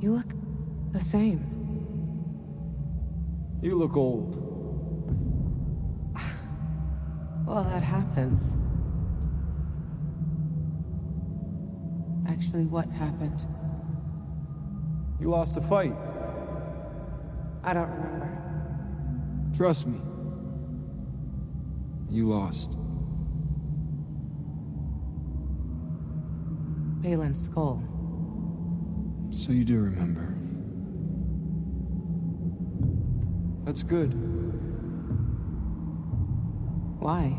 You 0.00 0.12
look 0.12 0.32
the 0.92 1.00
same. 1.00 1.46
You 3.62 3.76
look 3.76 3.96
old. 3.96 4.36
Well, 7.46 7.64
that 7.64 7.82
happens. 7.82 8.56
Actually, 12.28 12.64
what 12.64 12.88
happened? 12.90 13.44
You 15.20 15.30
lost 15.30 15.56
a 15.56 15.60
fight. 15.60 15.94
I 17.64 17.74
don't 17.74 17.90
remember. 17.90 18.30
Trust 19.56 19.86
me. 19.86 20.00
You 22.08 22.28
lost. 22.28 22.78
Baylan 27.00 27.34
Skoll. 27.34 27.82
So 29.34 29.52
you 29.52 29.64
do 29.64 29.80
remember. 29.80 30.34
That's 33.64 33.82
good. 33.82 34.12
Why? 36.98 37.34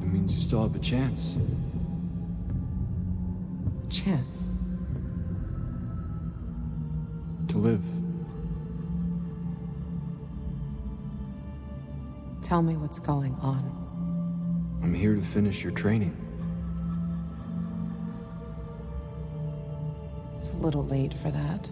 It 0.00 0.06
means 0.06 0.34
you 0.34 0.42
still 0.42 0.62
have 0.62 0.74
a 0.74 0.78
chance. 0.78 1.36
A 3.84 3.88
chance. 3.88 4.48
To 7.48 7.58
live. 7.58 7.84
Tell 12.40 12.62
me 12.62 12.76
what's 12.76 12.98
going 12.98 13.34
on. 13.36 14.78
I'm 14.82 14.94
here 14.94 15.14
to 15.14 15.22
finish 15.22 15.62
your 15.62 15.72
training. 15.72 16.16
Little 20.64 20.86
late 20.86 21.12
for 21.12 21.30
that. 21.30 21.68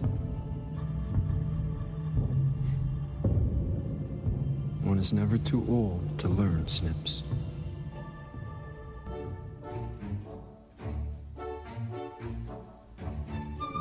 One 4.83 4.99
is 4.99 5.11
never 5.11 5.39
too 5.39 5.65
old 5.67 6.19
to 6.19 6.29
learn, 6.29 6.67
Snips. 6.67 7.23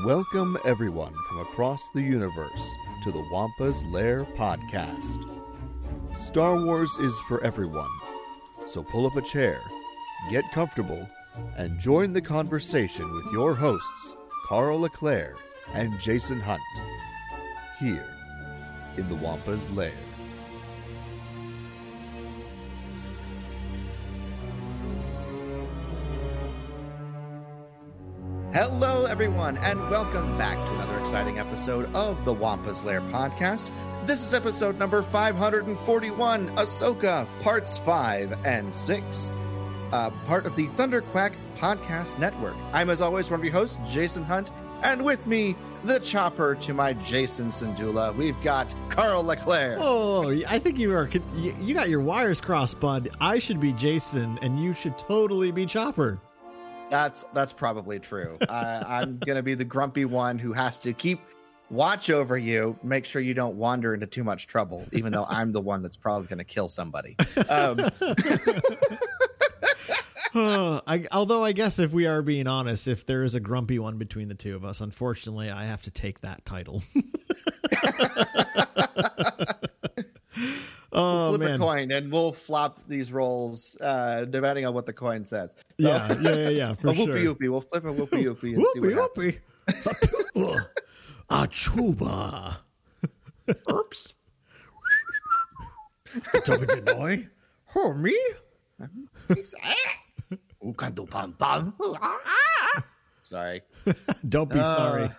Welcome, 0.06 0.56
everyone 0.64 1.12
from 1.28 1.40
across 1.40 1.90
the 1.94 2.00
universe, 2.00 2.68
to 3.04 3.12
the 3.12 3.24
Wampa's 3.30 3.84
Lair 3.84 4.24
podcast. 4.36 5.28
Star 6.16 6.58
Wars 6.58 6.96
is 6.98 7.18
for 7.28 7.44
everyone, 7.44 7.90
so 8.66 8.82
pull 8.82 9.06
up 9.06 9.16
a 9.16 9.22
chair, 9.22 9.60
get 10.30 10.50
comfortable, 10.52 11.06
and 11.58 11.78
join 11.78 12.14
the 12.14 12.22
conversation 12.22 13.12
with 13.12 13.26
your 13.32 13.54
hosts, 13.54 14.16
Carl 14.52 14.80
Leclerc 14.80 15.38
and 15.72 15.98
Jason 15.98 16.38
Hunt, 16.38 16.60
here 17.80 18.04
in 18.98 19.08
the 19.08 19.14
Wampa's 19.14 19.70
Lair. 19.70 19.94
Hello, 28.52 29.06
everyone, 29.06 29.56
and 29.56 29.80
welcome 29.88 30.36
back 30.36 30.62
to 30.66 30.74
another 30.74 30.98
exciting 31.00 31.38
episode 31.38 31.90
of 31.94 32.22
the 32.26 32.34
Wampa's 32.34 32.84
Lair 32.84 33.00
podcast. 33.00 33.70
This 34.04 34.20
is 34.20 34.34
episode 34.34 34.78
number 34.78 35.02
541, 35.02 36.54
Ahsoka, 36.56 37.26
parts 37.40 37.78
5 37.78 38.44
and 38.44 38.74
6, 38.74 39.32
uh, 39.92 40.10
part 40.26 40.44
of 40.44 40.54
the 40.56 40.66
Thunderquack 40.66 41.32
Podcast 41.62 42.18
Network. 42.18 42.56
I'm, 42.72 42.90
as 42.90 43.00
always, 43.00 43.30
one 43.30 43.38
of 43.38 43.44
your 43.44 43.52
hosts, 43.52 43.78
Jason 43.88 44.24
Hunt, 44.24 44.50
and 44.82 45.04
with 45.04 45.28
me, 45.28 45.54
the 45.84 46.00
chopper 46.00 46.56
to 46.56 46.74
my 46.74 46.92
Jacen 46.94 47.46
Syndulla, 47.46 48.12
we've 48.16 48.40
got 48.42 48.74
Carl 48.88 49.22
Leclerc. 49.22 49.78
Oh, 49.80 50.28
I 50.48 50.58
think 50.58 50.80
you 50.80 50.92
are. 50.92 51.08
You 51.36 51.72
got 51.72 51.88
your 51.88 52.00
wires 52.00 52.40
crossed, 52.40 52.80
bud. 52.80 53.10
I 53.20 53.38
should 53.38 53.60
be 53.60 53.72
Jacen, 53.72 54.38
and 54.42 54.58
you 54.58 54.72
should 54.72 54.98
totally 54.98 55.52
be 55.52 55.64
Chopper. 55.64 56.20
That's 56.90 57.24
that's 57.32 57.52
probably 57.52 58.00
true. 58.00 58.38
uh, 58.48 58.82
I'm 58.84 59.18
gonna 59.18 59.42
be 59.42 59.54
the 59.54 59.64
grumpy 59.64 60.04
one 60.04 60.40
who 60.40 60.52
has 60.52 60.78
to 60.78 60.92
keep 60.92 61.20
watch 61.70 62.10
over 62.10 62.36
you, 62.36 62.76
make 62.82 63.04
sure 63.04 63.22
you 63.22 63.34
don't 63.34 63.56
wander 63.56 63.94
into 63.94 64.06
too 64.06 64.24
much 64.24 64.46
trouble, 64.46 64.84
even 64.92 65.12
though 65.12 65.26
I'm 65.28 65.52
the 65.52 65.60
one 65.60 65.82
that's 65.82 65.96
probably 65.96 66.26
gonna 66.26 66.44
kill 66.44 66.68
somebody. 66.68 67.16
Um, 67.48 67.78
I, 70.34 71.06
although 71.12 71.44
I 71.44 71.52
guess 71.52 71.78
if 71.78 71.92
we 71.92 72.06
are 72.06 72.22
being 72.22 72.46
honest, 72.46 72.88
if 72.88 73.04
there 73.06 73.22
is 73.22 73.34
a 73.34 73.40
grumpy 73.40 73.78
one 73.78 73.98
between 73.98 74.28
the 74.28 74.34
two 74.34 74.56
of 74.56 74.64
us, 74.64 74.80
unfortunately, 74.80 75.50
I 75.50 75.64
have 75.64 75.82
to 75.82 75.90
take 75.90 76.20
that 76.20 76.44
title. 76.44 76.82
oh 80.92 81.28
flip 81.30 81.40
man, 81.40 81.54
a 81.54 81.58
coin 81.58 81.90
and 81.92 82.10
we'll 82.12 82.32
flop 82.32 82.78
these 82.86 83.12
rolls 83.12 83.76
uh, 83.80 84.24
depending 84.26 84.66
on 84.66 84.74
what 84.74 84.86
the 84.86 84.92
coin 84.92 85.24
says. 85.24 85.54
So, 85.80 85.88
yeah, 85.88 86.16
yeah, 86.20 86.34
yeah, 86.34 86.48
yeah, 86.48 86.72
for 86.74 86.88
a 86.88 86.94
sure. 86.94 87.06
whoopee 87.08 87.28
whoopee. 87.28 87.48
We'll 87.48 87.60
flip 87.60 87.84
a 87.84 87.92
whoopee 87.92 88.26
whoopee 88.28 88.54
and 88.54 88.64
see 88.72 88.80
what 88.80 88.94
Whoopee 88.94 88.94
happens. 88.94 89.36
whoopee. 90.34 90.58
Achuba. 91.30 92.56
Oops. 93.70 94.14
Toby 96.44 96.66
Denoy. 96.66 97.28
Oh, 97.74 97.94
me? 97.94 98.16
Sorry. 103.22 103.62
Don't 104.28 104.50
be 104.50 104.58
Uh, 104.58 104.76
sorry. 104.76 105.10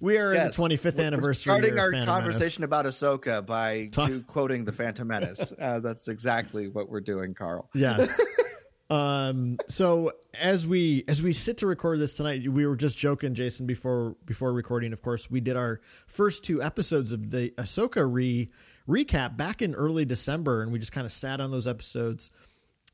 we 0.00 0.18
are 0.18 0.32
Yes, 0.34 0.56
in 0.58 0.62
the 0.68 0.74
25th 0.76 0.94
we're- 0.96 1.06
anniversary. 1.06 1.50
Starting 1.52 1.78
our 1.78 1.90
Phantom 1.92 2.06
conversation 2.08 2.64
about 2.64 2.86
Ahsoka 2.86 3.44
by 3.44 3.88
Ta- 3.92 4.06
do- 4.06 4.22
quoting 4.22 4.64
the 4.64 4.72
Phantom 4.72 5.06
Menace. 5.06 5.52
Uh, 5.60 5.80
that's 5.80 6.08
exactly 6.08 6.68
what 6.68 6.88
we're 6.88 7.00
doing, 7.00 7.34
Carl. 7.34 7.68
Menace. 7.74 8.18
Yes. 8.18 8.20
um. 8.90 9.58
So 9.68 10.12
as 10.34 10.66
we 10.66 11.04
as 11.08 11.22
we 11.22 11.32
sit 11.32 11.58
to 11.58 11.66
record 11.66 11.98
this 11.98 12.14
tonight, 12.14 12.46
we 12.48 12.66
were 12.66 12.76
just 12.76 12.98
joking, 12.98 13.34
Jason, 13.34 13.66
before 13.66 14.16
before 14.24 14.52
recording. 14.52 14.92
Of 14.92 15.02
course, 15.02 15.30
we 15.30 15.40
did 15.40 15.56
our 15.56 15.80
first 16.06 16.44
two 16.44 16.62
episodes 16.62 17.12
of 17.12 17.30
the 17.30 17.50
Ahsoka 17.56 18.06
re 18.10 18.50
recap 18.88 19.36
back 19.36 19.62
in 19.62 19.74
early 19.74 20.04
December, 20.04 20.62
and 20.62 20.72
we 20.72 20.78
just 20.78 20.92
kind 20.92 21.04
of 21.04 21.12
sat 21.12 21.40
on 21.40 21.50
those 21.50 21.66
episodes. 21.66 22.30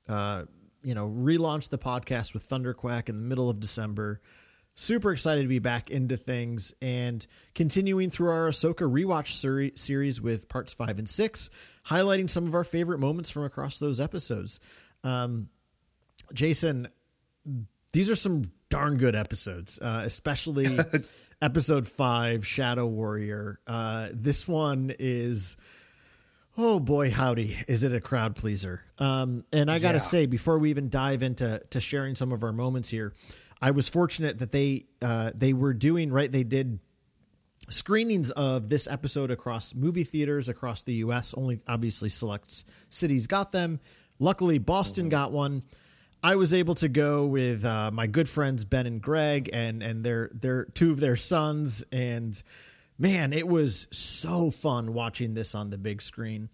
Uh, 0.08 0.44
you 0.82 0.94
know, 0.94 1.08
relaunched 1.08 1.70
the 1.70 1.78
podcast 1.78 2.34
with 2.34 2.48
Thunderquack 2.48 3.08
in 3.08 3.16
the 3.16 3.24
middle 3.24 3.50
of 3.50 3.60
December. 3.60 4.20
Super 4.72 5.10
excited 5.10 5.42
to 5.42 5.48
be 5.48 5.58
back 5.58 5.90
into 5.90 6.16
things 6.16 6.72
and 6.80 7.26
continuing 7.54 8.10
through 8.10 8.30
our 8.30 8.48
Ahsoka 8.48 8.88
rewatch 8.88 9.32
seri- 9.32 9.72
series 9.74 10.20
with 10.20 10.48
parts 10.48 10.72
five 10.72 10.98
and 11.00 11.08
six, 11.08 11.50
highlighting 11.86 12.30
some 12.30 12.46
of 12.46 12.54
our 12.54 12.62
favorite 12.62 13.00
moments 13.00 13.28
from 13.28 13.42
across 13.42 13.78
those 13.78 13.98
episodes. 13.98 14.60
Um, 15.02 15.48
Jason, 16.32 16.86
these 17.92 18.08
are 18.08 18.16
some 18.16 18.44
darn 18.68 18.98
good 18.98 19.16
episodes, 19.16 19.80
uh, 19.80 20.02
especially 20.04 20.78
episode 21.42 21.88
five, 21.88 22.46
Shadow 22.46 22.86
Warrior. 22.86 23.58
Uh, 23.66 24.10
this 24.12 24.46
one 24.46 24.94
is. 24.98 25.56
Oh 26.60 26.80
boy, 26.80 27.10
howdy! 27.12 27.56
Is 27.68 27.84
it 27.84 27.94
a 27.94 28.00
crowd 28.00 28.34
pleaser? 28.34 28.82
Um, 28.98 29.44
and 29.52 29.70
I 29.70 29.78
gotta 29.78 29.98
Yeah. 29.98 30.02
say, 30.02 30.26
before 30.26 30.58
we 30.58 30.70
even 30.70 30.88
dive 30.88 31.22
into 31.22 31.62
to 31.70 31.80
sharing 31.80 32.16
some 32.16 32.32
of 32.32 32.42
our 32.42 32.52
moments 32.52 32.88
here, 32.88 33.12
I 33.62 33.70
was 33.70 33.88
fortunate 33.88 34.38
that 34.38 34.50
they 34.50 34.86
uh, 35.00 35.30
they 35.36 35.52
were 35.52 35.72
doing 35.72 36.10
right. 36.10 36.30
They 36.30 36.42
did 36.42 36.80
screenings 37.70 38.32
of 38.32 38.70
this 38.70 38.88
episode 38.88 39.30
across 39.30 39.72
movie 39.72 40.02
theaters 40.02 40.48
across 40.48 40.82
the 40.82 40.94
U.S. 40.94 41.32
Only 41.36 41.60
obviously 41.68 42.08
select 42.08 42.64
cities 42.88 43.28
got 43.28 43.52
them. 43.52 43.78
Luckily, 44.18 44.58
Boston 44.58 45.08
got 45.08 45.30
one. 45.30 45.62
I 46.24 46.34
was 46.34 46.52
able 46.52 46.74
to 46.76 46.88
go 46.88 47.24
with 47.26 47.64
uh, 47.64 47.92
my 47.92 48.08
good 48.08 48.28
friends 48.28 48.64
Ben 48.64 48.84
and 48.86 49.00
Greg 49.00 49.48
and 49.52 49.80
and 49.80 50.02
their 50.02 50.28
their 50.34 50.64
two 50.64 50.90
of 50.90 50.98
their 50.98 51.14
sons 51.14 51.84
and 51.92 52.42
man, 52.98 53.32
it 53.32 53.46
was 53.46 53.86
so 53.92 54.50
fun 54.50 54.92
watching 54.92 55.34
this 55.34 55.54
on 55.54 55.70
the 55.70 55.78
big 55.78 56.02
screen. 56.02 56.50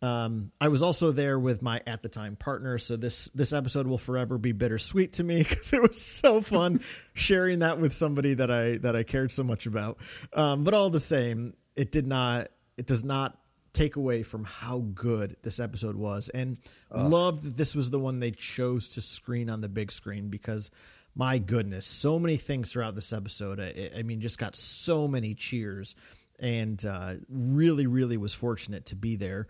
Um, 0.00 0.50
I 0.60 0.68
was 0.68 0.82
also 0.82 1.12
there 1.12 1.38
with 1.38 1.62
my 1.62 1.80
at 1.86 2.02
the 2.02 2.08
time 2.08 2.34
partner, 2.34 2.76
so 2.78 2.96
this 2.96 3.26
this 3.28 3.52
episode 3.52 3.86
will 3.86 3.98
forever 3.98 4.36
be 4.36 4.50
bittersweet 4.50 5.12
to 5.14 5.24
me 5.24 5.38
because 5.48 5.72
it 5.72 5.80
was 5.80 6.00
so 6.00 6.40
fun 6.40 6.80
sharing 7.14 7.60
that 7.60 7.78
with 7.78 7.92
somebody 7.92 8.34
that 8.34 8.50
I 8.50 8.78
that 8.78 8.96
I 8.96 9.04
cared 9.04 9.30
so 9.30 9.44
much 9.44 9.66
about. 9.66 9.98
Um, 10.32 10.64
but 10.64 10.74
all 10.74 10.90
the 10.90 11.00
same, 11.00 11.54
it 11.76 11.92
did 11.92 12.06
not 12.06 12.48
it 12.76 12.86
does 12.86 13.04
not 13.04 13.38
take 13.72 13.96
away 13.96 14.22
from 14.22 14.44
how 14.44 14.80
good 14.80 15.36
this 15.42 15.60
episode 15.60 15.96
was, 15.96 16.30
and 16.30 16.58
loved 16.90 17.44
that 17.44 17.56
this 17.56 17.76
was 17.76 17.90
the 17.90 17.98
one 17.98 18.18
they 18.18 18.32
chose 18.32 18.88
to 18.90 19.00
screen 19.00 19.48
on 19.48 19.60
the 19.60 19.68
big 19.68 19.92
screen 19.92 20.30
because 20.30 20.72
my 21.14 21.38
goodness, 21.38 21.86
so 21.86 22.18
many 22.18 22.36
things 22.36 22.72
throughout 22.72 22.94
this 22.94 23.12
episode. 23.12 23.60
I, 23.60 23.90
I 23.98 24.02
mean, 24.02 24.20
just 24.20 24.38
got 24.38 24.56
so 24.56 25.06
many 25.06 25.34
cheers, 25.34 25.94
and 26.38 26.84
uh, 26.84 27.14
really, 27.28 27.86
really 27.86 28.16
was 28.16 28.32
fortunate 28.34 28.86
to 28.86 28.96
be 28.96 29.16
there 29.16 29.48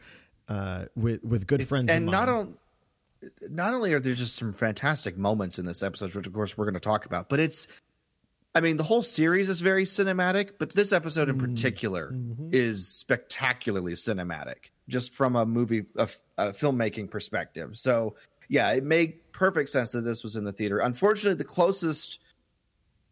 uh, 0.49 0.87
with 0.97 1.23
with 1.25 1.47
good 1.47 1.67
friends. 1.67 1.91
and 1.91 2.07
not 2.07 2.29
on 2.29 2.55
not 3.49 3.75
only 3.75 3.93
are 3.93 4.01
there 4.01 4.15
just 4.15 4.37
some 4.37 4.53
fantastic 4.53 5.17
moments 5.17 5.59
in 5.59 5.65
this 5.65 5.83
episode, 5.83 6.15
which 6.15 6.27
of 6.27 6.33
course 6.33 6.57
we're 6.57 6.65
going 6.65 6.75
to 6.75 6.81
talk 6.81 7.07
about, 7.07 7.29
but 7.29 7.41
it's, 7.41 7.69
I 8.55 8.61
mean, 8.61 8.77
the 8.77 8.83
whole 8.83 9.03
series 9.03 9.49
is 9.49 9.61
very 9.61 9.85
cinematic, 9.85 10.53
but 10.59 10.75
this 10.75 10.93
episode 10.93 11.29
in 11.29 11.39
particular 11.39 12.15
is 12.51 12.87
spectacularly 12.87 13.93
cinematic, 13.93 14.71
just 14.89 15.13
from 15.13 15.37
a 15.37 15.47
movie, 15.47 15.85
a, 15.97 16.09
a 16.37 16.53
filmmaking 16.53 17.11
perspective. 17.11 17.77
So, 17.77 18.17
yeah, 18.49 18.73
it 18.73 18.85
made 18.85 19.21
perfect 19.33 19.69
sense 19.69 19.93
that 19.93 20.03
this 20.03 20.23
was 20.23 20.37
in 20.37 20.45
the 20.45 20.53
theater. 20.53 20.79
Unfortunately, 20.79 21.37
the 21.37 21.45
closest 21.45 22.21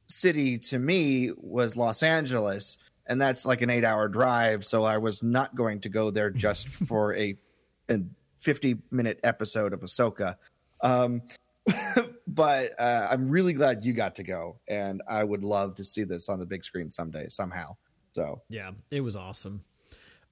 city 0.09 0.59
to 0.59 0.79
me 0.79 1.31
was 1.37 1.77
Los 1.77 2.03
Angeles, 2.03 2.79
and 3.07 3.21
that's 3.21 3.47
like 3.47 3.63
an 3.63 3.71
eight 3.71 3.85
hour 3.85 4.09
drive. 4.09 4.65
So 4.65 4.85
I 4.85 4.99
was 4.99 5.23
not 5.23 5.55
going 5.55 5.81
to 5.81 5.89
go 5.89 6.11
there 6.11 6.31
just 6.31 6.69
for 6.87 7.15
a, 7.15 7.37
a 7.91 8.01
50 8.39 8.79
minute 8.91 9.21
episode 9.25 9.73
of 9.73 9.81
Ahsoka. 9.81 10.37
Um, 10.83 11.23
but 12.27 12.73
uh, 12.79 13.09
I'm 13.11 13.29
really 13.29 13.53
glad 13.53 13.85
you 13.85 13.93
got 13.93 14.15
to 14.17 14.23
go, 14.23 14.59
and 14.69 15.03
I 15.09 15.25
would 15.25 15.45
love 15.45 15.77
to 15.77 15.85
see 15.85 16.05
this 16.05 16.29
on 16.29 16.39
the 16.39 16.47
big 16.47 16.65
screen 16.65 16.91
someday, 16.91 17.27
somehow. 17.29 17.77
So 18.13 18.43
Yeah, 18.49 18.73
it 18.91 19.03
was 19.03 19.17
awesome. 19.17 19.65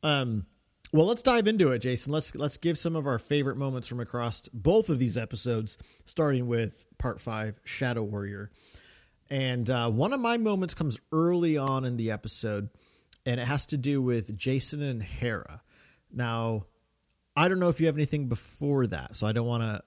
Um, 0.02 0.46
well, 0.92 1.06
let's 1.06 1.22
dive 1.22 1.46
into 1.46 1.72
it, 1.72 1.80
Jason. 1.80 2.12
Let's 2.12 2.34
let's 2.34 2.56
give 2.56 2.78
some 2.78 2.96
of 2.96 3.06
our 3.06 3.18
favorite 3.18 3.56
moments 3.56 3.88
from 3.88 4.00
across 4.00 4.48
both 4.48 4.88
of 4.88 4.98
these 4.98 5.16
episodes, 5.16 5.78
starting 6.04 6.46
with 6.46 6.86
part 6.98 7.20
five, 7.20 7.60
Shadow 7.64 8.02
Warrior. 8.02 8.50
And 9.30 9.68
uh, 9.68 9.90
one 9.90 10.12
of 10.12 10.20
my 10.20 10.38
moments 10.38 10.74
comes 10.74 10.98
early 11.12 11.58
on 11.58 11.84
in 11.84 11.96
the 11.96 12.10
episode, 12.10 12.70
and 13.26 13.38
it 13.38 13.46
has 13.46 13.66
to 13.66 13.76
do 13.76 14.00
with 14.00 14.38
Jacen 14.38 14.82
and 14.82 15.02
Hera. 15.02 15.62
Now, 16.10 16.64
I 17.36 17.48
don't 17.48 17.58
know 17.58 17.68
if 17.68 17.78
you 17.80 17.86
have 17.86 17.96
anything 17.96 18.28
before 18.28 18.86
that, 18.86 19.14
so 19.14 19.26
I 19.26 19.32
don't 19.32 19.46
want 19.46 19.62
to. 19.62 19.82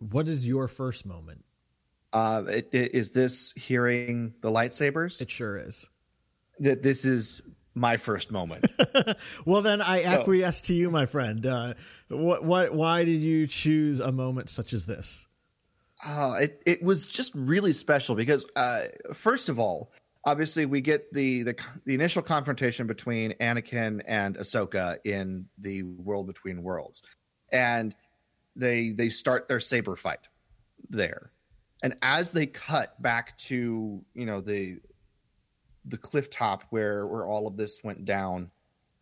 What 0.00 0.28
is 0.28 0.46
your 0.46 0.68
first 0.68 1.06
moment? 1.06 1.44
uh, 2.12 2.44
it, 2.48 2.68
it, 2.72 2.94
is 2.94 3.10
this 3.10 3.52
hearing 3.52 4.34
the 4.42 4.50
lightsabers? 4.50 5.20
It 5.20 5.30
sure 5.30 5.58
is. 5.58 5.88
that 6.60 6.82
this 6.82 7.04
is 7.04 7.40
my 7.74 7.96
first 7.96 8.30
moment. 8.30 8.66
Well, 9.44 9.62
then 9.62 9.80
I 9.80 10.02
acquiesce 10.02 10.62
to 10.62 10.74
you, 10.74 10.90
my 10.90 11.06
friend. 11.06 11.44
Uh, 11.44 11.74
what, 12.08 12.44
what, 12.44 12.72
why 12.72 13.04
did 13.04 13.20
you 13.20 13.46
choose 13.46 14.00
a 14.00 14.12
moment 14.12 14.48
such 14.48 14.72
as 14.72 14.86
this? 14.86 15.26
Oh, 16.06 16.34
it, 16.34 16.62
it 16.66 16.82
was 16.82 17.06
just 17.06 17.32
really 17.34 17.72
special 17.72 18.14
because, 18.14 18.46
uh, 18.56 18.82
first 19.12 19.48
of 19.48 19.58
all, 19.58 19.92
obviously 20.24 20.66
we 20.66 20.80
get 20.80 21.12
the, 21.12 21.42
the 21.42 21.56
the 21.84 21.94
initial 21.94 22.22
confrontation 22.22 22.86
between 22.86 23.32
Anakin 23.34 24.02
and 24.06 24.36
Ahsoka 24.36 24.98
in 25.04 25.46
the 25.58 25.82
World 25.82 26.26
Between 26.26 26.62
Worlds, 26.62 27.02
and 27.52 27.94
they 28.56 28.90
they 28.90 29.08
start 29.08 29.48
their 29.48 29.60
saber 29.60 29.96
fight 29.96 30.28
there, 30.88 31.32
and 31.82 31.96
as 32.02 32.32
they 32.32 32.46
cut 32.46 33.00
back 33.02 33.36
to 33.38 34.04
you 34.14 34.26
know 34.26 34.40
the 34.40 34.78
the 35.84 35.98
cliff 35.98 36.30
top 36.30 36.64
where 36.70 37.06
where 37.06 37.26
all 37.26 37.46
of 37.46 37.56
this 37.56 37.82
went 37.82 38.04
down, 38.04 38.50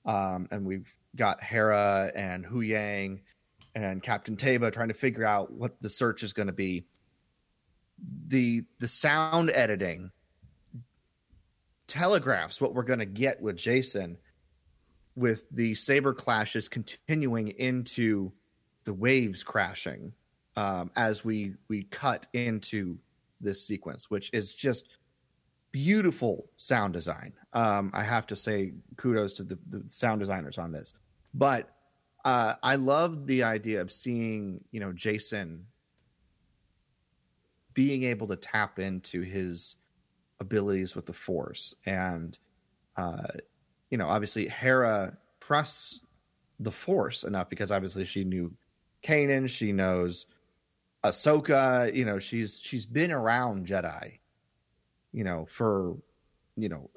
um, 0.04 0.48
and 0.50 0.64
we've 0.64 0.94
got 1.16 1.42
Hera 1.42 2.10
and 2.14 2.44
Huyang 2.44 3.20
and 3.74 4.02
Captain 4.02 4.36
Teva 4.36 4.72
trying 4.72 4.88
to 4.88 4.94
figure 4.94 5.24
out 5.24 5.52
what 5.52 5.80
the 5.80 5.90
search 5.90 6.22
is 6.22 6.32
going 6.32 6.48
to 6.48 6.52
be. 6.52 6.86
The 8.28 8.64
the 8.78 8.88
sound 8.88 9.50
editing 9.54 10.10
telegraphs 11.86 12.60
what 12.60 12.72
we're 12.72 12.84
going 12.84 13.00
to 13.00 13.06
get 13.06 13.42
with 13.42 13.56
Jacen 13.56 14.16
with 15.16 15.46
the 15.50 15.74
saber 15.74 16.14
clashes 16.14 16.68
continuing 16.68 17.48
into 17.48 18.32
the 18.84 18.94
waves 18.94 19.42
crashing 19.42 20.12
um, 20.56 20.90
as 20.96 21.24
we 21.24 21.54
we 21.68 21.84
cut 21.84 22.26
into 22.32 22.98
this 23.40 23.66
sequence, 23.66 24.10
which 24.10 24.30
is 24.32 24.54
just 24.54 24.88
beautiful 25.72 26.50
sound 26.56 26.92
design. 26.92 27.32
Um, 27.52 27.90
I 27.94 28.02
have 28.02 28.26
to 28.28 28.36
say 28.36 28.74
kudos 28.96 29.32
to 29.34 29.42
the, 29.44 29.58
the 29.68 29.84
sound 29.88 30.20
designers 30.20 30.58
on 30.58 30.72
this. 30.72 30.92
But 31.34 31.70
uh, 32.24 32.54
I 32.62 32.76
love 32.76 33.26
the 33.26 33.42
idea 33.42 33.80
of 33.80 33.90
seeing, 33.90 34.62
you 34.72 34.80
know, 34.80 34.92
Jacen 34.92 35.62
being 37.74 38.02
able 38.04 38.26
to 38.26 38.36
tap 38.36 38.78
into 38.78 39.22
his 39.22 39.76
abilities 40.40 40.94
with 40.94 41.06
the 41.06 41.12
Force, 41.12 41.74
and 41.86 42.38
uh, 42.96 43.28
you 43.90 43.98
know, 43.98 44.06
obviously 44.06 44.48
Hera 44.48 45.16
trusts 45.40 46.00
the 46.58 46.70
Force 46.70 47.24
enough 47.24 47.48
because 47.48 47.70
obviously 47.70 48.04
she 48.04 48.24
knew 48.24 48.52
Kanan, 49.02 49.48
she 49.48 49.72
knows 49.72 50.26
Ahsoka. 51.04 51.94
You 51.94 52.04
know, 52.04 52.18
she's 52.18 52.60
she's 52.60 52.86
been 52.86 53.12
around 53.12 53.66
Jedi, 53.66 54.18
you 55.12 55.24
know, 55.24 55.46
for 55.46 55.96
you 56.56 56.68
know 56.68 56.90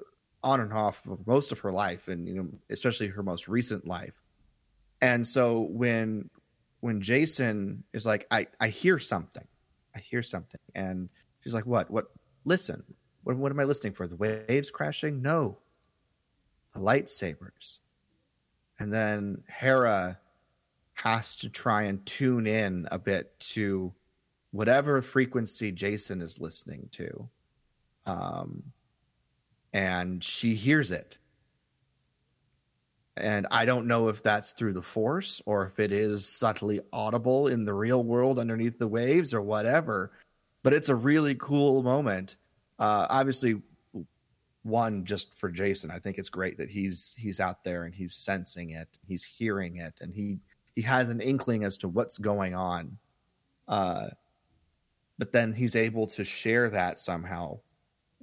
on 0.43 0.59
and 0.59 0.73
off 0.73 1.03
for 1.03 1.17
most 1.25 1.51
of 1.51 1.59
her 1.59 1.71
life, 1.71 2.07
and 2.07 2.27
you 2.27 2.35
know, 2.35 2.49
especially 2.69 3.07
her 3.07 3.23
most 3.23 3.47
recent 3.47 3.87
life. 3.87 4.21
And 5.01 5.25
so 5.25 5.61
when 5.61 6.29
when 6.81 7.01
Jacen 7.01 7.79
is 7.93 8.05
like, 8.05 8.27
I 8.31 8.47
I 8.59 8.67
hear 8.69 8.99
something, 8.99 9.47
I 9.95 9.99
hear 9.99 10.23
something, 10.23 10.61
and 10.75 11.09
she's 11.41 11.53
like, 11.53 11.65
what 11.65 11.89
what? 11.89 12.07
Listen, 12.45 12.83
what 13.23 13.37
what 13.37 13.51
am 13.51 13.59
I 13.59 13.63
listening 13.63 13.93
for? 13.93 14.07
The 14.07 14.17
waves 14.17 14.71
crashing? 14.71 15.21
No, 15.21 15.59
the 16.73 16.79
lightsabers. 16.79 17.79
And 18.79 18.91
then 18.91 19.43
Hera 19.47 20.19
has 20.95 21.35
to 21.37 21.49
try 21.49 21.83
and 21.83 22.05
tune 22.05 22.47
in 22.47 22.87
a 22.91 22.99
bit 22.99 23.37
to 23.39 23.93
whatever 24.51 25.01
frequency 25.01 25.71
Jacen 25.71 26.21
is 26.21 26.39
listening 26.39 26.89
to. 26.93 27.29
Um, 28.05 28.63
and 29.73 30.23
she 30.23 30.55
hears 30.55 30.91
it. 30.91 31.17
And 33.15 33.45
I 33.51 33.65
don't 33.65 33.87
know 33.87 34.07
if 34.07 34.23
that's 34.23 34.51
through 34.51 34.73
the 34.73 34.81
force 34.81 35.41
or 35.45 35.65
if 35.65 35.79
it 35.79 35.91
is 35.91 36.25
subtly 36.25 36.79
audible 36.91 37.47
in 37.47 37.65
the 37.65 37.73
real 37.73 38.03
world 38.03 38.39
underneath 38.39 38.79
the 38.79 38.87
waves 38.87 39.33
or 39.33 39.41
whatever. 39.41 40.11
But 40.63 40.73
it's 40.73 40.89
a 40.89 40.95
really 40.95 41.35
cool 41.35 41.83
moment. 41.83 42.37
Uh, 42.79 43.05
obviously, 43.09 43.61
one 44.63 45.05
just 45.05 45.33
for 45.37 45.51
Jacen. 45.51 45.91
I 45.91 45.99
think 45.99 46.17
it's 46.17 46.29
great 46.29 46.57
that 46.57 46.69
he's 46.69 47.13
he's 47.17 47.39
out 47.39 47.63
there 47.63 47.83
and 47.83 47.93
he's 47.93 48.15
sensing 48.15 48.71
it, 48.71 48.87
he's 49.05 49.23
hearing 49.23 49.77
it, 49.77 49.99
and 50.01 50.13
he 50.13 50.39
he 50.73 50.81
has 50.81 51.09
an 51.09 51.21
inkling 51.21 51.63
as 51.63 51.77
to 51.77 51.87
what's 51.87 52.17
going 52.17 52.55
on. 52.55 52.97
Uh, 53.67 54.07
but 55.19 55.31
then 55.31 55.53
he's 55.53 55.75
able 55.75 56.07
to 56.07 56.23
share 56.23 56.69
that 56.69 56.97
somehow 56.97 57.59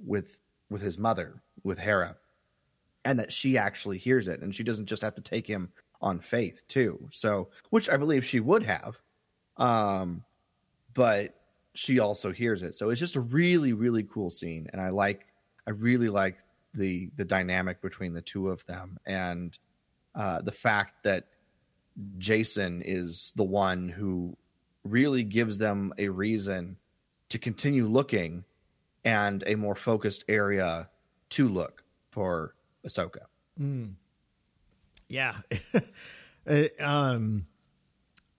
with 0.05 0.39
with 0.69 0.81
his 0.81 0.97
mother, 0.97 1.41
with 1.63 1.77
Hera, 1.77 2.15
and 3.03 3.19
that 3.19 3.31
she 3.31 3.57
actually 3.57 3.97
hears 3.97 4.27
it, 4.27 4.41
and 4.41 4.53
she 4.53 4.63
doesn't 4.63 4.85
just 4.85 5.01
have 5.01 5.15
to 5.15 5.21
take 5.21 5.47
him 5.47 5.71
on 6.01 6.19
faith 6.19 6.63
too. 6.67 7.07
So, 7.11 7.49
which 7.69 7.89
I 7.89 7.97
believe 7.97 8.25
she 8.25 8.39
would 8.39 8.63
have, 8.63 9.01
um, 9.57 10.23
but 10.93 11.35
she 11.73 11.99
also 11.99 12.31
hears 12.31 12.63
it. 12.63 12.73
So 12.73 12.89
it's 12.89 12.99
just 12.99 13.15
a 13.15 13.21
really 13.21 13.73
really 13.73 14.03
cool 14.03 14.29
scene, 14.29 14.67
and 14.71 14.81
I 14.81 14.89
like 14.89 15.25
I 15.67 15.71
really 15.71 16.09
like 16.09 16.37
the 16.73 17.09
the 17.17 17.25
dynamic 17.25 17.81
between 17.81 18.13
the 18.13 18.21
two 18.21 18.49
of 18.49 18.65
them, 18.65 18.97
and 19.05 19.57
uh, 20.15 20.41
the 20.41 20.51
fact 20.51 21.03
that 21.03 21.27
Jacen 22.17 22.81
is 22.83 23.33
the 23.35 23.43
one 23.43 23.89
who 23.89 24.37
really 24.83 25.23
gives 25.23 25.57
them 25.57 25.93
a 25.97 26.09
reason 26.09 26.77
to 27.29 27.37
continue 27.37 27.87
looking 27.87 28.43
and 29.03 29.43
a 29.47 29.55
more 29.55 29.75
focused 29.75 30.23
area 30.27 30.89
to 31.29 31.47
look 31.47 31.83
for 32.11 32.55
Ahsoka. 32.85 33.25
Yeah. 35.09 35.35
Uh, 36.49 36.63
um, 36.79 37.45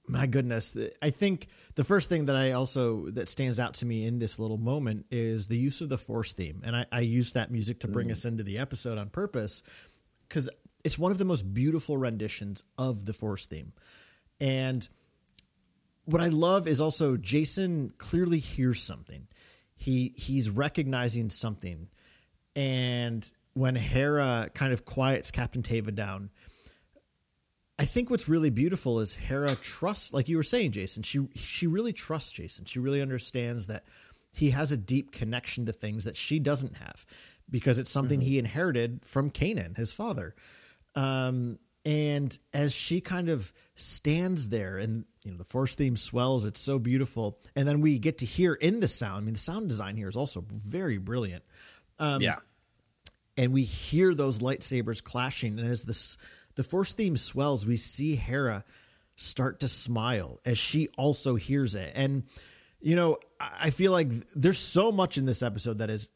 my 0.09 0.27
goodness. 0.27 0.77
I 1.01 1.11
think 1.11 1.47
the 1.77 1.85
first 1.85 2.09
thing 2.09 2.27
that 2.27 2.35
I 2.35 2.51
also 2.51 3.09
that 3.11 3.29
stands 3.29 3.61
out 3.61 3.75
to 3.75 3.87
me 3.87 4.05
in 4.05 4.19
this 4.19 4.41
little 4.41 4.59
moment 4.59 5.07
is 5.13 5.47
the 5.47 5.57
use 5.57 5.81
of 5.81 5.89
the 5.89 5.99
force 5.99 6.33
theme. 6.33 6.63
And 6.65 6.75
I, 6.75 6.87
I 6.91 7.01
used 7.01 7.35
that 7.35 7.53
music 7.53 7.79
to 7.81 7.89
bring 7.89 8.11
us 8.11 8.25
into 8.25 8.43
the 8.43 8.59
episode 8.59 8.99
on 8.99 9.09
purpose 9.09 9.63
because 10.29 10.49
it's 10.83 10.99
one 10.99 11.13
of 11.13 11.19
the 11.19 11.25
most 11.25 11.55
beautiful 11.55 11.97
renditions 11.97 12.65
of 12.77 13.05
the 13.05 13.13
force 13.13 13.47
theme. 13.47 13.73
And 14.41 14.89
what 16.05 16.21
I 16.21 16.29
love 16.29 16.67
is 16.67 16.81
also 16.81 17.17
Jacen 17.17 17.97
clearly 17.99 18.41
hears 18.41 18.83
something. 18.83 19.29
He 19.83 20.13
he's 20.17 20.49
recognizing 20.49 21.29
something. 21.29 21.89
And 22.55 23.29
when 23.55 23.75
Hera 23.75 24.49
kind 24.55 24.73
of 24.73 24.85
quiets 24.85 25.33
Captain 25.33 25.63
Teva 25.63 25.93
down, 25.93 26.31
I 27.81 27.85
think 27.85 28.09
what's 28.09 28.29
really 28.29 28.51
beautiful 28.51 29.01
is 29.01 29.17
Hera 29.17 29.57
trusts, 29.57 30.13
like 30.13 30.29
you 30.29 30.37
were 30.37 30.45
saying, 30.45 30.71
Jason. 30.71 31.03
She 31.03 31.27
she 31.35 31.67
really 31.67 31.93
trusts 31.93 32.33
Jacen. 32.33 32.69
She 32.69 32.79
really 32.79 33.03
understands 33.03 33.67
that 33.67 33.83
he 34.33 34.51
has 34.51 34.71
a 34.71 34.77
deep 34.77 35.11
connection 35.11 35.67
to 35.67 35.73
things 35.73 36.05
that 36.05 36.17
she 36.17 36.39
doesn't 36.39 36.77
have 36.77 37.05
because 37.51 37.81
it's 37.81 37.91
something 37.91 38.21
he 38.21 38.39
inherited 38.39 39.05
from 39.05 39.33
Kanan, 39.33 39.77
his 39.77 39.93
father. 39.93 40.37
Um, 40.95 41.59
And 41.85 42.37
as 42.53 42.75
she 42.75 43.01
kind 43.01 43.29
of 43.29 43.53
stands 43.75 44.51
there 44.51 44.77
and 44.77 45.05
you 45.25 45.33
know 45.33 45.37
the 45.37 45.45
force 45.45 45.75
theme 45.75 45.97
swells, 45.97 46.47
it's 46.47 46.61
so 46.61 46.79
beautiful. 46.79 47.39
And 47.57 47.67
then 47.67 47.81
we 47.81 47.99
get 47.99 48.19
to 48.19 48.27
hear 48.27 48.55
in 48.55 48.81
the 48.81 48.89
sound. 48.89 49.17
I 49.17 49.21
mean, 49.21 49.35
the 49.35 49.41
sound 49.41 49.69
design 49.69 49.97
here 49.97 50.09
is 50.09 50.17
also 50.17 50.45
very 50.49 50.99
brilliant. 50.99 51.43
Um, 51.99 52.23
yeah. 52.23 52.37
And 53.37 53.53
we 53.53 53.65
hear 53.65 54.15
those 54.15 54.39
lightsabers 54.41 55.03
clashing. 55.03 55.59
And 55.59 55.69
as 55.69 55.83
this 55.83 56.19
the 56.55 56.63
force 56.63 56.93
theme 56.93 57.17
swells, 57.17 57.67
we 57.67 57.77
see 57.77 58.15
Hera 58.15 58.65
start 59.17 59.61
to 59.61 59.69
smile 59.69 60.41
as 60.45 60.59
she 60.59 60.89
also 60.97 61.35
hears 61.35 61.75
it. 61.75 61.93
And 61.97 62.25
you 62.81 62.95
know, 62.95 63.19
I 63.41 63.51
I 63.61 63.71
feel 63.71 63.91
like 63.91 64.09
there's 64.37 64.59
so 64.59 64.93
much 64.93 65.19
in 65.19 65.27
this 65.27 65.43
episode 65.43 65.79
that 65.79 65.91
is 65.91 66.13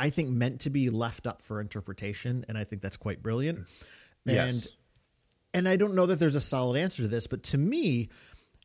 I 0.00 0.10
think 0.10 0.30
meant 0.30 0.62
to 0.62 0.70
be 0.70 0.90
left 0.90 1.26
up 1.26 1.42
for 1.42 1.60
interpretation, 1.60 2.44
and 2.48 2.58
I 2.58 2.64
think 2.64 2.82
that's 2.82 2.96
quite 2.96 3.22
brilliant. 3.22 3.68
Yes. 4.24 4.72
And 5.52 5.68
I 5.68 5.76
don't 5.76 5.94
know 5.94 6.06
that 6.06 6.18
there's 6.18 6.36
a 6.36 6.40
solid 6.40 6.78
answer 6.78 7.02
to 7.02 7.08
this, 7.08 7.26
but 7.26 7.42
to 7.44 7.58
me, 7.58 8.08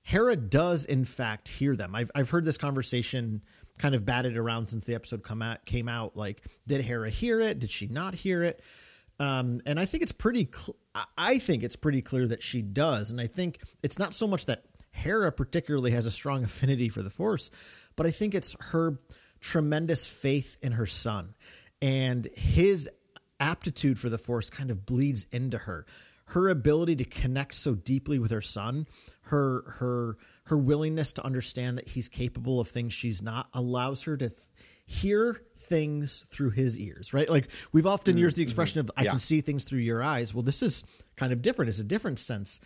Hera 0.03 0.35
does 0.35 0.85
in 0.85 1.03
fact 1.03 1.47
hear 1.47 1.75
them. 1.75 1.95
I've 1.95 2.11
I've 2.13 2.29
heard 2.29 2.45
this 2.45 2.57
conversation 2.57 3.41
kind 3.79 3.95
of 3.95 4.05
batted 4.05 4.37
around 4.37 4.69
since 4.69 4.85
the 4.85 4.95
episode 4.95 5.23
come 5.23 5.41
out 5.41 5.65
came 5.65 5.89
out. 5.89 6.15
Like, 6.15 6.43
did 6.67 6.81
Hera 6.81 7.09
hear 7.09 7.41
it? 7.41 7.59
Did 7.59 7.71
she 7.71 7.87
not 7.87 8.13
hear 8.13 8.43
it? 8.43 8.63
Um, 9.19 9.61
and 9.65 9.79
I 9.79 9.85
think 9.85 10.03
it's 10.03 10.11
pretty. 10.11 10.47
Cl- 10.53 10.77
I 11.17 11.39
think 11.39 11.63
it's 11.63 11.75
pretty 11.75 12.01
clear 12.01 12.27
that 12.27 12.43
she 12.43 12.61
does, 12.61 13.11
and 13.11 13.19
I 13.19 13.27
think 13.27 13.59
it's 13.81 13.97
not 13.97 14.13
so 14.13 14.27
much 14.27 14.45
that 14.45 14.63
Hera 14.91 15.31
particularly 15.31 15.91
has 15.91 16.05
a 16.05 16.11
strong 16.11 16.43
affinity 16.45 16.89
for 16.89 17.01
the 17.01 17.09
Force, 17.09 17.49
but 17.95 18.05
I 18.05 18.11
think 18.11 18.35
it's 18.35 18.55
her 18.59 18.99
tremendous 19.41 20.07
faith 20.07 20.57
in 20.61 20.73
her 20.73 20.85
son 20.85 21.35
and 21.81 22.27
his 22.35 22.89
aptitude 23.39 23.99
for 23.99 24.09
the 24.09 24.17
Force 24.17 24.49
kind 24.49 24.71
of 24.71 24.85
bleeds 24.85 25.27
into 25.31 25.57
her. 25.57 25.85
Her 26.29 26.49
ability 26.49 26.95
to 26.97 27.05
connect 27.05 27.53
so 27.53 27.75
deeply 27.75 28.17
with 28.17 28.31
her 28.31 28.41
son, 28.41 28.87
her 29.23 29.63
her 29.79 30.17
her 30.45 30.57
willingness 30.57 31.13
to 31.13 31.25
understand 31.25 31.77
that 31.77 31.89
he's 31.89 32.09
capable 32.09 32.59
of 32.59 32.67
things 32.67 32.93
she's 32.93 33.21
not, 33.21 33.47
allows 33.53 34.03
her 34.03 34.17
to 34.17 34.25
f- 34.25 34.51
hear 34.85 35.41
things 35.57 36.25
through 36.29 36.51
his 36.51 36.79
ears. 36.79 37.13
Right? 37.13 37.29
Like 37.29 37.49
we've 37.73 37.85
often 37.85 38.13
mm-hmm. 38.13 38.21
used 38.21 38.37
the 38.37 38.41
mm-hmm. 38.41 38.47
expression 38.47 38.79
of 38.79 38.91
"I 38.97 39.03
Yeah. 39.03 39.11
can 39.11 39.19
see 39.19 39.41
things 39.41 39.63
through 39.65 39.79
your 39.79 40.01
eyes." 40.01 40.33
Well, 40.33 40.43
this 40.43 40.63
is 40.63 40.83
kind 41.15 41.31
of 41.31 41.41
different. 41.41 41.69
It's 41.69 41.79
a 41.79 41.83
different 41.83 42.19
sense. 42.19 42.59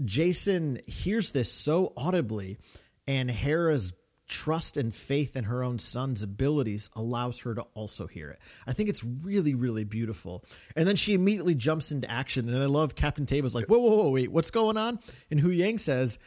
Jacen 0.00 0.86
hears 0.88 1.30
this 1.32 1.50
so 1.50 1.92
audibly, 1.96 2.58
and 3.06 3.30
Hera's 3.30 3.92
trust 4.28 4.76
and 4.76 4.94
faith 4.94 5.36
in 5.36 5.44
her 5.44 5.62
own 5.62 5.78
son's 5.78 6.22
abilities 6.22 6.88
allows 6.94 7.40
her 7.40 7.54
to 7.54 7.62
also 7.74 8.06
hear 8.06 8.30
it. 8.30 8.38
I 8.66 8.72
think 8.72 8.88
it's 8.88 9.04
really, 9.04 9.54
really 9.54 9.84
beautiful. 9.84 10.44
And 10.76 10.86
then 10.86 10.96
she 10.96 11.14
immediately 11.14 11.54
jumps 11.54 11.92
into 11.92 12.10
action. 12.10 12.48
And 12.48 12.62
I 12.62 12.66
love 12.66 12.94
Captain 12.94 13.26
Teva's 13.26 13.54
like, 13.54 13.66
whoa, 13.66 13.78
whoa, 13.78 13.96
whoa, 13.96 14.10
wait, 14.10 14.32
what's 14.32 14.50
going 14.50 14.76
on? 14.76 14.98
And 15.30 15.40
Huyang 15.40 15.78
says, 15.78 16.18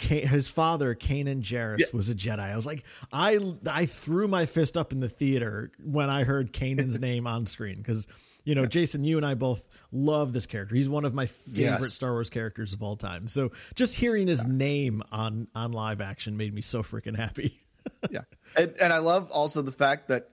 his 0.00 0.48
father, 0.48 0.94
Kanan 0.94 1.42
Jarrus, 1.42 1.92
was 1.92 2.08
a 2.08 2.14
Jedi. 2.14 2.38
I 2.38 2.56
was 2.56 2.66
like, 2.66 2.84
I 3.12 3.38
I 3.70 3.86
threw 3.86 4.28
my 4.28 4.46
fist 4.46 4.76
up 4.76 4.92
in 4.92 5.00
the 5.00 5.08
theater 5.08 5.70
when 5.82 6.08
I 6.08 6.24
heard 6.24 6.52
Kanan's 6.52 6.98
name 7.00 7.26
on 7.26 7.44
screen 7.46 7.76
because 7.76 8.08
you 8.44 8.54
know, 8.54 8.66
Jason, 8.66 9.04
you 9.04 9.16
and 9.16 9.26
I 9.26 9.34
both 9.34 9.64
love 9.92 10.32
this 10.32 10.46
character. 10.46 10.74
He's 10.74 10.88
one 10.88 11.04
of 11.04 11.14
my 11.14 11.26
favorite 11.26 11.80
Yes. 11.82 11.92
Star 11.92 12.12
Wars 12.12 12.30
characters 12.30 12.72
of 12.72 12.82
all 12.82 12.96
time. 12.96 13.28
So 13.28 13.52
just 13.74 13.96
hearing 13.96 14.26
his 14.26 14.46
name 14.46 15.02
on 15.12 15.48
on 15.54 15.72
live 15.72 16.00
action 16.00 16.36
made 16.36 16.54
me 16.54 16.60
so 16.62 16.82
freaking 16.82 17.16
happy. 17.16 17.58
yeah. 18.10 18.22
And, 18.56 18.74
and 18.82 18.92
I 18.92 18.98
love 18.98 19.30
also 19.30 19.62
the 19.62 19.70
fact 19.72 20.08
that 20.08 20.26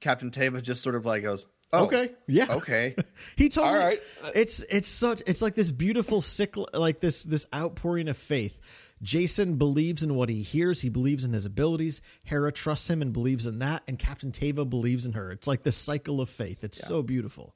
Captain 0.00 0.30
Teva 0.30 0.62
just 0.62 0.80
sort 0.80 0.94
of 0.94 1.04
like 1.04 1.22
goes, 1.22 1.44
oh, 1.72 1.86
okay, 1.86 2.10
yeah, 2.28 2.46
okay. 2.50 2.94
He 3.36 3.48
told 3.48 3.66
All 3.66 3.72
me 3.74 3.78
right. 3.80 3.98
it's 4.34 4.60
it's 4.70 4.86
such 4.88 5.20
it's 5.26 5.42
like 5.42 5.56
this 5.56 5.72
beautiful 5.72 6.20
sick 6.20 6.54
like 6.72 7.00
this 7.00 7.24
this 7.24 7.46
outpouring 7.54 8.08
of 8.08 8.16
faith. 8.16 8.60
Jacen 9.02 9.58
believes 9.58 10.02
in 10.02 10.14
what 10.14 10.28
he 10.28 10.42
hears. 10.42 10.82
He 10.82 10.88
believes 10.88 11.24
in 11.24 11.32
his 11.32 11.46
abilities. 11.46 12.02
Hera 12.24 12.52
trusts 12.52 12.90
him 12.90 13.02
and 13.02 13.12
believes 13.12 13.46
in 13.46 13.60
that, 13.60 13.82
and 13.86 13.98
Captain 13.98 14.32
Teva 14.32 14.68
believes 14.68 15.06
in 15.06 15.12
her. 15.12 15.30
It's 15.30 15.46
like 15.46 15.62
this 15.62 15.76
cycle 15.76 16.20
of 16.20 16.28
faith. 16.28 16.64
It's 16.64 16.84
so 16.84 17.02
beautiful. 17.02 17.54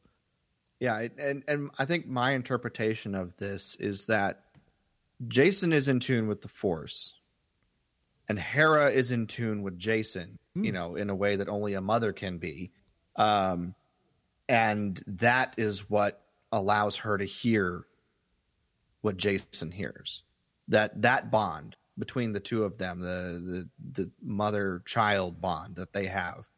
Yeah, 0.78 1.06
and 1.18 1.44
and 1.46 1.70
I 1.78 1.84
think 1.84 2.06
my 2.06 2.32
interpretation 2.32 3.14
of 3.14 3.36
this 3.36 3.76
is 3.76 4.06
that 4.06 4.42
Jacen 5.26 5.72
is 5.72 5.88
in 5.88 6.00
tune 6.00 6.26
with 6.26 6.40
the 6.40 6.48
Force, 6.48 7.14
and 8.28 8.38
Hera 8.38 8.90
is 8.90 9.10
in 9.10 9.26
tune 9.26 9.62
with 9.62 9.78
Jacen. 9.78 10.38
You 10.54 10.72
know, 10.72 10.96
in 10.96 11.08
a 11.08 11.14
way 11.14 11.36
that 11.36 11.48
only 11.48 11.74
a 11.74 11.80
mother 11.80 12.12
can 12.12 12.38
be, 12.38 12.72
um, 13.16 13.74
and 14.48 15.00
that 15.06 15.54
is 15.56 15.88
what 15.88 16.20
allows 16.50 16.98
her 16.98 17.16
to 17.16 17.24
hear 17.24 17.86
what 19.00 19.16
Jacen 19.16 19.72
hears. 19.72 20.22
That 20.72 21.00
that 21.02 21.30
bond 21.30 21.76
between 21.98 22.32
the 22.32 22.40
two 22.40 22.64
of 22.64 22.78
them, 22.78 23.00
the 23.00 23.68
the 23.86 24.02
the 24.04 24.10
mother 24.22 24.82
child 24.86 25.40
bond 25.40 25.76
that 25.76 25.92
they 25.92 26.06
have, 26.06 26.48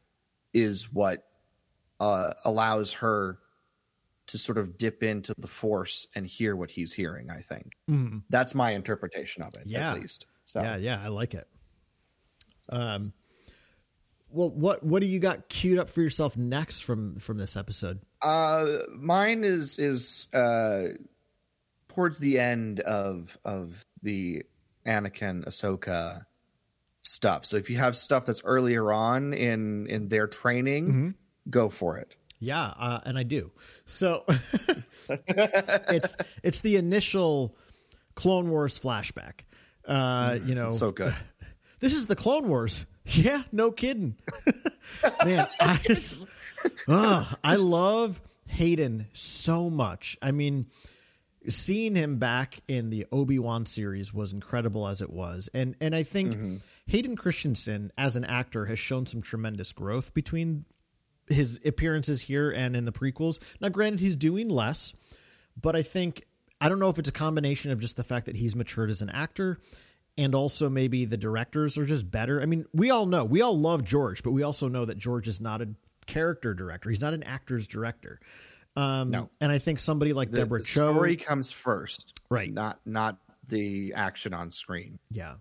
is 0.52 0.92
what 0.92 1.24
uh, 2.00 2.32
allows 2.44 2.92
her 2.94 3.38
to 4.28 4.38
sort 4.38 4.56
of 4.56 4.78
dip 4.78 5.02
into 5.02 5.34
the 5.36 5.46
force 5.46 6.06
and 6.14 6.26
hear 6.26 6.56
what 6.56 6.70
he's 6.70 6.92
hearing. 6.94 7.28
I 7.30 7.40
think 7.40 7.76
that's 8.30 8.54
my 8.54 8.70
interpretation 8.70 9.42
of 9.42 9.52
it, 9.54 9.66
Yeah. 9.66 9.92
at 9.92 10.00
least. 10.00 10.26
So 10.44 10.62
Yeah, 10.62 10.76
yeah, 10.76 11.02
I 11.04 11.08
like 11.08 11.34
it. 11.34 11.46
Um, 12.70 13.12
well, 14.30 14.50
what 14.50 14.82
what 14.82 15.00
do 15.00 15.06
you 15.06 15.18
got 15.18 15.48
queued 15.48 15.78
up 15.78 15.88
for 15.90 16.00
yourself 16.02 16.36
next 16.36 16.80
from 16.80 17.16
from 17.16 17.36
this 17.38 17.56
episode? 17.56 18.00
uh, 18.22 18.78
mine 18.96 19.44
is 19.44 19.78
is 19.78 20.26
uh, 20.32 20.88
towards 21.94 22.18
the 22.18 22.38
end 22.38 22.80
of 22.80 23.38
of 23.44 23.84
the 24.02 24.42
Anakin 24.86 25.46
Ahsoka 25.46 26.24
stuff. 27.02 27.46
So 27.46 27.56
if 27.56 27.70
you 27.70 27.76
have 27.78 27.96
stuff 27.96 28.26
that's 28.26 28.42
earlier 28.44 28.92
on 28.92 29.32
in 29.32 29.86
in 29.86 30.08
their 30.08 30.26
training, 30.26 31.14
go 31.48 31.68
for 31.68 31.98
it. 31.98 32.14
Yeah, 32.40 32.72
uh, 32.76 33.00
and 33.06 33.16
I 33.16 33.22
do. 33.22 33.52
So 33.84 34.24
it's 35.08 36.16
it's 36.42 36.60
the 36.60 36.76
initial 36.76 37.56
Clone 38.14 38.50
Wars 38.50 38.78
flashback. 38.78 39.40
Uh, 39.86 40.38
you 40.44 40.54
know, 40.54 40.70
So 40.70 40.92
good. 40.92 41.14
this 41.80 41.94
is 41.94 42.06
the 42.06 42.16
Clone 42.16 42.48
Wars. 42.48 42.86
Yeah, 43.06 43.42
no 43.52 43.70
kidding. 43.70 44.16
Man, 45.26 45.46
I, 45.60 45.78
Ugh, 46.88 47.36
I 47.44 47.56
love 47.56 48.22
Hayden 48.46 49.08
so 49.12 49.68
much. 49.68 50.16
I 50.22 50.30
mean, 50.30 50.68
seeing 51.48 51.94
him 51.94 52.18
back 52.18 52.60
in 52.68 52.90
the 52.90 53.06
Obi-Wan 53.12 53.66
series 53.66 54.12
was 54.12 54.32
incredible 54.32 54.86
as 54.86 55.02
it 55.02 55.10
was. 55.10 55.48
And 55.54 55.76
and 55.80 55.94
I 55.94 56.02
think 56.02 56.34
mm-hmm. 56.34 56.56
Hayden 56.86 57.16
Christensen 57.16 57.92
as 57.96 58.16
an 58.16 58.24
actor 58.24 58.66
has 58.66 58.78
shown 58.78 59.06
some 59.06 59.22
tremendous 59.22 59.72
growth 59.72 60.14
between 60.14 60.64
his 61.28 61.60
appearances 61.64 62.22
here 62.22 62.50
and 62.50 62.76
in 62.76 62.84
the 62.84 62.92
prequels. 62.92 63.38
Now 63.60 63.68
granted 63.68 64.00
he's 64.00 64.16
doing 64.16 64.48
less, 64.48 64.92
but 65.60 65.76
I 65.76 65.82
think 65.82 66.24
I 66.60 66.68
don't 66.68 66.78
know 66.78 66.88
if 66.88 66.98
it's 66.98 67.08
a 67.08 67.12
combination 67.12 67.70
of 67.70 67.80
just 67.80 67.96
the 67.96 68.04
fact 68.04 68.26
that 68.26 68.36
he's 68.36 68.56
matured 68.56 68.90
as 68.90 69.02
an 69.02 69.10
actor 69.10 69.58
and 70.16 70.34
also 70.34 70.70
maybe 70.70 71.04
the 71.04 71.16
directors 71.16 71.76
are 71.76 71.84
just 71.84 72.10
better. 72.10 72.40
I 72.40 72.46
mean, 72.46 72.66
we 72.72 72.90
all 72.90 73.06
know, 73.06 73.24
we 73.24 73.42
all 73.42 73.58
love 73.58 73.84
George, 73.84 74.22
but 74.22 74.30
we 74.30 74.42
also 74.42 74.68
know 74.68 74.84
that 74.84 74.96
George 74.96 75.26
is 75.26 75.40
not 75.40 75.60
a 75.60 75.68
character 76.06 76.54
director. 76.54 76.90
He's 76.90 77.00
not 77.00 77.14
an 77.14 77.22
actor's 77.24 77.66
director. 77.66 78.20
Um, 78.76 79.10
No. 79.10 79.30
and 79.40 79.52
I 79.52 79.58
think 79.58 79.78
somebody 79.78 80.12
like 80.12 80.30
The, 80.30 80.38
Deborah 80.38 80.58
the 80.60 80.64
Chow, 80.64 80.92
story 80.92 81.16
comes 81.16 81.50
first, 81.52 82.20
Right. 82.30 82.52
Not 82.52 82.80
not 82.84 83.18
the 83.46 83.92
action 83.94 84.32
on 84.34 84.50
screen. 84.50 84.98
Yeah. 85.10 85.34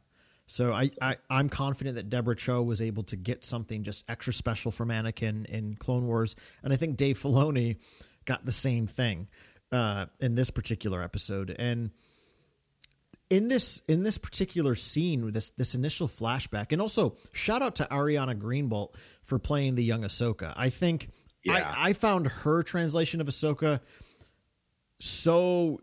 So 0.46 0.74
I, 0.74 0.92
I 1.02 1.18
I'm 1.30 1.50
confident 1.50 1.96
that 1.96 2.10
Deborah 2.10 2.36
Chow 2.36 2.62
was 2.62 2.82
able 2.82 3.04
to 3.04 3.16
get 3.16 3.44
something 3.44 3.82
just 3.84 4.08
extra 4.10 4.34
special 4.34 4.72
from 4.72 4.90
Anakin 4.90 5.46
in 5.46 5.74
Clone 5.76 6.06
Wars, 6.06 6.36
and 6.64 6.72
I 6.74 6.76
think 6.76 6.98
Dave 6.98 7.18
Filoni 7.18 7.78
got 8.26 8.46
the 8.46 8.52
same 8.52 8.86
thing 8.86 9.28
uh, 9.72 10.06
in 10.20 10.36
this 10.36 10.50
particular 10.52 11.02
episode. 11.02 11.56
And 11.58 11.92
in 13.30 13.48
this 13.48 13.82
in 13.88 14.04
this 14.04 14.18
particular 14.18 14.76
scene, 14.76 15.32
this 15.32 15.52
this 15.52 15.74
initial 15.76 16.08
flashback, 16.08 16.72
and 16.72 16.82
also 16.82 17.16
shout 17.32 17.62
out 17.62 17.76
to 17.78 17.86
Ariana 17.90 18.38
Greenblatt 18.40 18.90
for 19.24 19.40
playing 19.40 19.76
the 19.76 19.84
young 19.84 20.02
Ahsoka. 20.02 20.54
I 20.56 20.70
think 20.70 21.10
Yeah. 21.44 21.74
I, 21.76 21.90
I 21.90 21.94
found 21.94 22.28
her 22.28 22.64
translation 22.64 23.22
of 23.22 23.28
Ahsoka 23.28 23.82
so 25.00 25.82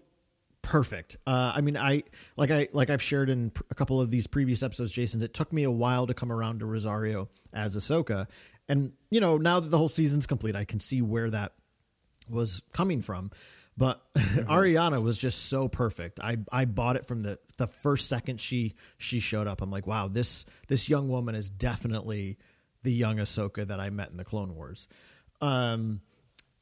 perfect. 0.63 1.17
Uh, 1.27 1.53
I 1.55 1.61
mean, 1.61 1.77
I 1.77 2.03
like 2.37 2.51
I 2.51 2.69
like 2.73 2.91
I've 2.91 3.03
shared 3.03 3.31
in 3.31 3.53
a 3.71 3.75
couple 3.75 4.01
of 4.01 4.11
these 4.11 4.27
previous 4.27 4.63
episodes, 4.63 4.93
Jason's. 4.93 5.23
It 5.23 5.35
took 5.35 5.53
me 5.53 5.65
a 5.65 5.71
while 5.71 6.07
to 6.07 6.15
come 6.15 6.33
around 6.33 6.61
to 6.61 6.67
Rosario 6.67 7.29
as 7.55 7.77
Ahsoka, 7.77 8.27
and 8.69 8.93
you 9.11 9.21
know 9.21 9.37
now 9.37 9.61
that 9.61 9.69
the 9.69 9.79
whole 9.79 9.89
season's 9.89 10.27
complete, 10.27 10.57
I 10.57 10.65
can 10.65 10.81
see 10.81 11.03
where 11.03 11.31
that 11.31 11.53
was 12.29 12.63
coming 12.73 13.03
from. 13.03 13.31
But 13.77 14.03
Ariana 14.15 15.03
was 15.03 15.17
just 15.17 15.47
so 15.47 15.69
perfect. 15.69 16.21
I 16.23 16.39
I 16.53 16.65
bought 16.65 16.97
it 16.97 17.07
from 17.07 17.23
the 17.23 17.39
the 17.57 17.67
first 17.67 18.09
second 18.09 18.41
she 18.41 18.75
she 18.99 19.21
showed 19.21 19.47
up. 19.47 19.63
I'm 19.63 19.71
like, 19.71 19.87
wow, 19.87 20.09
this 20.09 20.45
this 20.69 20.89
young 20.89 21.09
woman 21.09 21.35
is 21.35 21.51
definitely 21.51 22.39
the 22.83 22.93
young 22.93 23.19
Ahsoka 23.19 23.67
that 23.67 23.81
I 23.81 23.91
met 23.91 24.11
in 24.11 24.17
the 24.17 24.25
Clone 24.25 24.55
Wars. 24.55 24.89
Um, 25.41 26.01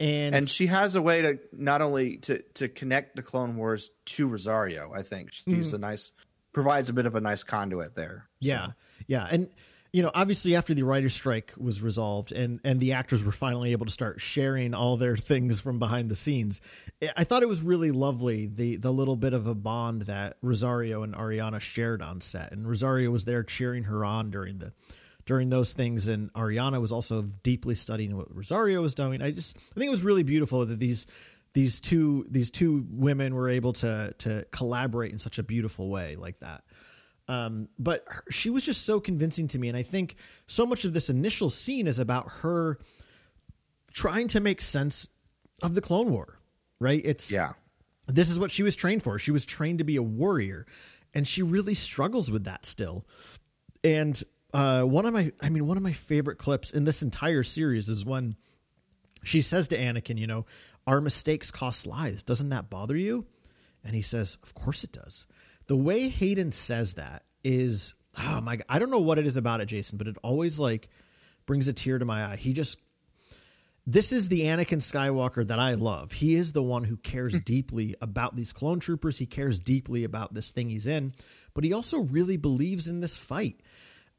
And, 0.00 0.34
and 0.34 0.48
she 0.48 0.66
has 0.66 0.94
a 0.94 1.02
way 1.02 1.22
to 1.22 1.38
not 1.52 1.80
only 1.80 2.18
to 2.18 2.40
to 2.54 2.68
connect 2.68 3.16
the 3.16 3.22
Clone 3.22 3.56
Wars 3.56 3.90
to 4.06 4.28
Rosario. 4.28 4.92
I 4.94 5.02
think 5.02 5.32
she's 5.32 5.72
a 5.72 5.78
nice 5.78 6.12
provides 6.52 6.88
a 6.88 6.92
bit 6.92 7.04
of 7.06 7.14
a 7.16 7.20
nice 7.20 7.42
conduit 7.42 7.94
there. 7.96 8.28
So, 8.42 8.48
Yeah, 8.48 8.66
yeah, 9.08 9.26
and 9.30 9.48
you 9.92 10.02
know, 10.02 10.10
obviously 10.14 10.54
after 10.54 10.74
the 10.74 10.82
writer's 10.84 11.14
strike 11.14 11.52
was 11.56 11.82
resolved 11.82 12.30
and 12.30 12.60
and 12.62 12.78
the 12.78 12.92
actors 12.92 13.24
were 13.24 13.32
finally 13.32 13.72
able 13.72 13.86
to 13.86 13.92
start 13.92 14.20
sharing 14.20 14.72
all 14.74 14.96
their 14.96 15.16
things 15.30 15.60
from 15.60 15.80
behind 15.80 16.10
the 16.10 16.14
scenes, 16.14 16.60
I- 17.02 17.10
I 17.18 17.24
thought 17.24 17.42
it 17.42 17.48
was 17.48 17.62
really 17.62 17.90
lovely 17.90 18.46
the 18.46 18.76
the 18.76 18.92
little 18.92 19.16
bit 19.16 19.32
of 19.32 19.48
a 19.48 19.54
bond 19.54 20.02
that 20.02 20.36
Rosario 20.42 21.02
and 21.02 21.12
Ariana 21.16 21.58
shared 21.58 22.02
on 22.02 22.20
set, 22.20 22.52
and 22.52 22.68
Rosario 22.68 23.10
was 23.10 23.24
there 23.24 23.42
cheering 23.42 23.84
her 23.84 24.04
on 24.04 24.30
during 24.30 24.58
the 24.58 24.72
during 25.28 25.50
those 25.50 25.74
things, 25.74 26.08
and 26.08 26.32
Ariana 26.32 26.80
was 26.80 26.90
also 26.90 27.20
deeply 27.42 27.74
studying 27.74 28.16
what 28.16 28.34
Rosario 28.34 28.80
was 28.80 28.94
doing. 28.94 29.20
I 29.20 29.30
just 29.30 29.58
I 29.58 29.74
think 29.74 29.88
it 29.88 29.90
was 29.90 30.02
really 30.02 30.22
beautiful 30.22 30.64
that 30.64 30.80
these 30.80 31.06
these 31.52 31.80
two 31.80 32.26
these 32.30 32.50
two 32.50 32.86
women 32.88 33.34
were 33.34 33.50
able 33.50 33.74
to 33.74 34.14
to 34.20 34.46
collaborate 34.52 35.12
in 35.12 35.18
such 35.18 35.38
a 35.38 35.42
beautiful 35.42 35.90
way 35.90 36.16
like 36.16 36.40
that. 36.40 36.64
Um, 37.28 37.68
but 37.78 38.04
her, 38.06 38.24
she 38.30 38.48
was 38.48 38.64
just 38.64 38.86
so 38.86 39.00
convincing 39.00 39.48
to 39.48 39.58
me, 39.58 39.68
and 39.68 39.76
I 39.76 39.82
think 39.82 40.16
so 40.46 40.64
much 40.64 40.86
of 40.86 40.94
this 40.94 41.10
initial 41.10 41.50
scene 41.50 41.86
is 41.86 41.98
about 41.98 42.30
her 42.40 42.78
trying 43.92 44.28
to 44.28 44.40
make 44.40 44.62
sense 44.62 45.08
of 45.62 45.74
the 45.74 45.82
Clone 45.82 46.10
War. 46.10 46.38
Right? 46.80 47.02
It's 47.04 47.30
yeah, 47.30 47.52
this 48.06 48.30
is 48.30 48.38
what 48.38 48.50
she 48.50 48.62
was 48.62 48.74
trained 48.74 49.02
for. 49.02 49.18
She 49.18 49.30
was 49.30 49.44
trained 49.44 49.80
to 49.80 49.84
be 49.84 49.96
a 49.96 50.02
warrior, 50.02 50.64
and 51.12 51.28
she 51.28 51.42
really 51.42 51.74
struggles 51.74 52.30
with 52.30 52.44
that 52.44 52.64
still. 52.64 53.04
And 53.84 54.22
uh, 54.54 54.82
one 54.82 55.06
of 55.06 55.12
my, 55.12 55.32
I 55.40 55.48
mean, 55.48 55.66
one 55.66 55.76
of 55.76 55.82
my 55.82 55.92
favorite 55.92 56.38
clips 56.38 56.70
in 56.70 56.84
this 56.84 57.02
entire 57.02 57.42
series 57.42 57.88
is 57.88 58.04
when 58.04 58.36
she 59.22 59.42
says 59.42 59.68
to 59.68 59.78
Anakin, 59.78 60.18
you 60.18 60.26
know, 60.26 60.46
our 60.86 61.00
mistakes 61.00 61.50
cost 61.50 61.86
lives. 61.86 62.22
Doesn't 62.22 62.48
that 62.50 62.70
bother 62.70 62.96
you? 62.96 63.26
And 63.84 63.94
he 63.94 64.02
says, 64.02 64.38
of 64.42 64.54
course 64.54 64.84
it 64.84 64.92
does. 64.92 65.26
The 65.66 65.76
way 65.76 66.08
Hayden 66.08 66.52
says 66.52 66.94
that 66.94 67.24
is, 67.44 67.94
oh 68.18 68.40
my 68.40 68.56
God, 68.56 68.64
I 68.68 68.78
don't 68.78 68.90
know 68.90 69.00
what 69.00 69.18
it 69.18 69.26
is 69.26 69.36
about 69.36 69.60
it, 69.60 69.66
Jason, 69.66 69.98
but 69.98 70.08
it 70.08 70.16
always 70.22 70.58
like 70.58 70.88
brings 71.46 71.68
a 71.68 71.72
tear 71.72 71.98
to 71.98 72.04
my 72.04 72.32
eye. 72.32 72.36
He 72.36 72.52
just, 72.52 72.78
this 73.86 74.12
is 74.12 74.28
the 74.28 74.42
Anakin 74.42 74.80
Skywalker 74.80 75.46
that 75.46 75.58
I 75.58 75.74
love. 75.74 76.12
He 76.12 76.34
is 76.34 76.52
the 76.52 76.62
one 76.62 76.84
who 76.84 76.96
cares 76.96 77.38
deeply 77.40 77.94
about 78.00 78.36
these 78.36 78.52
clone 78.52 78.80
troopers. 78.80 79.18
He 79.18 79.26
cares 79.26 79.60
deeply 79.60 80.04
about 80.04 80.34
this 80.34 80.50
thing 80.50 80.68
he's 80.68 80.86
in, 80.86 81.14
but 81.54 81.64
he 81.64 81.72
also 81.72 82.00
really 82.00 82.36
believes 82.36 82.88
in 82.88 83.00
this 83.00 83.16
fight. 83.16 83.62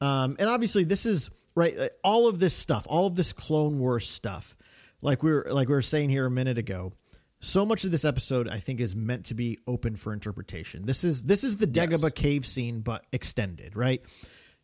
Um, 0.01 0.35
and 0.39 0.49
obviously, 0.49 0.83
this 0.83 1.05
is 1.05 1.29
right. 1.55 1.77
uh, 1.77 1.87
All 2.03 2.27
of 2.27 2.39
this 2.39 2.53
stuff, 2.53 2.85
all 2.89 3.07
of 3.07 3.15
this 3.15 3.33
Clone 3.33 3.79
Wars 3.79 4.07
stuff, 4.09 4.55
like 5.01 5.23
we 5.23 5.31
were 5.31 5.47
like 5.49 5.67
we 5.67 5.73
were 5.73 5.81
saying 5.81 6.09
here 6.09 6.25
a 6.25 6.31
minute 6.31 6.57
ago. 6.57 6.93
So 7.41 7.65
much 7.65 7.85
of 7.85 7.91
this 7.91 8.03
episode, 8.03 8.49
I 8.49 8.59
think, 8.59 8.81
is 8.81 8.95
meant 8.97 9.25
to 9.27 9.33
be 9.33 9.59
open 9.65 9.95
for 9.95 10.11
interpretation. 10.11 10.85
This 10.85 11.03
is 11.05 11.23
this 11.23 11.43
is 11.43 11.57
the 11.57 11.67
Dagobah 11.67 12.13
cave 12.13 12.45
scene, 12.45 12.81
but 12.81 13.05
extended, 13.13 13.75
right? 13.77 14.01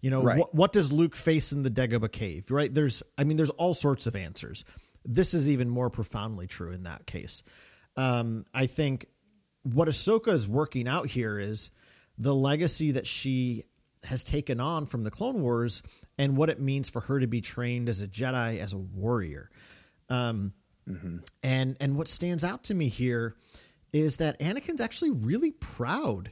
You 0.02 0.12
know, 0.12 0.22
Right. 0.22 0.38
what, 0.38 0.54
what 0.54 0.72
does 0.74 0.92
Luke 0.92 1.16
face 1.16 1.52
in 1.54 1.64
the 1.64 1.72
Dagobah 1.72 2.12
cave, 2.12 2.52
right? 2.52 2.72
There's, 2.72 3.02
I 3.18 3.24
mean, 3.24 3.38
there's 3.38 3.50
all 3.52 3.74
sorts 3.74 4.06
of 4.06 4.16
answers. 4.16 4.64
This 5.04 5.34
is 5.34 5.50
even 5.50 5.68
more 5.70 5.90
profoundly 5.90 6.46
true 6.48 6.72
in 6.72 6.84
that 6.84 7.08
case. 7.08 7.42
Um, 7.96 8.46
I 8.54 8.68
think 8.68 9.08
what 9.64 9.88
Ahsoka 9.88 10.28
is 10.28 10.48
working 10.48 10.88
out 10.88 11.08
here 11.08 11.40
is 11.40 11.72
the 12.20 12.36
legacy 12.36 12.92
that 12.92 13.08
she 13.08 13.64
has 14.06 14.24
taken 14.24 14.60
on 14.60 14.86
from 14.86 15.04
the 15.04 15.12
Clone 15.12 15.42
Wars 15.42 15.84
and 16.18 16.38
what 16.38 16.50
it 16.50 16.60
means 16.60 16.90
for 16.90 17.02
her 17.02 17.20
to 17.20 17.28
be 17.28 17.42
trained 17.42 17.90
as 17.90 18.02
a 18.02 18.08
Jedi, 18.08 18.60
as 18.60 18.74
a 18.74 18.78
warrior. 18.78 19.50
Um, 20.10 20.54
And 21.44 21.78
and 21.80 21.98
what 21.98 22.08
stands 22.08 22.44
out 22.44 22.64
to 22.66 22.74
me 22.74 22.90
here 22.90 23.36
is 23.92 24.18
that 24.18 24.40
Anakin's 24.40 24.82
actually 24.82 25.12
really 25.12 25.52
proud 25.52 26.32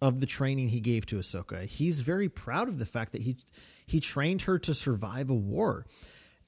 of 0.00 0.20
the 0.20 0.26
training 0.26 0.70
he 0.70 0.80
gave 0.80 1.04
to 1.06 1.16
Ahsoka. 1.16 1.66
He's 1.66 2.00
very 2.00 2.28
proud 2.30 2.68
of 2.68 2.78
the 2.78 2.86
fact 2.86 3.12
that 3.12 3.22
he 3.22 3.36
he 3.86 4.00
trained 4.00 4.42
her 4.42 4.58
to 4.60 4.72
survive 4.72 5.28
a 5.28 5.34
war. 5.34 5.86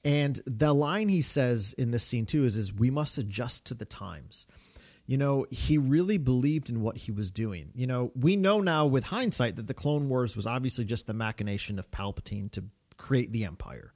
And 0.03 0.39
the 0.47 0.73
line 0.73 1.09
he 1.09 1.21
says 1.21 1.73
in 1.77 1.91
this 1.91 2.03
scene 2.03 2.25
too 2.25 2.43
is 2.45 2.55
is 2.55 2.73
we 2.73 2.89
must 2.89 3.17
adjust 3.17 3.65
to 3.67 3.75
the 3.75 3.85
times. 3.85 4.47
You 5.05 5.17
know, 5.17 5.45
he 5.51 5.77
really 5.77 6.17
believed 6.17 6.69
in 6.69 6.81
what 6.81 6.95
he 6.95 7.11
was 7.11 7.29
doing. 7.29 7.71
You 7.75 7.87
know, 7.87 8.11
we 8.15 8.35
know 8.37 8.61
now 8.61 8.85
with 8.85 9.05
hindsight 9.05 9.57
that 9.57 9.67
the 9.67 9.73
Clone 9.73 10.07
Wars 10.07 10.35
was 10.35 10.47
obviously 10.47 10.85
just 10.85 11.07
the 11.07 11.13
machination 11.13 11.77
of 11.77 11.91
Palpatine 11.91 12.49
to 12.51 12.63
create 12.97 13.31
the 13.31 13.43
Empire. 13.43 13.93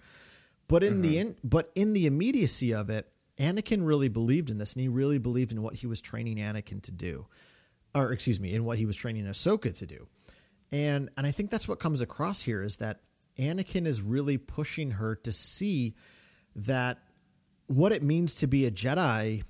But 0.68 0.84
in 0.84 1.02
the 1.02 1.16
mm-hmm. 1.16 1.30
in, 1.30 1.36
but 1.44 1.72
in 1.76 1.94
the 1.94 2.08
immediacy 2.08 2.74
of 2.74 2.90
it, 2.90 3.10
Anakin 3.40 3.86
really 3.86 4.10
believed 4.10 4.50
in 4.50 4.58
this, 4.58 4.74
and 4.74 4.82
he 4.82 4.88
really 4.88 5.18
believed 5.18 5.52
in 5.52 5.62
what 5.62 5.76
he 5.76 5.88
was 5.88 6.02
training 6.02 6.38
Anakin 6.38 6.82
to 6.84 6.92
do, 6.92 7.28
or 7.96 8.12
excuse 8.12 8.40
me, 8.40 8.54
in 8.54 8.66
what 8.66 8.78
he 8.78 8.86
was 8.86 8.98
training 8.98 9.26
Ahsoka 9.26 9.76
to 9.78 9.86
do. 9.86 10.08
And 10.72 11.10
and 11.16 11.26
I 11.26 11.32
think 11.32 11.52
that's 11.52 11.68
what 11.68 11.80
comes 11.80 12.02
across 12.02 12.42
here 12.42 12.62
is 12.64 12.78
that 12.78 13.00
Anakin 13.38 13.86
is 13.86 14.02
really 14.02 14.38
pushing 14.38 14.92
her 14.92 15.16
to 15.16 15.32
see 15.32 15.96
that 16.56 17.00
what 17.68 17.92
it 17.92 18.04
means 18.04 18.36
to 18.36 18.48
be 18.48 18.66
a 18.66 18.72
Jedi 18.72 19.44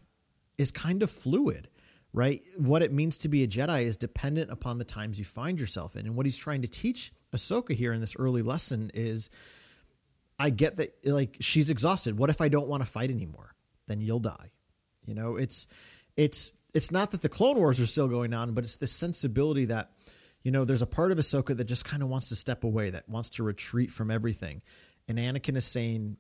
is 0.57 0.71
kind 0.71 1.03
of 1.03 1.11
fluid, 1.11 1.69
right? 2.13 2.41
What 2.57 2.81
it 2.81 2.91
means 2.91 3.17
to 3.19 3.27
be 3.27 3.43
a 3.43 3.47
Jedi 3.47 3.83
is 3.83 3.97
dependent 3.97 4.51
upon 4.51 4.77
the 4.77 4.85
times 4.85 5.19
you 5.19 5.25
find 5.25 5.59
yourself 5.59 5.95
in. 5.95 6.05
And 6.05 6.15
what 6.15 6.25
he's 6.25 6.37
trying 6.37 6.61
to 6.63 6.67
teach 6.67 7.11
Ahsoka 7.33 7.73
here 7.73 7.93
in 7.93 8.01
this 8.01 8.15
early 8.17 8.41
lesson 8.41 8.91
is 8.93 9.29
I 10.39 10.49
get 10.49 10.77
that 10.77 10.93
like 11.05 11.37
she's 11.39 11.69
exhausted. 11.69 12.17
What 12.17 12.29
if 12.29 12.41
I 12.41 12.49
don't 12.49 12.67
want 12.67 12.83
to 12.83 12.89
fight 12.89 13.09
anymore? 13.09 13.55
Then 13.87 14.01
you'll 14.01 14.19
die. 14.19 14.51
You 15.05 15.15
know, 15.15 15.35
it's 15.35 15.67
it's 16.15 16.51
it's 16.73 16.91
not 16.91 17.11
that 17.11 17.21
the 17.21 17.29
Clone 17.29 17.57
Wars 17.57 17.79
are 17.79 17.85
still 17.85 18.07
going 18.07 18.33
on, 18.33 18.53
but 18.53 18.63
it's 18.63 18.75
this 18.75 18.91
sensibility 18.91 19.65
that 19.65 19.91
you 20.43 20.51
know 20.51 20.65
there's 20.65 20.81
a 20.81 20.87
part 20.87 21.11
of 21.11 21.17
Ahsoka 21.17 21.55
that 21.57 21.63
just 21.65 21.85
kind 21.85 22.03
of 22.03 22.09
wants 22.09 22.29
to 22.29 22.35
step 22.35 22.63
away, 22.63 22.89
that 22.91 23.07
wants 23.09 23.31
to 23.31 23.43
retreat 23.43 23.91
from 23.91 24.11
everything. 24.11 24.61
And 25.07 25.17
Anakin 25.17 25.55
is 25.55 25.65
saying, 25.65 26.17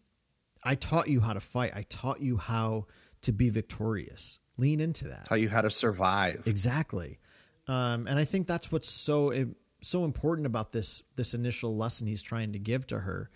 "I 0.63 0.75
taught 0.75 1.09
you 1.09 1.21
how 1.21 1.33
to 1.33 1.39
fight. 1.39 1.73
I 1.75 1.83
taught 1.83 2.21
you 2.21 2.37
how 2.37 2.87
to 3.21 3.31
be 3.31 3.49
victorious. 3.49 4.39
Lean 4.57 4.79
into 4.79 5.07
that." 5.07 5.25
tell 5.25 5.37
you 5.37 5.49
how 5.49 5.61
to 5.61 5.69
survive. 5.69 6.43
Exactly, 6.47 7.19
um, 7.67 8.07
and 8.07 8.17
I 8.19 8.25
think 8.25 8.47
that's 8.47 8.71
what's 8.71 8.89
so 8.89 9.47
so 9.81 10.05
important 10.05 10.47
about 10.47 10.71
this 10.71 11.03
this 11.15 11.33
initial 11.33 11.75
lesson 11.75 12.07
he's 12.07 12.23
trying 12.23 12.53
to 12.53 12.59
give 12.59 12.87
to 12.87 12.99
her 12.99 13.29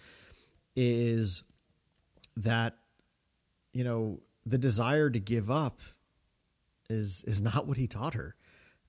is 0.75 1.43
that 2.37 2.77
you 3.73 3.83
know 3.83 4.19
the 4.45 4.57
desire 4.57 5.09
to 5.09 5.19
give 5.19 5.51
up 5.51 5.79
is 6.89 7.23
is 7.25 7.41
not 7.41 7.67
what 7.67 7.77
he 7.77 7.87
taught 7.87 8.15
her. 8.15 8.35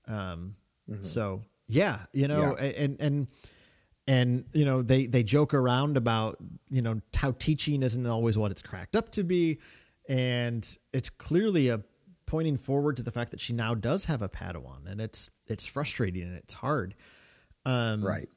Um, 0.07 0.55
So 0.99 1.43
yeah, 1.67 1.99
you 2.11 2.27
know, 2.27 2.57
Yeah. 2.57 2.65
and 2.65 2.97
and 2.99 3.27
and 4.07 4.45
you 4.53 4.65
know 4.65 4.81
they 4.81 5.05
they 5.05 5.23
joke 5.23 5.53
around 5.53 5.95
about 5.95 6.37
you 6.69 6.81
know 6.81 6.99
how 7.15 7.31
teaching 7.31 7.83
isn't 7.83 8.05
always 8.05 8.37
what 8.37 8.51
it's 8.51 8.61
cracked 8.61 8.95
up 8.95 9.11
to 9.11 9.23
be, 9.23 9.59
and 10.07 10.77
it's 10.91 11.09
clearly 11.09 11.69
a 11.69 11.81
pointing 12.25 12.57
forward 12.57 12.97
to 12.97 13.03
the 13.03 13.11
fact 13.11 13.31
that 13.31 13.39
she 13.39 13.53
now 13.53 13.75
does 13.75 14.05
have 14.05 14.21
a 14.21 14.29
Padawan, 14.29 14.87
and 14.87 14.99
it's 15.01 15.29
it's 15.47 15.65
frustrating 15.65 16.23
and 16.23 16.35
it's 16.35 16.53
hard. 16.53 16.95
Um, 17.65 18.03
right. 18.03 18.27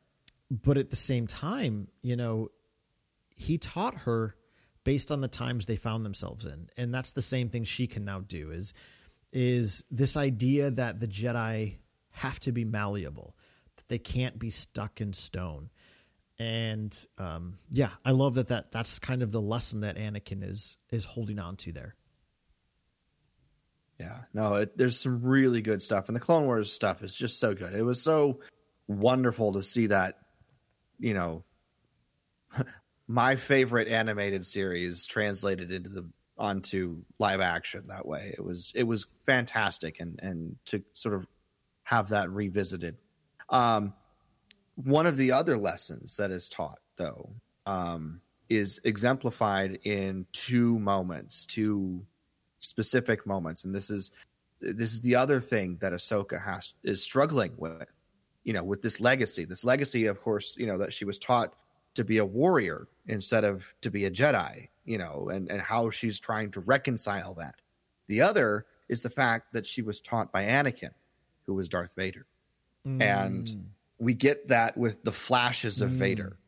but 0.51 0.79
at 0.79 0.91
the 0.91 0.97
same 0.97 1.27
time, 1.27 1.89
you 2.03 2.15
know, 2.15 2.49
he 3.35 3.59
taught 3.59 3.97
her 3.99 4.37
based 4.85 5.11
on 5.11 5.21
the 5.21 5.29
times 5.29 5.67
they 5.67 5.77
found 5.77 6.05
themselves 6.05 6.47
in, 6.47 6.69
and 6.77 6.95
that's 6.95 7.13
the 7.13 7.23
same 7.23 7.49
thing 7.49 7.65
she 7.65 7.87
can 7.87 8.05
now 8.05 8.21
do. 8.21 8.51
Is 8.51 8.73
is 9.33 9.85
this 9.91 10.17
idea 10.17 10.71
that 10.71 11.01
the 11.01 11.09
Jedi 11.09 11.77
have 12.11 12.41
to 12.41 12.53
be 12.53 12.65
malleable, 12.65 13.37
that 13.77 13.89
they 13.89 13.99
can't 13.99 14.39
be 14.39 14.51
stuck 14.51 15.01
in 15.01 15.13
stone, 15.13 15.71
and 16.39 17.07
um, 17.19 17.55
yeah, 17.71 17.91
I 18.05 18.11
love 18.11 18.35
that 18.35 18.49
that 18.49 18.73
that's 18.73 18.99
kind 18.99 19.23
of 19.23 19.33
the 19.33 19.41
lesson 19.41 19.81
that 19.81 19.97
Anakin 19.97 20.43
is 20.43 20.79
is 20.91 21.05
holding 21.05 21.39
on 21.39 21.57
to 21.57 21.73
there. 21.73 21.95
Yeah, 23.99 24.19
no, 24.35 24.57
it, 24.57 24.77
there's 24.77 25.01
some 25.01 25.23
really 25.23 25.63
good 25.63 25.81
stuff, 25.81 26.09
and 26.09 26.17
the 26.17 26.21
Clone 26.21 26.45
Wars 26.45 26.73
stuff 26.73 27.03
is 27.03 27.17
just 27.17 27.41
so 27.41 27.55
good. 27.55 27.75
It 27.75 27.83
was 27.83 28.03
so 28.03 28.41
wonderful 28.87 29.53
to 29.55 29.63
see 29.63 29.87
that, 29.87 30.19
you 30.99 31.15
know, 31.15 31.45
my 33.09 33.37
favorite 33.37 33.89
animated 33.89 34.45
series 34.45 35.07
translated 35.07 35.73
into 35.73 35.89
the 35.89 36.09
onto 36.37 37.03
live 37.19 37.41
action 37.41 37.85
that 37.89 38.07
way. 38.07 38.35
It 38.37 38.45
was 38.45 38.73
it 38.75 38.85
was 38.85 39.07
fantastic, 39.25 40.01
and 40.01 40.21
and 40.23 40.57
to 40.67 40.83
sort 40.93 41.15
of 41.15 41.27
have 41.85 42.11
that 42.11 42.31
revisited. 42.31 42.99
Um, 43.49 43.95
one 44.77 45.07
of 45.07 45.17
the 45.17 45.33
other 45.33 45.57
lessons 45.57 46.17
that 46.17 46.31
is 46.31 46.49
taught, 46.49 46.79
though, 46.97 47.31
um, 47.65 48.21
is 48.49 48.81
exemplified 48.85 49.79
in 49.85 50.27
two 50.33 50.79
moments, 50.79 51.47
two 51.47 52.05
specific 52.59 53.27
moments, 53.27 53.65
and 53.65 53.75
this 53.75 53.91
is 53.91 54.13
this 54.61 54.93
is 54.93 55.01
the 55.03 55.15
other 55.15 55.39
thing 55.39 55.77
that 55.81 55.93
Ahsoka 55.93 56.43
has 56.43 56.75
is 56.83 57.03
struggling 57.03 57.53
with, 57.59 57.93
you 58.45 58.53
know, 58.53 58.65
with 58.65 58.81
this 58.81 59.01
legacy. 59.01 59.45
This 59.45 59.65
legacy, 59.65 60.07
of 60.07 60.21
course, 60.21 60.57
you 60.57 60.67
know, 60.67 60.79
that 60.79 60.93
she 60.93 61.05
was 61.05 61.19
taught 61.19 61.55
to 61.95 62.05
be 62.05 62.19
a 62.19 62.25
warrior 62.25 62.89
instead 63.07 63.45
of 63.45 63.75
to 63.83 63.91
be 63.91 64.07
a 64.07 64.11
Jedi, 64.11 64.69
you 64.85 64.97
know, 64.99 65.29
and, 65.31 65.51
and 65.51 65.61
how 65.61 65.91
she's 65.91 66.19
trying 66.19 66.51
to 66.53 66.61
reconcile 66.61 67.35
that. 67.35 67.57
The 68.09 68.23
other 68.23 68.67
is 68.89 69.03
the 69.03 69.11
fact 69.11 69.53
that 69.53 69.67
she 69.67 69.83
was 69.83 70.01
taught 70.01 70.33
by 70.33 70.45
Anakin, 70.45 70.93
who 71.45 71.55
was 71.55 71.69
Darth 71.69 71.95
Vader. 71.95 72.27
Mm. 72.87 73.03
And 73.03 73.67
we 73.99 74.15
get 74.15 74.49
that 74.49 74.77
with 74.77 75.03
the 75.03 75.13
flashes 75.13 75.81
of 75.81 75.91
mm. 75.91 75.95
Vader. 75.95 76.39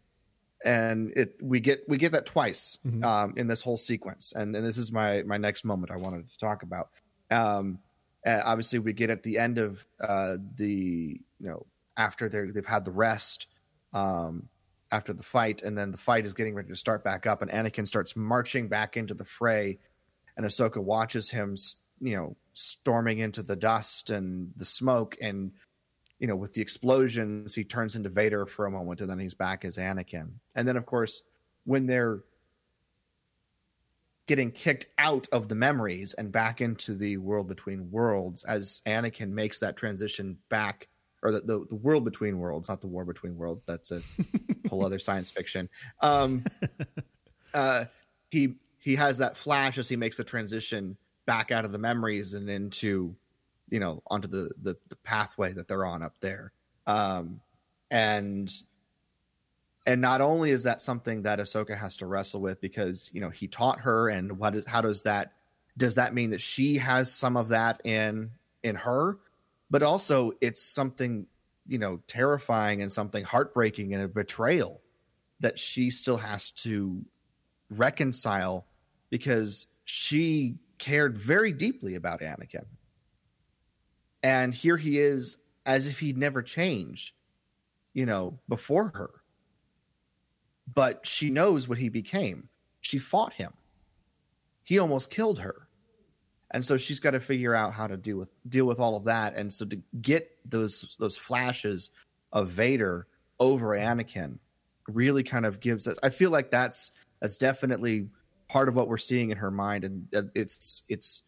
And 0.64 1.12
it 1.14 1.36
we 1.40 1.60
get 1.60 1.84
we 1.88 1.98
get 1.98 2.12
that 2.12 2.26
twice 2.26 2.78
mm-hmm. 2.84 3.04
um, 3.04 3.34
in 3.36 3.46
this 3.46 3.62
whole 3.62 3.76
sequence, 3.76 4.32
and, 4.32 4.56
and 4.56 4.66
this 4.66 4.76
is 4.76 4.90
my 4.90 5.22
my 5.22 5.36
next 5.36 5.64
moment 5.64 5.92
I 5.92 5.96
wanted 5.96 6.28
to 6.28 6.38
talk 6.38 6.64
about. 6.64 6.88
Um, 7.30 7.78
obviously, 8.26 8.80
we 8.80 8.92
get 8.92 9.08
at 9.08 9.22
the 9.22 9.38
end 9.38 9.58
of 9.58 9.86
uh, 10.00 10.36
the 10.56 11.20
you 11.38 11.48
know 11.48 11.64
after 11.96 12.28
they 12.28 12.46
they've 12.46 12.66
had 12.66 12.84
the 12.84 12.90
rest, 12.90 13.46
um, 13.92 14.48
after 14.90 15.12
the 15.12 15.22
fight, 15.22 15.62
and 15.62 15.78
then 15.78 15.90
the 15.90 15.98
fight 15.98 16.26
is 16.26 16.32
getting 16.32 16.56
ready 16.56 16.68
to 16.68 16.76
start 16.76 17.04
back 17.04 17.26
up, 17.26 17.40
and 17.40 17.50
Anakin 17.50 17.86
starts 17.86 18.16
marching 18.16 18.68
back 18.68 18.96
into 18.96 19.14
the 19.14 19.24
fray, 19.24 19.78
and 20.36 20.44
Ahsoka 20.44 20.82
watches 20.82 21.30
him, 21.30 21.56
you 22.00 22.16
know, 22.16 22.36
storming 22.54 23.18
into 23.18 23.42
the 23.42 23.56
dust 23.56 24.10
and 24.10 24.52
the 24.56 24.64
smoke, 24.64 25.16
and 25.20 25.52
you 26.18 26.26
know, 26.26 26.36
with 26.36 26.52
the 26.52 26.62
explosions, 26.62 27.54
he 27.54 27.64
turns 27.64 27.96
into 27.96 28.08
Vader 28.08 28.46
for 28.46 28.66
a 28.66 28.70
moment, 28.70 29.00
and 29.00 29.10
then 29.10 29.18
he's 29.18 29.34
back 29.34 29.64
as 29.64 29.76
Anakin, 29.76 30.30
and 30.54 30.66
then 30.66 30.76
of 30.76 30.86
course 30.86 31.22
when 31.64 31.86
they're 31.86 32.20
getting 34.26 34.50
kicked 34.50 34.86
out 34.98 35.26
of 35.32 35.48
the 35.48 35.54
memories 35.54 36.14
and 36.14 36.30
back 36.30 36.60
into 36.60 36.94
the 36.94 37.16
world 37.16 37.48
between 37.48 37.90
worlds 37.90 38.44
as 38.44 38.82
Anakin 38.86 39.30
makes 39.30 39.58
that 39.60 39.76
transition 39.76 40.38
back 40.50 40.88
or 41.22 41.32
the, 41.32 41.40
the, 41.40 41.66
the, 41.70 41.74
world 41.74 42.04
between 42.04 42.38
worlds, 42.38 42.68
not 42.68 42.80
the 42.80 42.86
war 42.86 43.04
between 43.04 43.36
worlds. 43.36 43.66
That's 43.66 43.90
a 43.90 44.00
whole 44.68 44.84
other 44.84 44.98
science 44.98 45.32
fiction. 45.32 45.68
Um, 46.00 46.44
uh, 47.54 47.86
he 48.30 48.54
he 48.78 48.94
has 48.94 49.18
that 49.18 49.36
flash 49.36 49.78
as 49.78 49.88
he 49.88 49.96
makes 49.96 50.16
the 50.16 50.24
transition 50.24 50.96
back 51.26 51.50
out 51.50 51.64
of 51.64 51.72
the 51.72 51.78
memories 51.78 52.34
and 52.34 52.48
into 52.48 53.16
you 53.70 53.80
know 53.80 54.02
onto 54.08 54.28
the 54.28 54.50
the, 54.62 54.76
the 54.88 54.96
pathway 54.96 55.52
that 55.52 55.68
they're 55.68 55.86
on 55.86 56.02
up 56.02 56.18
there. 56.20 56.52
Um, 56.86 57.40
and 57.90 58.52
and 59.86 60.00
not 60.00 60.20
only 60.20 60.50
is 60.50 60.64
that 60.64 60.80
something 60.80 61.22
that 61.22 61.38
Ahsoka 61.38 61.76
has 61.76 61.96
to 61.96 62.06
wrestle 62.06 62.40
with 62.40 62.60
because 62.60 63.10
you 63.12 63.20
know 63.20 63.30
he 63.30 63.48
taught 63.48 63.80
her, 63.80 64.08
and 64.08 64.38
what 64.38 64.54
is, 64.54 64.66
how 64.66 64.80
does 64.80 65.02
that 65.02 65.32
does 65.76 65.94
that 65.94 66.14
mean 66.14 66.30
that 66.30 66.40
she 66.40 66.78
has 66.78 67.12
some 67.12 67.36
of 67.36 67.48
that 67.48 67.80
in 67.84 68.30
in 68.62 68.74
her? 68.74 69.18
but 69.70 69.82
also 69.82 70.32
it's 70.40 70.62
something 70.62 71.26
you 71.66 71.78
know 71.78 72.00
terrifying 72.06 72.82
and 72.82 72.90
something 72.90 73.24
heartbreaking 73.24 73.94
and 73.94 74.02
a 74.02 74.08
betrayal 74.08 74.80
that 75.40 75.58
she 75.58 75.90
still 75.90 76.16
has 76.16 76.50
to 76.50 77.04
reconcile 77.70 78.66
because 79.10 79.66
she 79.84 80.56
cared 80.78 81.16
very 81.16 81.52
deeply 81.52 81.94
about 81.94 82.20
Anakin. 82.20 82.64
And 84.22 84.54
here 84.54 84.76
he 84.76 84.98
is 84.98 85.38
as 85.66 85.86
if 85.86 85.98
he'd 85.98 86.16
never 86.16 86.42
changed, 86.42 87.14
you 87.92 88.06
know, 88.06 88.38
before 88.48 88.88
her. 88.94 89.10
But 90.72 91.06
she 91.06 91.30
knows 91.30 91.68
what 91.68 91.78
he 91.78 91.88
became. 91.88 92.48
She 92.80 92.98
fought 92.98 93.32
him. 93.32 93.52
He 94.64 94.78
almost 94.78 95.10
killed 95.10 95.38
her 95.40 95.68
and 96.50 96.64
so 96.64 96.76
she's 96.76 97.00
got 97.00 97.10
to 97.10 97.20
figure 97.20 97.54
out 97.54 97.72
how 97.72 97.86
to 97.86 97.96
deal 97.96 98.16
with 98.16 98.30
deal 98.48 98.66
with 98.66 98.80
all 98.80 98.96
of 98.96 99.04
that 99.04 99.34
and 99.34 99.52
so 99.52 99.64
to 99.66 99.80
get 100.00 100.30
those 100.44 100.96
those 100.98 101.16
flashes 101.16 101.90
of 102.32 102.48
Vader 102.48 103.06
over 103.40 103.68
Anakin 103.68 104.38
really 104.88 105.22
kind 105.22 105.46
of 105.46 105.60
gives 105.60 105.86
us 105.86 105.98
I 106.02 106.10
feel 106.10 106.30
like 106.30 106.50
that's 106.50 106.92
that's 107.20 107.36
definitely 107.36 108.08
part 108.48 108.68
of 108.68 108.74
what 108.74 108.88
we're 108.88 108.96
seeing 108.96 109.30
in 109.30 109.36
her 109.36 109.50
mind 109.50 109.84
and 109.84 110.30
it's 110.34 110.82
it's 110.88 111.22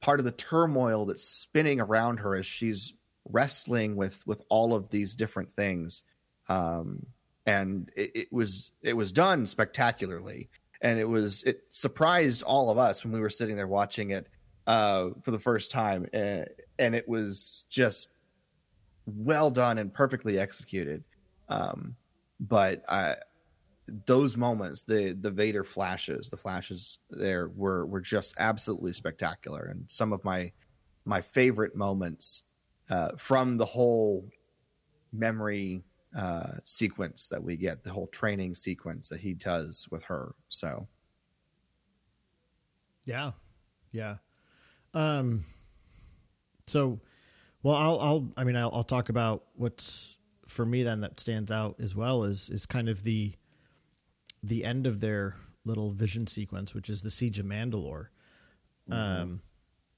part 0.00 0.20
of 0.20 0.24
the 0.24 0.32
turmoil 0.32 1.06
that's 1.06 1.24
spinning 1.24 1.80
around 1.80 2.18
her 2.18 2.36
as 2.36 2.46
she's 2.46 2.94
wrestling 3.28 3.96
with 3.96 4.26
with 4.26 4.42
all 4.48 4.74
of 4.74 4.90
these 4.90 5.14
different 5.14 5.52
things. 5.52 6.04
Um 6.48 7.06
and 7.46 7.90
it, 7.96 8.10
it 8.14 8.32
was 8.32 8.72
it 8.82 8.96
was 8.96 9.12
done 9.12 9.46
spectacularly. 9.46 10.48
And 10.82 10.98
it 10.98 11.08
was 11.08 11.42
it 11.44 11.64
surprised 11.70 12.42
all 12.42 12.70
of 12.70 12.78
us 12.78 13.04
when 13.04 13.12
we 13.12 13.20
were 13.20 13.30
sitting 13.30 13.56
there 13.56 13.66
watching 13.66 14.10
it 14.10 14.28
uh, 14.66 15.10
for 15.22 15.30
the 15.30 15.38
first 15.38 15.70
time, 15.70 16.06
and, 16.12 16.46
and, 16.78 16.94
it 16.94 17.08
was 17.08 17.64
just 17.68 18.12
well 19.04 19.50
done 19.50 19.78
and 19.78 19.92
perfectly 19.92 20.38
executed. 20.38 21.02
Um, 21.48 21.96
but 22.38 22.82
I, 22.88 23.16
those 24.06 24.36
moments, 24.36 24.84
the 24.84 25.16
the 25.20 25.30
Vader 25.30 25.64
flashes, 25.64 26.30
the 26.30 26.36
flashes 26.36 26.98
there 27.10 27.48
were 27.48 27.86
were 27.86 28.00
just 28.00 28.34
absolutely 28.38 28.92
spectacular, 28.92 29.64
and 29.64 29.90
some 29.90 30.12
of 30.12 30.24
my 30.24 30.52
my 31.04 31.20
favorite 31.20 31.74
moments 31.74 32.42
uh, 32.88 33.10
from 33.16 33.56
the 33.56 33.64
whole 33.64 34.28
memory 35.12 35.82
uh, 36.16 36.54
sequence 36.64 37.28
that 37.28 37.42
we 37.42 37.56
get, 37.56 37.84
the 37.84 37.92
whole 37.92 38.08
training 38.08 38.54
sequence 38.54 39.08
that 39.08 39.20
he 39.20 39.34
does 39.34 39.88
with 39.90 40.02
her. 40.04 40.34
So, 40.48 40.88
yeah, 43.04 43.32
yeah. 43.92 44.16
Um, 44.92 45.44
so, 46.66 47.00
well, 47.62 47.76
I'll, 47.76 48.00
I'll, 48.00 48.32
I 48.36 48.44
mean, 48.44 48.56
I'll, 48.56 48.70
I'll 48.72 48.84
talk 48.84 49.08
about 49.08 49.44
what's 49.54 50.18
for 50.46 50.66
me 50.66 50.82
then 50.82 51.00
that 51.00 51.20
stands 51.20 51.52
out 51.52 51.76
as 51.78 51.94
well 51.94 52.24
is 52.24 52.50
is 52.50 52.66
kind 52.66 52.88
of 52.88 53.04
the 53.04 53.32
the 54.42 54.64
end 54.64 54.86
of 54.86 55.00
their 55.00 55.34
little 55.64 55.90
vision 55.90 56.26
sequence, 56.26 56.74
which 56.74 56.88
is 56.88 57.02
the 57.02 57.10
siege 57.10 57.38
of 57.38 57.46
Mandalore. 57.46 58.08
Mm-hmm. 58.88 59.22
Um, 59.22 59.42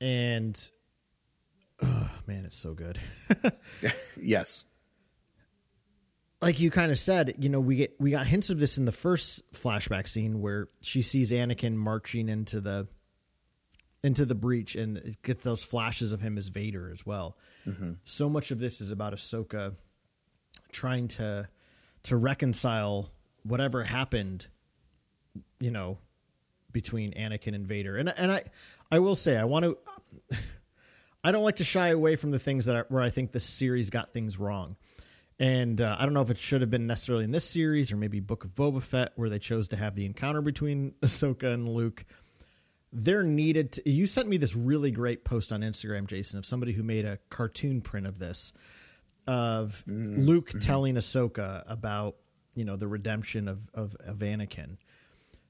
and 0.01 0.71
oh, 1.83 2.11
man, 2.27 2.45
it's 2.45 2.57
so 2.57 2.75
good. 2.75 2.99
yes 4.21 4.65
like 6.43 6.59
you 6.59 6.71
kind 6.71 6.91
of 6.91 6.99
said, 6.99 7.37
you 7.39 7.49
know, 7.49 7.61
we 7.61 7.77
get 7.77 7.95
we 8.01 8.11
got 8.11 8.27
hints 8.27 8.51
of 8.51 8.59
this 8.59 8.77
in 8.77 8.85
the 8.85 8.93
first 8.93 9.51
flashback 9.53 10.09
scene 10.09 10.41
where 10.41 10.69
she 10.83 11.01
sees 11.01 11.31
Anakin 11.31 11.77
marching 11.77 12.29
into 12.29 12.61
the 12.61 12.89
into 14.03 14.27
the 14.27 14.35
breach 14.35 14.75
and 14.75 15.17
get 15.23 15.43
those 15.43 15.63
flashes 15.63 16.13
of 16.13 16.21
him 16.21 16.37
as 16.37 16.49
Vader 16.49 16.91
as 16.93 17.07
well. 17.07 17.39
Mm-hmm. 17.67 17.93
So 18.03 18.29
much 18.29 18.51
of 18.51 18.59
this 18.59 18.81
is 18.81 18.91
about 18.91 19.15
Ahsoka 19.15 19.77
trying 20.73 21.07
to 21.09 21.49
to 22.05 22.17
reconcile 22.17 23.09
whatever 23.43 23.83
happened, 23.85 24.47
you 25.61 25.71
know, 25.71 25.99
between 26.73 27.13
Anakin 27.13 27.55
and 27.55 27.67
Vader. 27.67 27.97
And 27.97 28.13
and 28.17 28.33
I 28.33 28.43
I 28.91 28.99
will 28.99 29.15
say 29.15 29.37
I 29.37 29.45
want 29.45 29.65
to 29.65 29.79
I 31.25 31.33
don't 31.33 31.45
like 31.45 31.57
to 31.57 31.65
shy 31.65 31.89
away 31.89 32.17
from 32.17 32.31
the 32.31 32.39
things 32.39 32.67
that 32.67 32.77
I, 32.77 32.81
where 32.89 33.03
I 33.03 33.11
think 33.11 33.33
the 33.33 33.41
series 33.41 33.91
got 33.91 34.13
things 34.13 34.39
wrong. 34.39 34.77
And 35.39 35.81
uh, 35.81 35.97
I 35.99 36.05
don't 36.05 36.15
know 36.15 36.23
if 36.23 36.31
it 36.31 36.39
should 36.39 36.61
have 36.61 36.71
been 36.71 36.87
necessarily 36.87 37.25
in 37.25 37.31
this 37.31 37.49
series 37.49 37.93
or 37.93 37.97
maybe 37.97 38.21
Book 38.21 38.45
of 38.45 38.55
Boba 38.55 38.83
Fett, 38.83 39.13
where 39.17 39.29
they 39.29 39.39
chose 39.39 39.69
to 39.69 39.77
have 39.77 39.95
the 39.95 40.05
encounter 40.05 40.43
between 40.43 40.93
Ahsoka 41.03 41.53
and 41.53 41.69
Luke. 41.69 42.05
There 42.93 43.23
needed 43.23 43.73
to, 43.73 43.91
you 43.91 44.07
sent 44.07 44.29
me 44.29 44.37
this 44.37 44.55
really 44.55 44.91
great 44.91 45.25
post 45.25 45.53
on 45.53 45.63
Instagram, 45.63 46.07
Jason, 46.07 46.39
of 46.39 46.45
somebody 46.45 46.73
who 46.73 46.83
made 46.83 47.05
a 47.05 47.19
cartoon 47.31 47.81
print 47.81 48.07
of 48.07 48.19
this, 48.19 48.53
of 49.27 49.83
mm-hmm. 49.89 50.21
Luke 50.21 50.51
mm-hmm. 50.51 50.59
telling 50.59 50.95
Ahsoka 50.97 51.65
about 51.67 52.17
you 52.55 52.65
know 52.65 52.77
the 52.77 52.89
redemption 52.89 53.49
of, 53.49 53.69
of 53.75 53.97
of 54.05 54.19
Anakin. 54.19 54.77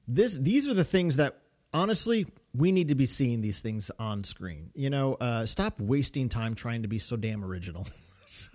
This 0.07 0.37
these 0.37 0.69
are 0.69 0.75
the 0.75 0.85
things 0.85 1.17
that 1.17 1.39
honestly 1.73 2.27
we 2.55 2.73
need 2.73 2.89
to 2.89 2.95
be 2.95 3.07
seeing 3.07 3.41
these 3.41 3.61
things 3.61 3.91
on 3.99 4.25
screen. 4.25 4.71
You 4.75 4.91
know, 4.91 5.15
uh, 5.15 5.47
stop 5.47 5.81
wasting 5.81 6.29
time 6.29 6.55
trying 6.55 6.83
to 6.83 6.89
be 6.89 6.99
so 6.99 7.17
damn 7.17 7.45
original. 7.45 7.85
this 8.25 8.51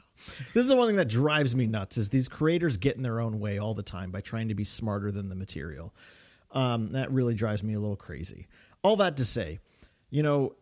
is 0.56 0.68
the 0.68 0.76
one 0.76 0.88
thing 0.88 0.98
that 0.98 1.10
drives 1.10 1.56
me 1.56 1.68
nuts 1.68 1.98
is 1.98 2.10
these 2.10 2.30
creators 2.30 2.78
get 2.78 2.96
in 2.96 3.04
their 3.04 3.20
own 3.20 3.40
way 3.40 3.58
all 3.58 3.74
the 3.74 3.84
time 3.84 4.12
by 4.12 4.22
trying 4.22 4.50
to 4.50 4.56
be 4.56 4.64
smarter 4.64 5.12
than 5.12 5.30
the 5.30 5.36
material. 5.36 5.94
Um, 6.52 6.92
that 6.94 7.12
really 7.12 7.34
drives 7.34 7.64
me 7.64 7.74
a 7.74 7.80
little 7.80 7.96
crazy. 7.96 8.48
All 8.84 8.96
that 8.98 9.18
to 9.18 9.26
say, 9.26 9.60
you 10.10 10.24
know, 10.24 10.56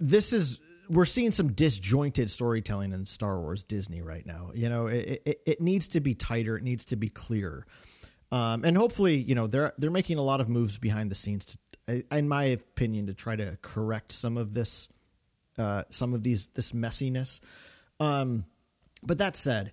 this 0.00 0.32
is 0.32 0.58
we're 0.88 1.04
seeing 1.04 1.30
some 1.30 1.52
disjointed 1.52 2.30
storytelling 2.30 2.92
in 2.92 3.06
Star 3.06 3.40
Wars 3.40 3.62
Disney 3.62 4.02
right 4.02 4.24
now. 4.24 4.50
You 4.54 4.68
know, 4.68 4.86
it, 4.86 5.22
it, 5.24 5.40
it 5.46 5.60
needs 5.60 5.88
to 5.88 6.00
be 6.00 6.14
tighter. 6.14 6.56
It 6.56 6.62
needs 6.62 6.84
to 6.86 6.96
be 6.96 7.08
clearer. 7.08 7.66
Um, 8.32 8.64
and 8.64 8.76
hopefully, 8.76 9.16
you 9.16 9.34
know, 9.34 9.46
they're 9.46 9.72
they're 9.78 9.90
making 9.90 10.18
a 10.18 10.22
lot 10.22 10.40
of 10.40 10.48
moves 10.48 10.78
behind 10.78 11.10
the 11.10 11.14
scenes 11.14 11.56
to, 11.86 12.04
in 12.10 12.28
my 12.28 12.44
opinion, 12.44 13.06
to 13.06 13.14
try 13.14 13.36
to 13.36 13.58
correct 13.62 14.12
some 14.12 14.36
of 14.36 14.54
this, 14.54 14.88
uh, 15.58 15.84
some 15.90 16.14
of 16.14 16.22
these 16.22 16.48
this 16.48 16.72
messiness. 16.72 17.40
Um, 18.00 18.44
but 19.02 19.18
that 19.18 19.36
said, 19.36 19.72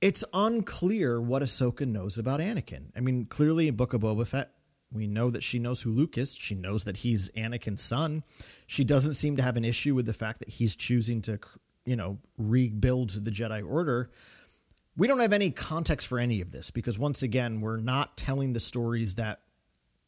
it's 0.00 0.24
unclear 0.34 1.20
what 1.20 1.42
Ahsoka 1.42 1.86
knows 1.86 2.18
about 2.18 2.40
Anakin. 2.40 2.90
I 2.94 3.00
mean, 3.00 3.24
clearly 3.24 3.68
in 3.68 3.76
Book 3.76 3.94
of 3.94 4.02
Boba 4.02 4.26
Fett, 4.26 4.50
we 4.94 5.06
know 5.06 5.28
that 5.30 5.42
she 5.42 5.58
knows 5.58 5.82
who 5.82 5.90
Luke 5.90 6.16
is. 6.16 6.34
She 6.34 6.54
knows 6.54 6.84
that 6.84 6.98
he's 6.98 7.28
Anakin's 7.30 7.82
son. 7.82 8.22
She 8.66 8.84
doesn't 8.84 9.14
seem 9.14 9.36
to 9.36 9.42
have 9.42 9.56
an 9.56 9.64
issue 9.64 9.94
with 9.94 10.06
the 10.06 10.12
fact 10.12 10.38
that 10.38 10.48
he's 10.48 10.76
choosing 10.76 11.20
to, 11.22 11.38
you 11.84 11.96
know, 11.96 12.18
rebuild 12.38 13.10
the 13.10 13.30
Jedi 13.30 13.68
Order. 13.68 14.10
we 14.96 15.08
don't 15.08 15.18
have 15.20 15.32
any 15.32 15.50
context 15.50 16.06
for 16.06 16.18
any 16.18 16.40
of 16.40 16.52
this 16.52 16.70
because 16.70 16.98
once 16.98 17.22
again, 17.22 17.60
we're 17.60 17.76
not 17.76 18.16
telling 18.16 18.52
the 18.52 18.60
stories 18.60 19.16
that 19.16 19.40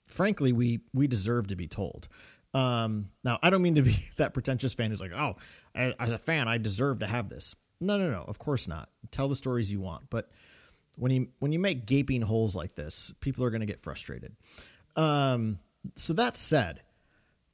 frankly 0.06 0.52
we 0.52 0.80
we 0.94 1.06
deserve 1.06 1.48
to 1.48 1.56
be 1.56 1.66
told. 1.66 2.08
Um, 2.54 3.10
now, 3.24 3.38
I 3.42 3.50
don't 3.50 3.62
mean 3.62 3.74
to 3.74 3.82
be 3.82 3.96
that 4.16 4.32
pretentious 4.32 4.72
fan 4.74 4.90
who's 4.90 5.00
like, 5.00 5.12
"Oh, 5.12 5.36
as 5.74 6.12
a 6.12 6.18
fan, 6.18 6.48
I 6.48 6.58
deserve 6.58 7.00
to 7.00 7.06
have 7.06 7.28
this." 7.28 7.54
No, 7.80 7.98
no, 7.98 8.10
no. 8.10 8.24
Of 8.26 8.38
course 8.38 8.68
not. 8.68 8.88
Tell 9.10 9.28
the 9.28 9.36
stories 9.36 9.70
you 9.70 9.80
want, 9.80 10.08
but 10.08 10.30
when 10.96 11.12
you 11.12 11.28
when 11.38 11.52
you 11.52 11.58
make 11.58 11.86
gaping 11.86 12.22
holes 12.22 12.56
like 12.56 12.74
this, 12.74 13.12
people 13.20 13.44
are 13.44 13.50
going 13.50 13.60
to 13.60 13.66
get 13.66 13.80
frustrated. 13.80 14.34
Um, 14.96 15.58
so 15.94 16.12
that 16.14 16.36
said, 16.36 16.82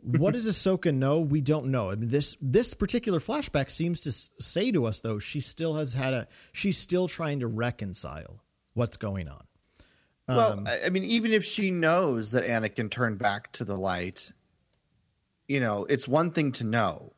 what 0.02 0.32
does 0.32 0.48
Ahsoka 0.48 0.92
know? 0.92 1.20
We 1.20 1.40
don't 1.40 1.66
know. 1.66 1.90
I 1.90 1.94
mean, 1.94 2.08
this 2.08 2.36
this 2.40 2.74
particular 2.74 3.20
flashback 3.20 3.70
seems 3.70 4.00
to 4.02 4.12
say 4.12 4.72
to 4.72 4.84
us 4.84 5.00
though 5.00 5.18
she 5.18 5.40
still 5.40 5.74
has 5.76 5.94
had 5.94 6.12
a 6.12 6.28
she's 6.52 6.76
still 6.76 7.06
trying 7.06 7.40
to 7.40 7.46
reconcile 7.46 8.42
what's 8.74 8.96
going 8.96 9.28
on. 9.28 9.44
Well, 10.28 10.52
um, 10.52 10.68
I 10.68 10.88
mean, 10.90 11.04
even 11.04 11.32
if 11.32 11.44
she 11.44 11.70
knows 11.70 12.32
that 12.32 12.44
Anakin 12.44 12.90
turned 12.90 13.18
back 13.18 13.52
to 13.52 13.64
the 13.64 13.76
light, 13.76 14.32
you 15.46 15.60
know, 15.60 15.84
it's 15.84 16.08
one 16.08 16.30
thing 16.30 16.52
to 16.52 16.64
know, 16.64 17.12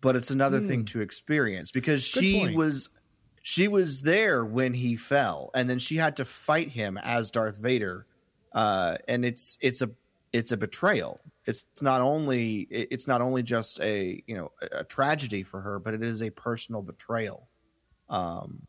but 0.00 0.16
it's 0.16 0.30
another 0.30 0.60
mm. 0.60 0.68
thing 0.68 0.80
hmm. 0.80 0.86
to 0.86 1.00
experience 1.00 1.70
because 1.72 2.02
she 2.02 2.40
point. 2.40 2.56
was 2.56 2.90
she 3.42 3.68
was 3.68 4.02
there 4.02 4.44
when 4.44 4.74
he 4.74 4.96
fell, 4.96 5.50
and 5.54 5.68
then 5.68 5.78
she 5.78 5.96
had 5.96 6.16
to 6.16 6.24
fight 6.24 6.70
him 6.70 6.98
as 7.02 7.30
Darth 7.30 7.58
Vader, 7.58 8.06
uh, 8.56 8.96
and 9.06 9.24
it's 9.24 9.58
it's 9.60 9.82
a 9.82 9.90
it's 10.32 10.50
a 10.50 10.56
betrayal. 10.56 11.20
It's 11.44 11.66
not 11.80 12.00
only 12.00 12.66
it's 12.70 13.06
not 13.06 13.20
only 13.20 13.42
just 13.42 13.80
a 13.80 14.22
you 14.26 14.34
know 14.34 14.50
a 14.72 14.82
tragedy 14.82 15.42
for 15.42 15.60
her, 15.60 15.78
but 15.78 15.94
it 15.94 16.02
is 16.02 16.22
a 16.22 16.30
personal 16.30 16.82
betrayal 16.82 17.48
um, 18.08 18.66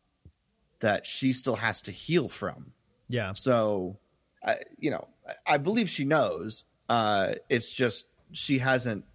that 0.80 1.06
she 1.06 1.32
still 1.32 1.56
has 1.56 1.82
to 1.82 1.90
heal 1.90 2.28
from. 2.28 2.72
Yeah. 3.08 3.32
So, 3.32 3.98
I, 4.44 4.56
you 4.78 4.90
know, 4.90 5.08
I 5.46 5.56
believe 5.56 5.88
she 5.88 6.04
knows. 6.04 6.64
Uh, 6.90 7.32
it's 7.48 7.72
just 7.72 8.08
she 8.32 8.58
hasn't 8.58 9.06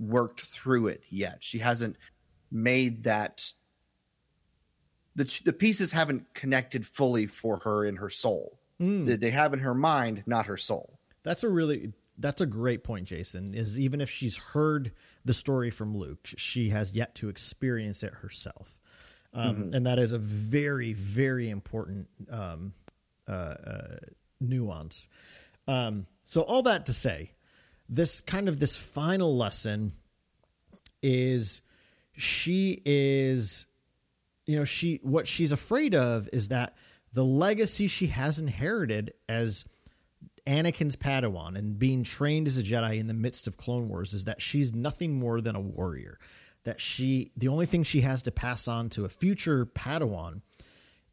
worked 0.00 0.40
through 0.40 0.88
it 0.88 1.04
yet. 1.08 1.38
She 1.40 1.58
hasn't 1.58 1.96
made 2.50 3.04
that. 3.04 3.52
The, 5.14 5.40
the 5.44 5.52
pieces 5.52 5.92
haven't 5.92 6.34
connected 6.34 6.84
fully 6.84 7.26
for 7.26 7.58
her 7.60 7.84
in 7.84 7.96
her 7.96 8.10
soul. 8.10 8.58
Mm. 8.80 9.18
They 9.18 9.30
have 9.30 9.54
in 9.54 9.60
her 9.60 9.74
mind, 9.74 10.24
not 10.26 10.46
her 10.46 10.56
soul. 10.56 10.98
That's 11.22 11.42
a 11.44 11.48
really 11.48 11.92
that's 12.18 12.40
a 12.40 12.46
great 12.46 12.84
point, 12.84 13.06
Jason. 13.08 13.54
Is 13.54 13.78
even 13.78 14.00
if 14.00 14.10
she's 14.10 14.36
heard 14.36 14.92
the 15.24 15.34
story 15.34 15.70
from 15.70 15.96
Luke, 15.96 16.20
she 16.24 16.70
has 16.70 16.94
yet 16.94 17.14
to 17.16 17.28
experience 17.28 18.02
it 18.02 18.14
herself, 18.14 18.80
um, 19.32 19.56
mm-hmm. 19.56 19.74
and 19.74 19.86
that 19.86 19.98
is 19.98 20.12
a 20.12 20.18
very 20.18 20.92
very 20.92 21.48
important 21.48 22.08
um, 22.30 22.74
uh, 23.28 23.32
uh, 23.32 23.96
nuance. 24.40 25.08
Um, 25.66 26.06
so 26.22 26.42
all 26.42 26.62
that 26.62 26.86
to 26.86 26.92
say, 26.92 27.32
this 27.88 28.20
kind 28.20 28.48
of 28.48 28.58
this 28.58 28.76
final 28.76 29.36
lesson 29.36 29.92
is 31.02 31.62
she 32.16 32.82
is, 32.84 33.66
you 34.46 34.56
know, 34.56 34.64
she 34.64 35.00
what 35.02 35.26
she's 35.26 35.52
afraid 35.52 35.94
of 35.94 36.28
is 36.32 36.48
that 36.48 36.76
the 37.16 37.24
legacy 37.24 37.88
she 37.88 38.08
has 38.08 38.38
inherited 38.38 39.14
as 39.26 39.64
Anakin's 40.46 40.96
Padawan 40.96 41.56
and 41.56 41.78
being 41.78 42.04
trained 42.04 42.46
as 42.46 42.58
a 42.58 42.62
Jedi 42.62 42.98
in 42.98 43.06
the 43.06 43.14
midst 43.14 43.46
of 43.46 43.56
Clone 43.56 43.88
Wars 43.88 44.12
is 44.12 44.24
that 44.24 44.42
she's 44.42 44.74
nothing 44.74 45.18
more 45.18 45.40
than 45.40 45.56
a 45.56 45.60
warrior. 45.60 46.18
That 46.64 46.78
she, 46.78 47.32
the 47.34 47.48
only 47.48 47.64
thing 47.64 47.84
she 47.84 48.02
has 48.02 48.22
to 48.24 48.30
pass 48.30 48.68
on 48.68 48.90
to 48.90 49.06
a 49.06 49.08
future 49.08 49.64
Padawan 49.64 50.42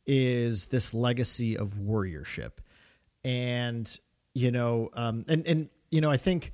is 0.06 0.68
this 0.68 0.94
legacy 0.94 1.58
of 1.58 1.76
warriorship. 1.76 2.58
And, 3.24 3.90
you 4.34 4.52
know, 4.52 4.90
um, 4.92 5.24
and, 5.30 5.48
and, 5.48 5.70
you 5.90 6.02
know, 6.02 6.12
I 6.12 6.18
think 6.18 6.52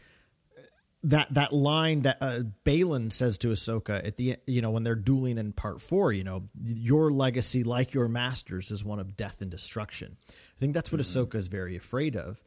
that 1.04 1.34
that 1.34 1.54
line 1.54 2.02
that 2.02 2.18
uh, 2.22 2.42
Baylan 2.66 3.12
says 3.12 3.38
to 3.40 3.50
Ahsoka 3.50 4.06
at 4.06 4.18
the 4.18 4.38
you 4.46 4.62
know 4.62 4.72
when 4.72 4.84
they're 4.84 4.96
dueling 4.96 5.38
in 5.38 5.54
part 5.54 5.80
four, 5.80 6.12
you 6.12 6.24
know, 6.24 6.50
your 6.62 7.10
legacy, 7.12 7.64
like 7.64 7.94
your 7.94 8.08
master's, 8.08 8.70
is 8.72 8.84
one 8.84 9.00
of 9.00 9.16
death 9.16 9.42
and 9.42 9.50
destruction. 9.50 10.18
I 10.30 10.60
think 10.60 10.74
that's 10.74 10.92
what 10.92 11.00
mm-hmm. 11.00 11.20
Ahsoka 11.20 11.36
is 11.36 11.48
very 11.48 11.76
afraid 11.76 12.16
of. 12.16 12.44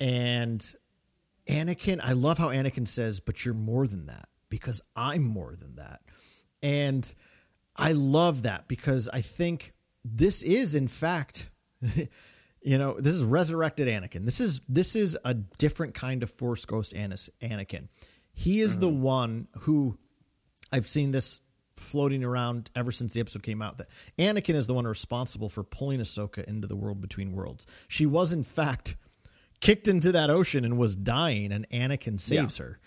And 0.00 0.64
Anakin, 1.48 2.00
I 2.02 2.12
love 2.12 2.38
how 2.38 2.48
Anakin 2.48 2.88
says, 2.88 3.20
"But 3.20 3.44
you're 3.44 3.54
more 3.54 3.86
than 3.86 4.06
that 4.06 4.28
because 4.48 4.80
I'm 4.94 5.22
more 5.22 5.54
than 5.54 5.76
that." 5.76 6.00
And 6.62 7.14
I 7.76 7.92
love 7.92 8.42
that 8.44 8.68
because 8.68 9.08
I 9.12 9.20
think 9.20 9.74
this 10.02 10.42
is 10.42 10.74
in 10.74 10.88
fact 10.88 11.50
you 12.66 12.78
know, 12.78 12.96
this 12.98 13.14
is 13.14 13.22
resurrected 13.22 13.86
Anakin. 13.86 14.24
This 14.24 14.40
is 14.40 14.60
this 14.68 14.96
is 14.96 15.16
a 15.24 15.34
different 15.34 15.94
kind 15.94 16.24
of 16.24 16.30
Force 16.30 16.64
Ghost 16.64 16.94
Anakin. 16.94 17.86
He 18.32 18.60
is 18.60 18.72
mm-hmm. 18.72 18.80
the 18.80 18.88
one 18.88 19.48
who 19.60 19.96
I've 20.72 20.86
seen 20.86 21.12
this 21.12 21.40
floating 21.76 22.24
around 22.24 22.72
ever 22.74 22.90
since 22.90 23.12
the 23.12 23.20
episode 23.20 23.44
came 23.44 23.62
out 23.62 23.78
that 23.78 23.86
Anakin 24.18 24.56
is 24.56 24.66
the 24.66 24.74
one 24.74 24.84
responsible 24.84 25.48
for 25.48 25.62
pulling 25.62 26.00
Ahsoka 26.00 26.42
into 26.44 26.66
the 26.66 26.74
world 26.74 27.00
between 27.00 27.36
worlds. 27.36 27.66
She 27.86 28.04
was 28.04 28.32
in 28.32 28.42
fact 28.42 28.96
kicked 29.60 29.86
into 29.86 30.10
that 30.12 30.28
ocean 30.28 30.64
and 30.64 30.76
was 30.76 30.96
dying, 30.96 31.52
and 31.52 31.68
Anakin 31.70 32.18
saves 32.18 32.58
yeah. 32.58 32.64
her. 32.64 32.80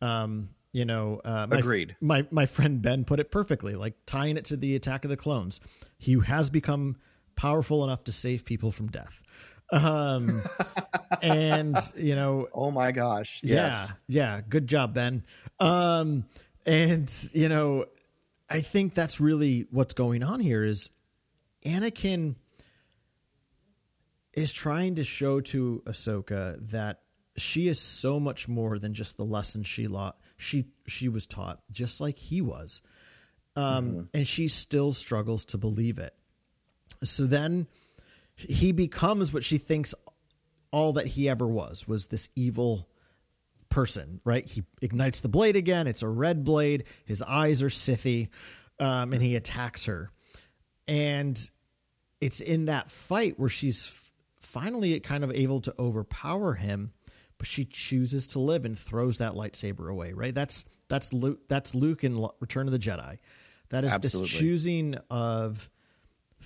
Um, 0.00 0.48
you 0.72 0.86
know, 0.86 1.20
uh, 1.26 1.46
my, 1.50 1.58
agreed. 1.58 1.94
My 2.00 2.26
my 2.30 2.46
friend 2.46 2.80
Ben 2.80 3.04
put 3.04 3.20
it 3.20 3.30
perfectly, 3.30 3.74
like 3.74 3.96
tying 4.06 4.38
it 4.38 4.46
to 4.46 4.56
the 4.56 4.74
Attack 4.76 5.04
of 5.04 5.10
the 5.10 5.16
Clones. 5.18 5.60
He 5.98 6.18
has 6.20 6.48
become 6.48 6.96
powerful 7.36 7.84
enough 7.84 8.04
to 8.04 8.12
save 8.12 8.44
people 8.44 8.72
from 8.72 8.88
death. 8.88 9.22
Um, 9.70 10.42
and 11.22 11.76
you 11.96 12.14
know, 12.14 12.48
oh 12.52 12.70
my 12.70 12.92
gosh, 12.92 13.40
yes. 13.42 13.92
yeah, 14.08 14.36
yeah, 14.36 14.40
good 14.48 14.66
job, 14.66 14.94
Ben. 14.94 15.24
Um, 15.60 16.24
and 16.64 17.12
you 17.32 17.48
know, 17.48 17.86
I 18.48 18.60
think 18.60 18.94
that's 18.94 19.20
really 19.20 19.66
what's 19.70 19.94
going 19.94 20.22
on 20.22 20.40
here 20.40 20.64
is 20.64 20.90
Anakin 21.64 22.36
is 24.32 24.52
trying 24.52 24.96
to 24.96 25.04
show 25.04 25.40
to 25.40 25.82
Ahsoka 25.86 26.70
that 26.70 27.00
she 27.36 27.68
is 27.68 27.80
so 27.80 28.20
much 28.20 28.48
more 28.48 28.78
than 28.78 28.94
just 28.94 29.16
the 29.16 29.24
lesson 29.24 29.62
she 29.62 29.88
lo- 29.88 30.14
she 30.36 30.66
she 30.86 31.08
was 31.08 31.26
taught, 31.26 31.60
just 31.70 32.00
like 32.00 32.16
he 32.16 32.40
was. 32.40 32.82
Um, 33.56 33.88
mm-hmm. 33.88 34.00
and 34.12 34.26
she 34.26 34.48
still 34.48 34.92
struggles 34.92 35.46
to 35.46 35.58
believe 35.58 35.98
it. 35.98 36.14
So 37.02 37.24
then 37.26 37.66
he 38.36 38.72
becomes 38.72 39.32
what 39.32 39.44
she 39.44 39.58
thinks 39.58 39.94
all 40.70 40.94
that 40.94 41.06
he 41.06 41.28
ever 41.28 41.46
was 41.46 41.86
was 41.88 42.08
this 42.08 42.28
evil 42.34 42.88
person, 43.68 44.20
right? 44.24 44.44
He 44.44 44.62
ignites 44.82 45.20
the 45.20 45.28
blade 45.28 45.56
again. 45.56 45.86
It's 45.86 46.02
a 46.02 46.08
red 46.08 46.44
blade. 46.44 46.84
His 47.04 47.22
eyes 47.22 47.62
are 47.62 47.68
Sithy, 47.68 48.28
um, 48.78 49.12
and 49.12 49.22
he 49.22 49.36
attacks 49.36 49.86
her. 49.86 50.10
And 50.88 51.38
it's 52.20 52.40
in 52.40 52.66
that 52.66 52.90
fight 52.90 53.38
where 53.38 53.48
she's 53.48 54.12
finally 54.40 54.98
kind 55.00 55.24
of 55.24 55.32
able 55.32 55.60
to 55.62 55.74
overpower 55.78 56.54
him, 56.54 56.92
but 57.38 57.46
she 57.46 57.64
chooses 57.64 58.28
to 58.28 58.38
live 58.38 58.64
and 58.64 58.78
throws 58.78 59.18
that 59.18 59.32
lightsaber 59.32 59.90
away. 59.90 60.12
Right? 60.12 60.34
That's 60.34 60.64
that's 60.88 61.12
Luke. 61.12 61.48
That's 61.48 61.74
Luke 61.74 62.04
in 62.04 62.26
Return 62.40 62.66
of 62.66 62.72
the 62.72 62.78
Jedi. 62.78 63.18
That 63.70 63.84
is 63.84 63.92
Absolutely. 63.92 64.28
this 64.28 64.38
choosing 64.38 64.94
of 65.10 65.68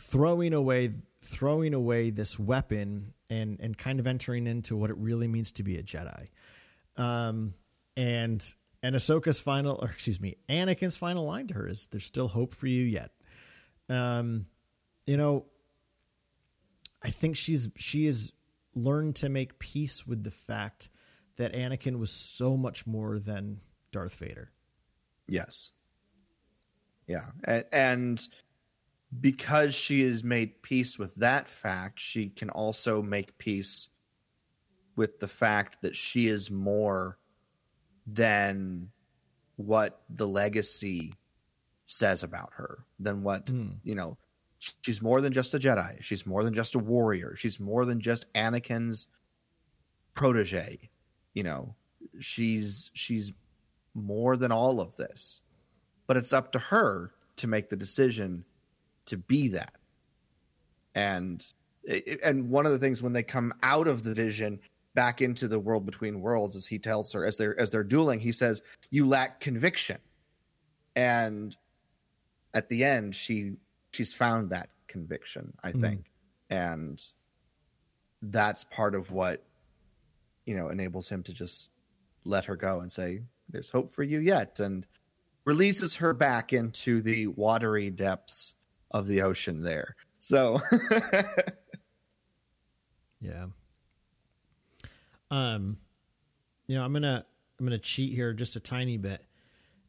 throwing 0.00 0.52
away 0.54 0.92
throwing 1.22 1.74
away 1.74 2.10
this 2.10 2.38
weapon 2.38 3.12
and 3.28 3.60
and 3.60 3.76
kind 3.76 4.00
of 4.00 4.06
entering 4.06 4.46
into 4.46 4.76
what 4.76 4.90
it 4.90 4.96
really 4.96 5.28
means 5.28 5.52
to 5.52 5.62
be 5.62 5.76
a 5.76 5.82
Jedi. 5.82 6.28
Um, 6.96 7.54
and 7.96 8.42
and 8.82 8.96
Ahsoka's 8.96 9.40
final, 9.40 9.78
or 9.80 9.88
excuse 9.88 10.20
me, 10.20 10.36
Anakin's 10.48 10.96
final 10.96 11.26
line 11.26 11.46
to 11.48 11.54
her 11.54 11.68
is, 11.68 11.86
"There's 11.90 12.04
still 12.04 12.28
hope 12.28 12.54
for 12.54 12.66
you 12.66 12.84
yet." 12.84 13.12
Um, 13.88 14.46
you 15.06 15.16
know, 15.16 15.46
I 17.02 17.10
think 17.10 17.36
she's 17.36 17.68
she 17.76 18.06
has 18.06 18.32
learned 18.74 19.16
to 19.16 19.28
make 19.28 19.58
peace 19.58 20.06
with 20.06 20.24
the 20.24 20.30
fact 20.30 20.88
that 21.36 21.52
Anakin 21.52 21.98
was 21.98 22.10
so 22.10 22.56
much 22.56 22.86
more 22.86 23.18
than 23.18 23.60
Darth 23.92 24.14
Vader. 24.16 24.50
Yes. 25.28 25.72
Yeah, 27.06 27.26
and, 27.44 27.64
and 27.72 28.28
because 29.18 29.74
she 29.74 30.02
has 30.02 30.22
made 30.22 30.62
peace 30.62 30.98
with 30.98 31.14
that 31.16 31.48
fact, 31.48 31.98
she 31.98 32.28
can 32.28 32.50
also 32.50 33.02
make 33.02 33.38
peace 33.38 33.88
with 34.94 35.18
the 35.18 35.28
fact 35.28 35.82
that 35.82 35.96
she 35.96 36.28
is 36.28 36.50
more 36.50 37.18
than 38.06 38.90
what 39.56 40.02
the 40.08 40.28
legacy 40.28 41.12
says 41.84 42.22
about 42.22 42.50
her, 42.54 42.84
than 42.98 43.22
what, 43.22 43.46
mm. 43.46 43.74
you 43.82 43.94
know, 43.94 44.16
she's 44.82 45.02
more 45.02 45.20
than 45.20 45.32
just 45.32 45.54
a 45.54 45.58
Jedi. 45.58 46.00
She's 46.02 46.26
more 46.26 46.44
than 46.44 46.54
just 46.54 46.74
a 46.74 46.78
warrior. 46.78 47.34
She's 47.36 47.58
more 47.58 47.84
than 47.84 48.00
just 48.00 48.32
Anakin's 48.34 49.08
protege. 50.14 50.90
You 51.34 51.42
know, 51.42 51.74
she's 52.20 52.90
she's 52.94 53.32
more 53.94 54.36
than 54.36 54.52
all 54.52 54.80
of 54.80 54.96
this. 54.96 55.40
But 56.06 56.16
it's 56.16 56.32
up 56.32 56.52
to 56.52 56.58
her 56.58 57.12
to 57.36 57.46
make 57.46 57.68
the 57.68 57.76
decision 57.76 58.44
to 59.10 59.16
be 59.16 59.48
that. 59.48 59.74
and 60.94 61.44
and 62.24 62.50
one 62.50 62.66
of 62.66 62.72
the 62.72 62.78
things 62.78 63.02
when 63.02 63.12
they 63.12 63.22
come 63.22 63.54
out 63.62 63.86
of 63.86 64.02
the 64.02 64.12
vision 64.12 64.58
back 64.94 65.22
into 65.22 65.46
the 65.46 65.58
world 65.58 65.86
between 65.86 66.20
worlds 66.20 66.56
as 66.56 66.66
he 66.66 66.78
tells 66.78 67.12
her 67.12 67.24
as 67.24 67.36
they're 67.36 67.58
as 67.60 67.70
they're 67.70 67.84
dueling 67.84 68.18
he 68.18 68.32
says 68.32 68.62
you 68.90 69.06
lack 69.06 69.38
conviction 69.40 69.98
and 70.96 71.56
at 72.54 72.68
the 72.68 72.82
end 72.84 73.14
she 73.14 73.52
she's 73.92 74.12
found 74.12 74.50
that 74.50 74.68
conviction 74.88 75.52
i 75.62 75.70
Mhm. 75.70 75.80
think 75.80 76.10
and 76.50 77.12
that's 78.22 78.64
part 78.64 78.94
of 78.96 79.10
what 79.12 79.44
you 80.44 80.56
know 80.56 80.68
enables 80.70 81.08
him 81.08 81.22
to 81.22 81.32
just 81.32 81.70
let 82.24 82.44
her 82.44 82.56
go 82.56 82.80
and 82.80 82.90
say 82.90 83.22
there's 83.48 83.70
hope 83.70 83.90
for 83.90 84.02
you 84.02 84.18
yet 84.18 84.58
and 84.60 84.86
releases 85.44 85.94
her 85.94 86.12
back 86.12 86.52
into 86.52 87.00
the 87.00 87.28
watery 87.28 87.90
depths 87.90 88.56
of 88.90 89.06
the 89.06 89.22
ocean 89.22 89.62
there 89.62 89.96
so 90.18 90.60
Yeah. 93.20 93.46
Um, 95.30 95.76
you 96.66 96.76
know, 96.76 96.84
I'm 96.84 96.92
gonna 96.92 97.24
I'm 97.58 97.66
gonna 97.66 97.78
cheat 97.78 98.14
here 98.14 98.32
just 98.32 98.56
a 98.56 98.60
tiny 98.60 98.96
bit 98.96 99.24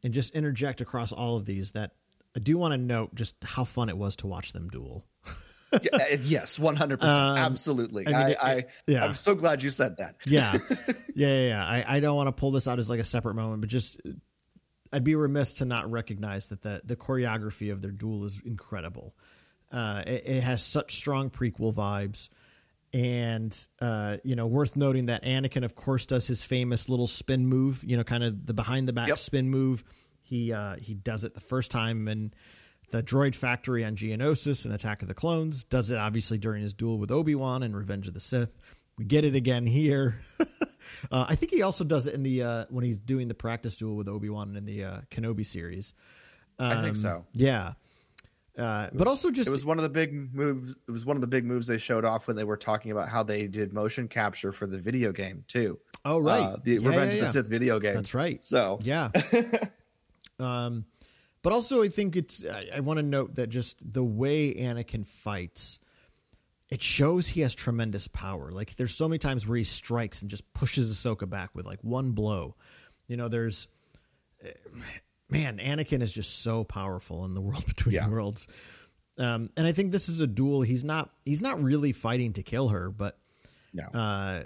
and 0.04 0.14
just 0.14 0.36
interject 0.36 0.82
across 0.82 1.12
all 1.12 1.38
of 1.38 1.46
these 1.46 1.72
that 1.72 1.92
I 2.36 2.40
do 2.40 2.58
want 2.58 2.74
to 2.74 2.78
note 2.78 3.16
just 3.16 3.36
how 3.44 3.64
fun 3.64 3.90
it 3.90 3.98
was 3.98 4.16
to 4.18 4.28
watch 4.28 4.54
them 4.54 4.70
duel. 4.70 5.06
Uh, 5.74 5.78
yes 6.24 6.58
100% 6.60 7.02
Um, 7.02 7.38
absolutely 7.38 8.06
I, 8.06 8.10
mean, 8.10 8.18
I, 8.18 8.30
it, 8.32 8.38
I 8.42 8.66
yeah. 8.88 9.06
I'm 9.06 9.14
so 9.14 9.34
glad 9.36 9.64
you 9.64 9.70
said 9.70 9.96
that 10.00 10.18
Yeah, 10.26 10.52
yeah, 10.70 10.94
yeah. 11.16 11.48
yeah. 11.48 11.66
I, 11.66 11.86
I 11.96 12.00
don't 12.02 12.18
want 12.18 12.28
to 12.28 12.34
pull 12.34 12.52
this 12.52 12.68
out 12.68 12.78
as 12.78 12.90
like 12.90 13.00
a 13.00 13.06
separate 13.06 13.36
moment, 13.36 13.62
but 13.62 13.70
just 13.70 14.02
I'd 14.92 15.04
be 15.04 15.16
remiss 15.16 15.54
to 15.54 15.66
not 15.66 15.90
recognize 15.90 16.48
that 16.48 16.62
the 16.62 16.82
the 16.84 16.96
choreography 16.96 17.72
of 17.72 17.82
their 17.82 17.92
duel 17.92 18.26
is 18.26 18.42
incredible. 18.46 19.16
Uh, 19.72 20.04
it, 20.06 20.24
it 20.28 20.42
has 20.42 20.62
such 20.64 20.96
strong 20.96 21.30
prequel 21.30 21.74
vibes, 21.74 22.30
and 22.94 23.68
uh, 23.80 24.18
you 24.24 24.36
know, 24.36 24.48
worth 24.48 24.76
noting 24.76 25.06
that 25.06 25.24
Anakin, 25.24 25.64
of 25.64 25.76
course, 25.76 26.06
does 26.06 26.28
his 26.28 26.44
famous 26.44 26.90
little 26.90 27.08
spin 27.08 27.46
move. 27.48 27.84
You 27.86 27.98
know, 27.98 28.04
kind 28.04 28.24
of 28.24 28.46
the 28.46 28.54
behind 28.54 28.88
the 28.88 28.94
back 28.94 29.08
Yep. 29.08 29.18
spin 29.18 29.50
move. 29.50 29.84
He 30.26 30.52
uh, 30.52 30.76
he 30.76 30.94
does 30.94 31.24
it 31.24 31.34
the 31.34 31.40
first 31.40 31.72
time 31.72 32.08
in 32.08 32.34
the 32.92 33.02
droid 33.02 33.36
factory 33.36 33.86
on 33.86 33.96
Geonosis 33.96 34.66
and 34.66 34.74
Attack 34.74 35.02
of 35.02 35.08
the 35.08 35.14
Clones. 35.14 35.64
Does 35.64 35.92
it 35.92 35.98
obviously 35.98 36.38
during 36.38 36.62
his 36.62 36.74
duel 36.74 36.98
with 36.98 37.12
Obi 37.12 37.36
Wan 37.36 37.64
and 37.64 37.76
Revenge 37.76 38.08
of 38.10 38.14
the 38.14 38.20
Sith. 38.20 38.54
We 39.02 39.06
get 39.06 39.26
it 39.26 39.34
again 39.34 39.66
here. 39.66 40.20
uh, 41.12 41.26
I 41.28 41.34
think 41.34 41.52
he 41.52 41.64
also 41.64 41.84
does 41.84 42.06
it 42.06 42.14
in 42.14 42.22
the 42.22 42.44
uh, 42.44 42.66
when 42.70 42.86
he's 42.86 43.00
doing 43.00 43.28
the 43.28 43.34
practice 43.34 43.76
duel 43.76 43.96
with 43.96 44.08
Obi 44.08 44.30
Wan 44.30 44.56
in 44.56 44.64
the 44.64 44.84
uh, 44.84 45.02
Kenobi 45.10 45.44
series. 45.44 45.96
i 46.60 46.76
think 46.76 46.90
Um, 46.90 46.96
so 46.96 47.26
Yeah, 47.34 47.74
uh, 48.60 48.90
but 48.94 49.08
also 49.08 49.32
just 49.32 49.48
it 49.48 49.52
was 49.52 49.66
one 49.66 49.80
of 49.80 49.84
the 49.84 49.90
big 49.90 50.36
moves 50.36 50.76
it 50.88 50.92
was 50.92 51.04
one 51.04 51.18
of 51.18 51.22
the 51.22 51.28
big 51.28 51.46
moves 51.46 51.66
they 51.66 51.80
showed 51.80 52.06
off 52.06 52.28
when 52.28 52.36
they 52.36 52.44
were 52.44 52.58
talking 52.58 52.92
about 52.92 53.10
how 53.10 53.24
they 53.24 53.48
did 53.48 53.74
motion 53.74 54.08
capture 54.08 54.52
for 54.52 54.68
the 54.68 54.78
video 54.78 55.12
game 55.12 55.44
too 55.48 55.80
oh 56.06 56.20
right, 56.20 56.44
Uh, 56.44 56.58
the 56.64 56.74
Yeah, 56.74 56.88
revenge 56.88 57.16
yeah, 57.16 57.22
of 57.22 57.26
the 57.26 57.34
sith 57.34 57.50
video 57.50 57.80
game 57.80 57.96
That's 57.96 58.14
right. 58.14 58.46
so 58.46 58.78
Yeah. 58.84 59.10
um, 60.40 60.86
but 61.42 61.54
also 61.54 61.82
I 61.82 61.88
think 61.88 62.16
it's 62.16 62.46
I, 62.46 62.68
I 62.76 62.80
want 62.82 62.98
to 62.98 63.04
note 63.04 63.34
that 63.34 63.50
just 63.50 63.94
the 63.94 64.04
way 64.04 64.54
Anakin 64.54 65.08
fights, 65.08 65.80
it 66.72 66.82
shows 66.82 67.28
he 67.28 67.42
has 67.42 67.54
tremendous 67.54 68.08
power. 68.08 68.52
Like 68.52 68.76
there's 68.78 68.96
so 68.96 69.08
many 69.08 69.20
times 69.20 69.46
where 69.46 69.58
he 69.58 69.64
strikes 69.64 70.22
and 70.22 70.32
just 70.32 70.52
pushes 70.54 70.92
Ahsoka 70.92 71.30
back 71.30 71.54
with 71.54 71.66
like 71.66 71.84
one 71.84 72.12
blow. 72.12 72.56
You 73.08 73.18
know, 73.18 73.28
there's 73.28 73.68
eh, 74.44 74.52
man, 75.30 75.58
Anakin 75.58 76.02
is 76.02 76.12
just 76.14 76.42
so 76.42 76.64
powerful 76.64 77.26
in 77.26 77.34
the 77.34 77.42
world 77.48 77.66
between 77.66 77.96
Yeah. 77.96 78.10
worlds. 78.10 78.48
Um, 79.20 79.50
and 79.58 79.68
I 79.68 79.74
think 79.74 79.92
this 79.92 80.08
is 80.08 80.22
a 80.22 80.28
duel. 80.28 80.62
He's 80.62 80.84
not 80.86 81.12
he's 81.26 81.42
not 81.42 81.62
really 81.62 81.92
fighting 81.92 82.34
to 82.34 82.44
kill 82.44 82.70
her, 82.70 82.90
but 82.90 83.20
no 83.74 83.84
uh, 83.94 84.44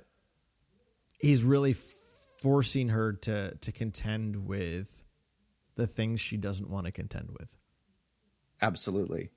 he's 1.20 1.44
really 1.44 1.74
forcing 2.42 2.90
her 2.90 3.14
to 3.14 3.56
to 3.62 3.72
contend 3.72 4.48
with 4.48 5.04
the 5.76 5.86
things 5.88 6.20
she 6.20 6.38
doesn't 6.38 6.70
want 6.70 6.86
to 6.88 6.92
contend 6.92 7.30
with. 7.40 7.56
absolutely 8.62 9.30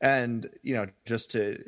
and 0.00 0.48
you 0.62 0.74
know 0.74 0.86
just 1.06 1.30
to 1.32 1.58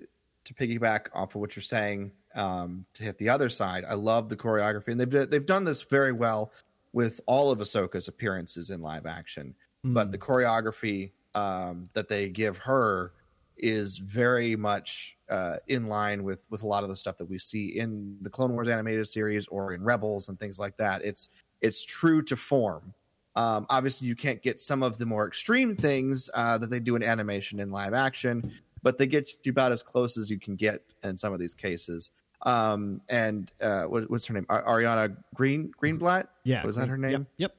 to 0.49 0.55
piggyback 0.55 1.07
off 1.15 1.35
of 1.35 1.41
what 1.41 1.55
you're 1.55 1.63
saying 1.63 2.11
um 2.35 2.85
to 2.95 3.03
hit 3.03 3.17
the 3.19 3.29
other 3.29 3.49
side 3.49 3.85
i 3.89 3.95
love 3.95 4.29
the 4.29 4.37
choreography 4.37 4.89
and 4.89 5.01
they've 5.01 5.31
they've 5.31 5.47
done 5.47 5.65
this 5.65 5.83
very 5.83 6.13
well 6.13 6.53
with 6.93 7.21
all 7.27 7.51
of 7.51 7.59
ahsoka's 7.59 8.09
appearances 8.09 8.71
in 8.71 8.81
live 8.81 9.07
action 9.07 9.55
but 9.85 10.11
the 10.11 10.19
choreography 10.19 11.13
um 11.35 11.89
that 11.93 12.09
they 12.09 12.29
give 12.29 12.57
her 12.57 13.13
is 13.59 13.99
very 13.99 14.57
much 14.57 15.17
uh, 15.29 15.57
in 15.67 15.87
line 15.87 16.23
with 16.23 16.47
with 16.51 16.63
a 16.63 16.67
lot 16.67 16.83
of 16.83 16.89
the 16.89 16.97
stuff 16.97 17.19
that 17.19 17.29
we 17.29 17.39
see 17.39 17.79
in 17.79 18.17
the 18.21 18.31
Clone 18.31 18.53
Wars 18.53 18.69
animated 18.69 19.07
series 19.09 19.47
or 19.49 19.75
in 19.75 19.83
Rebels 19.83 20.29
and 20.29 20.39
things 20.39 20.59
like 20.59 20.77
that. 20.77 21.05
It's 21.05 21.29
it's 21.61 21.85
true 21.85 22.23
to 22.23 22.37
form. 22.37 22.95
Um, 23.37 23.67
obviously, 23.69 24.09
you 24.09 24.17
can't 24.17 24.43
get 24.43 24.59
some 24.59 24.83
of 24.83 24.99
the 24.99 25.07
more 25.07 25.27
extreme 25.27 25.77
things 25.77 26.31
uh, 26.35 26.59
that 26.59 26.71
they 26.71 26.81
do 26.81 26.97
in 26.97 27.03
animation 27.03 27.61
in 27.61 27.71
live 27.71 27.95
action, 27.95 28.53
but 28.83 28.99
they 28.99 29.07
get 29.07 29.31
you 29.45 29.51
about 29.51 29.73
as 29.73 29.83
close 29.83 30.17
as 30.17 30.31
you 30.31 30.39
can 30.39 30.57
get 30.57 30.83
in 31.03 31.17
some 31.17 31.33
of 31.33 31.41
these 31.41 31.55
cases. 31.55 32.11
Um, 32.43 33.01
and 33.09 33.51
uh, 33.61 33.85
what, 33.85 34.09
what's 34.11 34.27
her 34.27 34.35
name? 34.35 34.47
Ariana 34.47 35.17
Green 35.35 35.73
Greenblatt. 35.83 36.29
Yeah, 36.45 36.65
was 36.65 36.77
that 36.77 36.89
her 36.89 36.97
name? 36.99 37.27
Yep. 37.37 37.55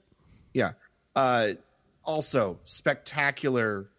Yeah. 0.54 0.72
Uh, 1.16 1.50
also, 2.06 2.60
spectacular 2.64 3.90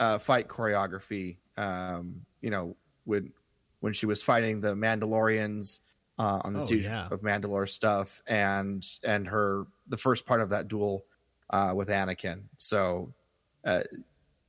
uh, 0.00 0.18
fight 0.18 0.48
choreography. 0.48 1.36
Um, 1.56 2.22
you 2.40 2.50
know, 2.50 2.76
when 3.04 3.32
when 3.80 3.92
she 3.92 4.06
was 4.06 4.22
fighting 4.22 4.60
the 4.60 4.74
Mandalorians 4.74 5.80
uh, 6.18 6.40
on 6.44 6.52
the 6.52 6.58
Oh, 6.60 6.62
siege 6.62 6.84
yeah. 6.84 7.08
of 7.10 7.20
Mandalore 7.22 7.68
stuff, 7.68 8.20
and 8.26 8.84
and 9.04 9.26
her 9.28 9.66
the 9.86 9.96
first 9.96 10.26
part 10.26 10.40
of 10.40 10.50
that 10.50 10.66
duel 10.68 11.04
uh, 11.50 11.72
with 11.76 11.88
Anakin. 11.88 12.42
So, 12.56 13.14
uh, 13.64 13.82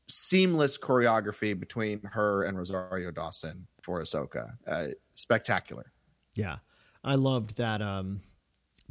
seamless 0.09 0.77
choreography 0.77 1.57
between 1.57 2.01
her 2.03 2.43
and 2.43 2.57
Rosario 2.57 3.11
Dawson 3.11 3.67
for 3.81 4.01
Ahsoka. 4.01 4.57
Uh, 4.67 4.87
spectacular. 5.15 5.91
Yeah. 6.35 6.57
I 7.03 7.15
loved 7.15 7.57
that 7.57 7.81
um, 7.81 8.21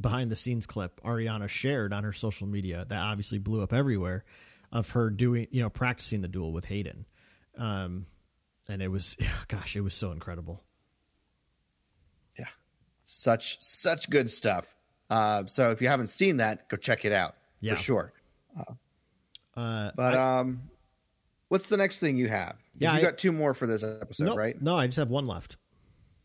behind 0.01 0.31
the 0.31 0.35
scenes 0.35 0.65
clip 0.65 0.99
Ariana 1.03 1.47
shared 1.47 1.93
on 1.93 2.03
her 2.03 2.13
social 2.13 2.47
media 2.47 2.85
that 2.89 2.99
obviously 3.01 3.37
blew 3.37 3.61
up 3.61 3.73
everywhere 3.73 4.23
of 4.71 4.89
her 4.91 5.09
doing, 5.09 5.47
you 5.51 5.61
know, 5.61 5.69
practicing 5.69 6.21
the 6.21 6.27
duel 6.27 6.51
with 6.53 6.65
Hayden. 6.65 7.05
Um, 7.57 8.05
and 8.69 8.81
it 8.81 8.87
was, 8.87 9.17
gosh, 9.47 9.75
it 9.75 9.81
was 9.81 9.93
so 9.93 10.11
incredible. 10.11 10.63
Yeah, 12.37 12.45
such 13.03 13.61
such 13.61 14.09
good 14.09 14.29
stuff. 14.29 14.75
Uh, 15.09 15.43
so 15.47 15.71
if 15.71 15.81
you 15.81 15.87
haven't 15.87 16.07
seen 16.09 16.37
that, 16.37 16.69
go 16.69 16.77
check 16.77 17.03
it 17.03 17.11
out 17.11 17.35
Yeah. 17.61 17.73
for 17.75 17.81
sure. 17.81 18.13
Uh, 19.55 19.91
But 19.95 20.15
I- 20.15 20.39
um, 20.39 20.61
what's 21.49 21.69
the 21.69 21.77
next 21.77 21.99
thing 21.99 22.15
you 22.15 22.27
have? 22.29 22.55
Yeah, 22.75 22.93
you 22.93 22.99
I- 22.99 23.01
got 23.03 23.17
two 23.17 23.31
more 23.31 23.53
for 23.53 23.67
this 23.67 23.83
episode, 23.83 24.25
no, 24.25 24.35
right? 24.35 24.59
No, 24.61 24.75
I 24.77 24.85
just 24.87 24.97
have 24.97 25.11
one 25.11 25.25
left. 25.27 25.57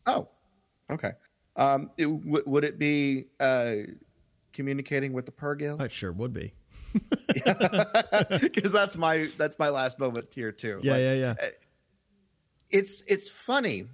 Oh, 0.07 0.29
okay. 0.89 1.11
Um, 1.57 1.91
it, 1.97 2.05
w- 2.05 2.43
would 2.45 2.63
it 2.63 2.77
be 2.79 3.25
uh, 3.39 3.75
communicating 4.53 5.13
with 5.13 5.25
the 5.25 5.31
Purrgil? 5.31 5.79
It 5.81 5.91
sure 5.91 6.11
would 6.11 6.33
be. 6.33 6.53
Because 8.41 8.71
that's 8.71 8.97
my 8.97 9.29
that's 9.37 9.59
my 9.59 9.69
last 9.69 9.99
moment 9.99 10.27
here 10.33 10.51
too. 10.51 10.79
Yeah, 10.83 10.93
Like, 10.93 11.01
yeah, 11.01 11.13
yeah. 11.13 11.33
it's 12.71 13.01
it's 13.07 13.29
funny 13.29 13.85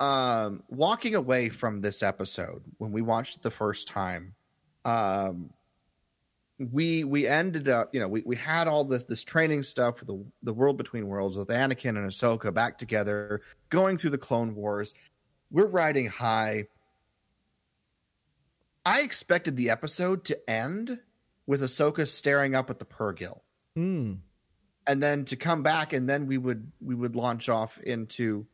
um 0.00 0.62
walking 0.68 1.14
away 1.14 1.48
from 1.50 1.80
this 1.80 2.02
episode 2.02 2.62
when 2.78 2.90
we 2.92 3.02
watched 3.02 3.36
it 3.36 3.42
the 3.42 3.50
first 3.50 3.86
time 3.88 4.34
um 4.84 5.50
we 6.70 7.04
we 7.04 7.26
ended 7.26 7.68
up 7.70 7.94
you 7.94 8.00
know 8.00 8.08
we, 8.08 8.22
we 8.26 8.36
had 8.36 8.68
all 8.68 8.84
this 8.84 9.04
this 9.04 9.24
training 9.24 9.62
stuff 9.62 9.98
for 9.98 10.04
the 10.04 10.22
the 10.42 10.52
world 10.52 10.76
between 10.76 11.06
worlds 11.08 11.36
with 11.36 11.48
Anakin 11.48 11.96
and 11.96 12.08
Ahsoka 12.10 12.52
back 12.52 12.76
together 12.76 13.40
going 13.70 13.96
through 13.96 14.10
the 14.10 14.18
clone 14.18 14.54
wars. 14.54 14.94
We're 15.50 15.66
riding 15.66 16.06
high. 16.06 16.66
I 18.84 19.00
expected 19.02 19.56
the 19.56 19.70
episode 19.70 20.24
to 20.26 20.50
end 20.50 20.98
with 21.46 21.62
Ahsoka 21.62 22.06
staring 22.06 22.54
up 22.54 22.70
at 22.70 22.78
the 22.78 22.84
Purrgil 22.84 23.40
Mm. 23.76 24.18
and 24.86 25.02
then 25.02 25.24
to 25.26 25.36
come 25.36 25.62
back 25.62 25.92
and 25.92 26.08
then 26.08 26.26
we 26.26 26.38
would 26.38 26.70
we 26.80 26.94
would 26.94 27.14
launch 27.16 27.48
off 27.48 27.78
into 27.80 28.46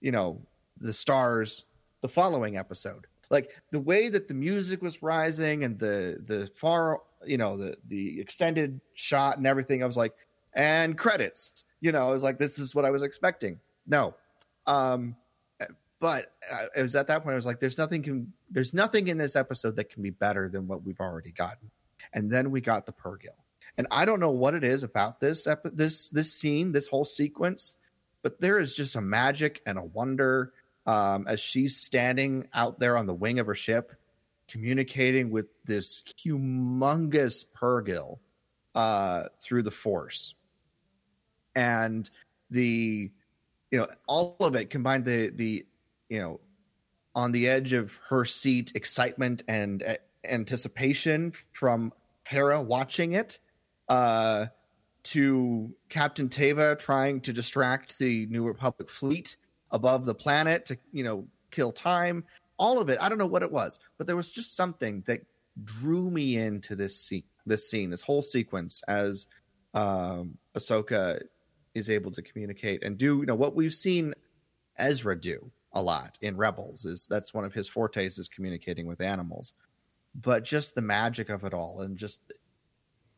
you 0.00 0.10
know 0.10 0.40
the 0.80 0.92
stars 0.92 1.64
the 2.00 2.08
following 2.08 2.56
episode 2.56 3.06
like 3.30 3.50
the 3.70 3.80
way 3.80 4.08
that 4.08 4.28
the 4.28 4.34
music 4.34 4.82
was 4.82 5.02
rising 5.02 5.64
and 5.64 5.78
the 5.78 6.20
the 6.24 6.46
far 6.48 7.00
you 7.26 7.36
know 7.36 7.56
the 7.56 7.76
the 7.88 8.20
extended 8.20 8.80
shot 8.94 9.36
and 9.36 9.46
everything 9.46 9.82
i 9.82 9.86
was 9.86 9.96
like 9.96 10.14
and 10.54 10.96
credits. 10.96 11.64
You 11.80 11.92
know 11.92 12.08
i 12.08 12.12
was 12.12 12.22
like 12.22 12.38
this 12.38 12.58
is 12.58 12.74
what 12.74 12.84
i 12.84 12.90
was 12.90 13.02
expecting. 13.02 13.58
No. 13.86 14.14
Um 14.66 15.16
but 16.00 16.32
uh, 16.52 16.66
it 16.76 16.82
was 16.82 16.94
at 16.94 17.06
that 17.06 17.22
point 17.22 17.32
i 17.32 17.36
was 17.36 17.46
like 17.46 17.60
there's 17.60 17.78
nothing 17.78 18.02
can 18.02 18.32
there's 18.50 18.74
nothing 18.74 19.08
in 19.08 19.16
this 19.18 19.36
episode 19.36 19.76
that 19.76 19.90
can 19.90 20.02
be 20.02 20.10
better 20.10 20.48
than 20.48 20.66
what 20.66 20.82
we've 20.84 21.00
already 21.00 21.32
gotten. 21.32 21.70
And 22.12 22.30
then 22.30 22.50
we 22.50 22.60
got 22.60 22.86
the 22.86 22.92
Purrgil 22.92 23.36
and 23.78 23.86
I 23.90 24.04
don't 24.04 24.20
know 24.20 24.30
what 24.30 24.54
it 24.54 24.64
is 24.64 24.82
about 24.82 25.20
this 25.20 25.48
this 25.64 26.08
this 26.08 26.32
scene, 26.32 26.72
this 26.72 26.88
whole 26.88 27.04
sequence 27.04 27.78
but 28.24 28.40
there 28.40 28.58
is 28.58 28.74
just 28.74 28.96
a 28.96 29.00
magic 29.02 29.60
and 29.66 29.78
a 29.78 29.84
wonder 29.84 30.54
um, 30.86 31.26
as 31.26 31.40
she's 31.40 31.76
standing 31.76 32.48
out 32.52 32.78
there 32.78 32.96
on 32.96 33.06
the 33.06 33.14
wing 33.14 33.38
of 33.38 33.46
her 33.46 33.54
ship, 33.54 33.92
communicating 34.48 35.30
with 35.30 35.46
this 35.64 36.02
humongous 36.18 37.44
Purrgil 37.54 38.18
uh, 38.74 39.24
through 39.40 39.62
the 39.62 39.70
Force, 39.70 40.34
and 41.54 42.08
the 42.50 43.10
you 43.70 43.78
know 43.78 43.86
all 44.06 44.36
of 44.40 44.54
it 44.56 44.70
combined 44.70 45.04
the 45.04 45.30
the 45.30 45.66
you 46.08 46.20
know 46.20 46.40
on 47.14 47.32
the 47.32 47.48
edge 47.48 47.72
of 47.72 47.98
her 48.08 48.24
seat 48.24 48.72
excitement 48.74 49.42
and 49.48 49.82
uh, 49.82 49.94
anticipation 50.28 51.32
from 51.52 51.92
Hera 52.24 52.60
watching 52.60 53.12
it 53.12 53.38
uh, 53.88 54.46
to 55.04 55.74
Captain 55.88 56.28
Teva 56.28 56.78
trying 56.78 57.20
to 57.22 57.32
distract 57.32 57.98
the 57.98 58.26
New 58.26 58.44
Republic 58.46 58.90
fleet 58.90 59.36
above 59.74 60.06
the 60.06 60.14
planet 60.14 60.64
to, 60.66 60.78
you 60.92 61.04
know, 61.04 61.26
kill 61.50 61.72
time. 61.72 62.24
All 62.56 62.80
of 62.80 62.88
it. 62.88 62.98
I 63.02 63.08
don't 63.10 63.18
know 63.18 63.26
what 63.26 63.42
it 63.42 63.52
was, 63.52 63.80
but 63.98 64.06
there 64.06 64.16
was 64.16 64.30
just 64.30 64.56
something 64.56 65.02
that 65.06 65.20
drew 65.64 66.10
me 66.10 66.38
into 66.38 66.76
this 66.76 66.98
scene, 66.98 67.24
this 67.44 67.68
scene, 67.68 67.90
this 67.90 68.00
whole 68.00 68.22
sequence 68.22 68.80
as 68.88 69.26
um, 69.74 70.38
Ahsoka 70.56 71.20
is 71.74 71.90
able 71.90 72.12
to 72.12 72.22
communicate 72.22 72.84
and 72.84 72.96
do, 72.96 73.18
you 73.18 73.26
know, 73.26 73.34
what 73.34 73.56
we've 73.56 73.74
seen 73.74 74.14
Ezra 74.78 75.20
do 75.20 75.50
a 75.72 75.82
lot 75.82 76.16
in 76.20 76.36
Rebels 76.36 76.84
is 76.84 77.08
that's 77.10 77.34
one 77.34 77.44
of 77.44 77.52
his 77.52 77.68
fortes 77.68 78.18
is 78.18 78.28
communicating 78.28 78.86
with 78.86 79.00
animals. 79.00 79.52
But 80.14 80.44
just 80.44 80.76
the 80.76 80.82
magic 80.82 81.28
of 81.28 81.42
it 81.42 81.52
all 81.52 81.80
and 81.80 81.96
just 81.96 82.20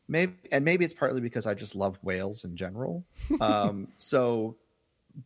maybe 0.09 0.33
and 0.51 0.65
maybe 0.65 0.87
it's 0.87 0.95
partly 0.95 1.21
because 1.21 1.47
I 1.47 1.53
just 1.53 1.75
love 1.75 1.99
whales 2.03 2.45
in 2.45 2.57
general. 2.57 3.05
Um, 3.43 3.89
so, 3.99 4.57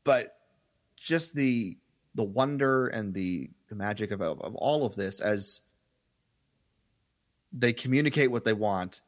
but 0.03 0.39
just 1.01 1.34
the 1.34 1.76
the 2.14 2.24
wonder 2.24 2.88
and 2.88 3.14
the 3.14 3.51
the 3.68 3.74
magic 3.74 4.11
of 4.11 4.20
of 4.20 4.55
all 4.55 4.84
of 4.84 4.94
this 4.94 5.20
as 5.20 5.61
they 7.53 7.72
communicate 7.72 8.30
what 8.30 8.44
they 8.44 8.53
want 8.53 9.01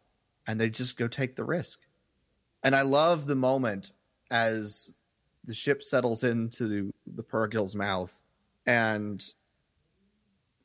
and 0.46 0.60
they 0.60 0.68
just 0.68 0.96
go 0.96 1.06
take 1.06 1.36
the 1.36 1.44
risk. 1.44 1.80
And 2.64 2.74
I 2.74 2.82
love 2.82 3.26
the 3.26 3.36
moment 3.36 3.92
as 4.30 4.94
the 5.44 5.54
ship 5.54 5.82
settles 5.82 6.24
into 6.24 6.66
the, 6.66 6.92
the 7.14 7.22
Purrgil's 7.22 7.76
mouth 7.76 8.20
and 8.66 9.22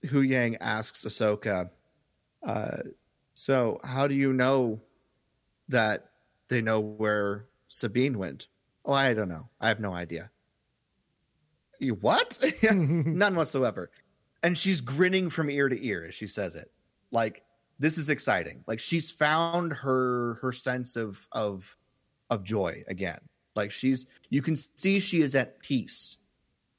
Huyang 0.06 0.58
asks 0.60 1.06
Ahsoka, 1.06 1.70
uh, 2.44 2.78
so 3.34 3.80
how 3.84 4.08
do 4.08 4.16
you 4.16 4.34
know 4.34 4.82
that 5.70 6.10
they 6.48 6.62
know 6.62 6.80
where 6.80 7.46
Sabine 7.68 8.18
went. 8.18 8.48
Oh, 8.86 8.94
I 8.94 9.14
don't 9.14 9.30
know. 9.30 9.50
I 9.60 9.68
have 9.68 9.80
no 9.80 9.94
idea. 9.94 10.32
What? 11.80 12.38
None 12.72 13.36
whatsoever. 13.36 13.92
And 14.44 14.58
she's 14.58 14.82
grinning 14.82 15.30
from 15.30 15.50
ear 15.50 15.70
to 15.70 15.86
ear 15.86 16.06
as 16.08 16.16
she 16.16 16.28
says 16.28 16.56
it. 16.56 16.72
Like 17.12 17.44
this 17.80 17.98
is 17.98 18.10
exciting. 18.10 18.64
Like 18.68 18.80
she's 18.80 19.12
found 19.12 19.74
her 19.74 20.36
her 20.36 20.52
sense 20.52 20.96
of 20.96 21.28
of 21.32 21.76
of 22.30 22.44
joy 22.44 22.84
again. 22.88 23.20
Like 23.56 23.72
she's 23.72 24.06
you 24.30 24.42
can 24.42 24.56
see 24.56 25.00
she 25.00 25.22
is 25.22 25.36
at 25.36 25.60
peace 25.60 26.18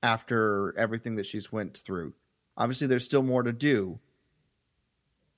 after 0.02 0.76
everything 0.78 1.16
that 1.16 1.26
she's 1.26 1.52
went 1.52 1.76
through. 1.78 2.14
Obviously 2.56 2.86
there's 2.86 3.04
still 3.04 3.22
more 3.22 3.42
to 3.42 3.52
do, 3.52 3.98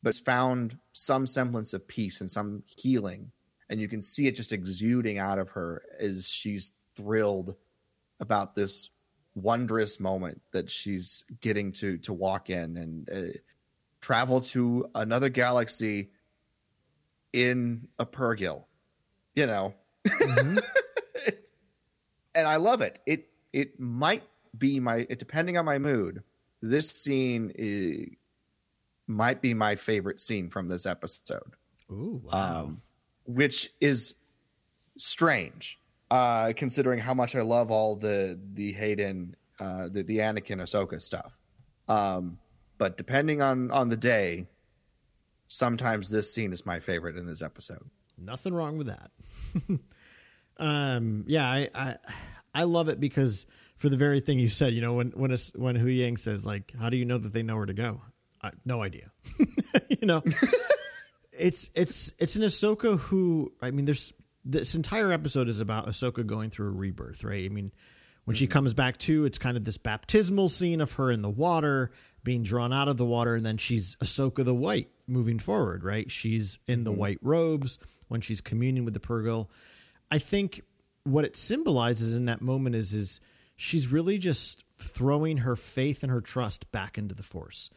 but 0.03 0.15
found 0.15 0.79
some 0.93 1.27
semblance 1.27 1.73
of 1.73 1.87
peace 1.87 2.21
and 2.21 2.31
some 2.31 2.63
healing 2.67 3.31
and 3.71 3.81
you 3.81 3.89
can 3.89 4.03
see 4.03 4.27
it 4.27 4.37
just 4.37 4.53
exuding 4.53 5.19
out 5.19 5.39
of 5.39 5.51
her 5.51 5.83
as 5.99 6.29
she's 6.29 6.73
thrilled 6.97 7.55
about 8.19 8.55
this 8.55 8.91
wondrous 9.35 10.01
moment 10.01 10.41
that 10.53 10.71
she's 10.71 11.25
getting 11.41 11.73
to 11.73 11.99
to 11.99 12.13
walk 12.13 12.51
in 12.51 12.77
and 12.77 13.09
uh, 13.11 13.39
travel 14.01 14.41
to 14.41 14.89
another 14.95 15.29
galaxy 15.29 16.11
in 17.33 17.87
a 17.99 18.07
Purrgil 18.07 18.65
you 19.35 19.47
know 19.47 19.75
mm-hmm. 20.07 20.59
and 22.35 22.49
i 22.49 22.57
love 22.57 22.83
it 22.83 22.99
it 23.07 23.29
it 23.53 23.79
might 23.79 24.25
be 24.59 24.81
my 24.81 25.07
it, 25.09 25.19
depending 25.19 25.57
on 25.57 25.65
my 25.65 25.79
mood 25.79 26.23
this 26.61 26.91
scene 26.91 27.53
is, 27.55 28.09
might 29.07 29.41
be 29.41 29.55
my 29.55 29.77
favorite 29.77 30.19
scene 30.19 30.51
from 30.51 30.69
this 30.69 30.87
episode 30.87 31.55
Ooh, 31.91 32.23
wow. 32.25 32.63
Um, 32.63 32.83
which 33.27 33.71
is 33.81 34.15
strange, 34.97 35.80
uh, 36.11 36.53
considering 36.57 36.99
how 36.99 37.15
much 37.15 37.37
I 37.37 37.43
love 37.43 37.71
all 37.71 37.97
the 37.97 38.39
the 38.55 38.73
Hayden, 38.73 39.37
uh, 39.59 39.89
the 39.89 40.03
the 40.03 40.19
Anakin 40.19 40.61
Ahsoka 40.61 41.01
stuff. 41.01 41.39
Um, 41.89 42.39
but 42.79 42.97
depending 42.97 43.43
on 43.43 43.71
on 43.71 43.89
the 43.89 43.97
day, 43.97 44.47
sometimes 45.47 46.09
this 46.09 46.33
scene 46.33 46.53
is 46.53 46.65
my 46.65 46.81
favorite 46.81 47.17
in 47.17 47.27
this 47.27 47.43
episode. 47.43 47.91
Nothing 48.17 48.55
wrong 48.55 48.79
with 48.79 48.89
that. 48.89 49.11
um, 50.59 51.25
yeah, 51.27 51.49
I, 51.49 51.69
I 51.75 51.97
I 52.55 52.63
love 52.65 52.89
it 52.89 53.01
because 53.01 53.47
for 53.77 53.89
the 53.89 53.97
very 53.97 54.21
thing 54.21 54.39
you 54.39 54.49
said, 54.49 54.73
you 54.73 54.81
know, 54.81 54.95
when 54.95 55.11
when 55.11 55.33
a, 55.33 55.37
when 55.57 55.77
Hu 55.77 55.87
Huyang 55.87 56.19
says 56.19 56.45
like, 56.45 56.73
"How 56.79 56.91
do 56.91 56.97
you 56.97 57.05
know 57.05 57.19
that 57.19 57.33
they 57.33 57.43
know 57.43 57.57
where 57.57 57.67
to 57.67 57.75
go?" 57.75 58.01
I, 58.43 58.51
no 58.65 58.83
idea. 58.83 59.11
you 59.89 60.07
know, 60.07 60.23
it's 61.33 61.71
it's 61.75 62.15
it's 62.19 62.37
an 62.37 62.43
Ahsoka 62.43 62.99
who 62.99 63.53
I 63.61 63.71
mean, 63.71 63.85
there's 63.85 64.13
this 64.45 64.75
entire 64.75 65.13
episode 65.13 65.49
is 65.49 65.61
about 65.61 65.87
Ahsoka 65.87 66.27
going 66.27 66.51
through 66.51 66.69
a 66.69 66.73
rebirth, 66.73 67.25
right? 67.25 67.45
I 67.45 67.49
mean, 67.49 67.73
when 68.25 68.35
mm-hmm. 68.35 68.39
she 68.39 68.47
comes 68.47 68.75
back 68.75 68.97
to, 68.99 69.25
it's 69.25 69.39
kind 69.39 69.57
of 69.57 69.65
this 69.65 69.79
baptismal 69.79 70.49
scene 70.49 70.81
of 70.81 70.93
her 70.93 71.11
in 71.11 71.23
the 71.23 71.31
water, 71.31 71.91
being 72.23 72.43
drawn 72.43 72.73
out 72.73 72.89
of 72.89 72.97
the 72.97 73.05
water, 73.05 73.35
and 73.35 73.45
then 73.45 73.57
she's 73.57 73.97
Ahsoka 73.97 74.45
the 74.45 74.55
White 74.55 74.91
moving 75.07 75.39
forward, 75.39 75.85
right? 75.85 76.11
She's 76.11 76.59
in 76.67 76.85
the 76.85 76.91
mm-hmm. 76.91 77.01
white 77.01 77.19
robes 77.23 77.79
when 78.09 78.21
she's 78.21 78.41
communing 78.41 78.85
with 78.85 78.95
the 78.95 79.01
Purrgil. 79.01 79.49
I 80.11 80.19
think 80.19 80.63
what 81.05 81.25
it 81.25 81.37
symbolizes 81.37 82.17
in 82.17 82.27
that 82.27 82.41
moment 82.41 82.77
is 82.77 82.93
is 82.93 83.21
she's 83.57 83.89
really 83.89 84.19
just 84.19 84.65
throwing 84.79 85.39
her 85.39 85.57
faith 85.57 86.03
and 86.03 86.11
her 86.11 86.21
trust 86.21 86.71
back 86.73 86.99
into 86.99 87.15
the 87.15 87.23
Force 87.23 87.71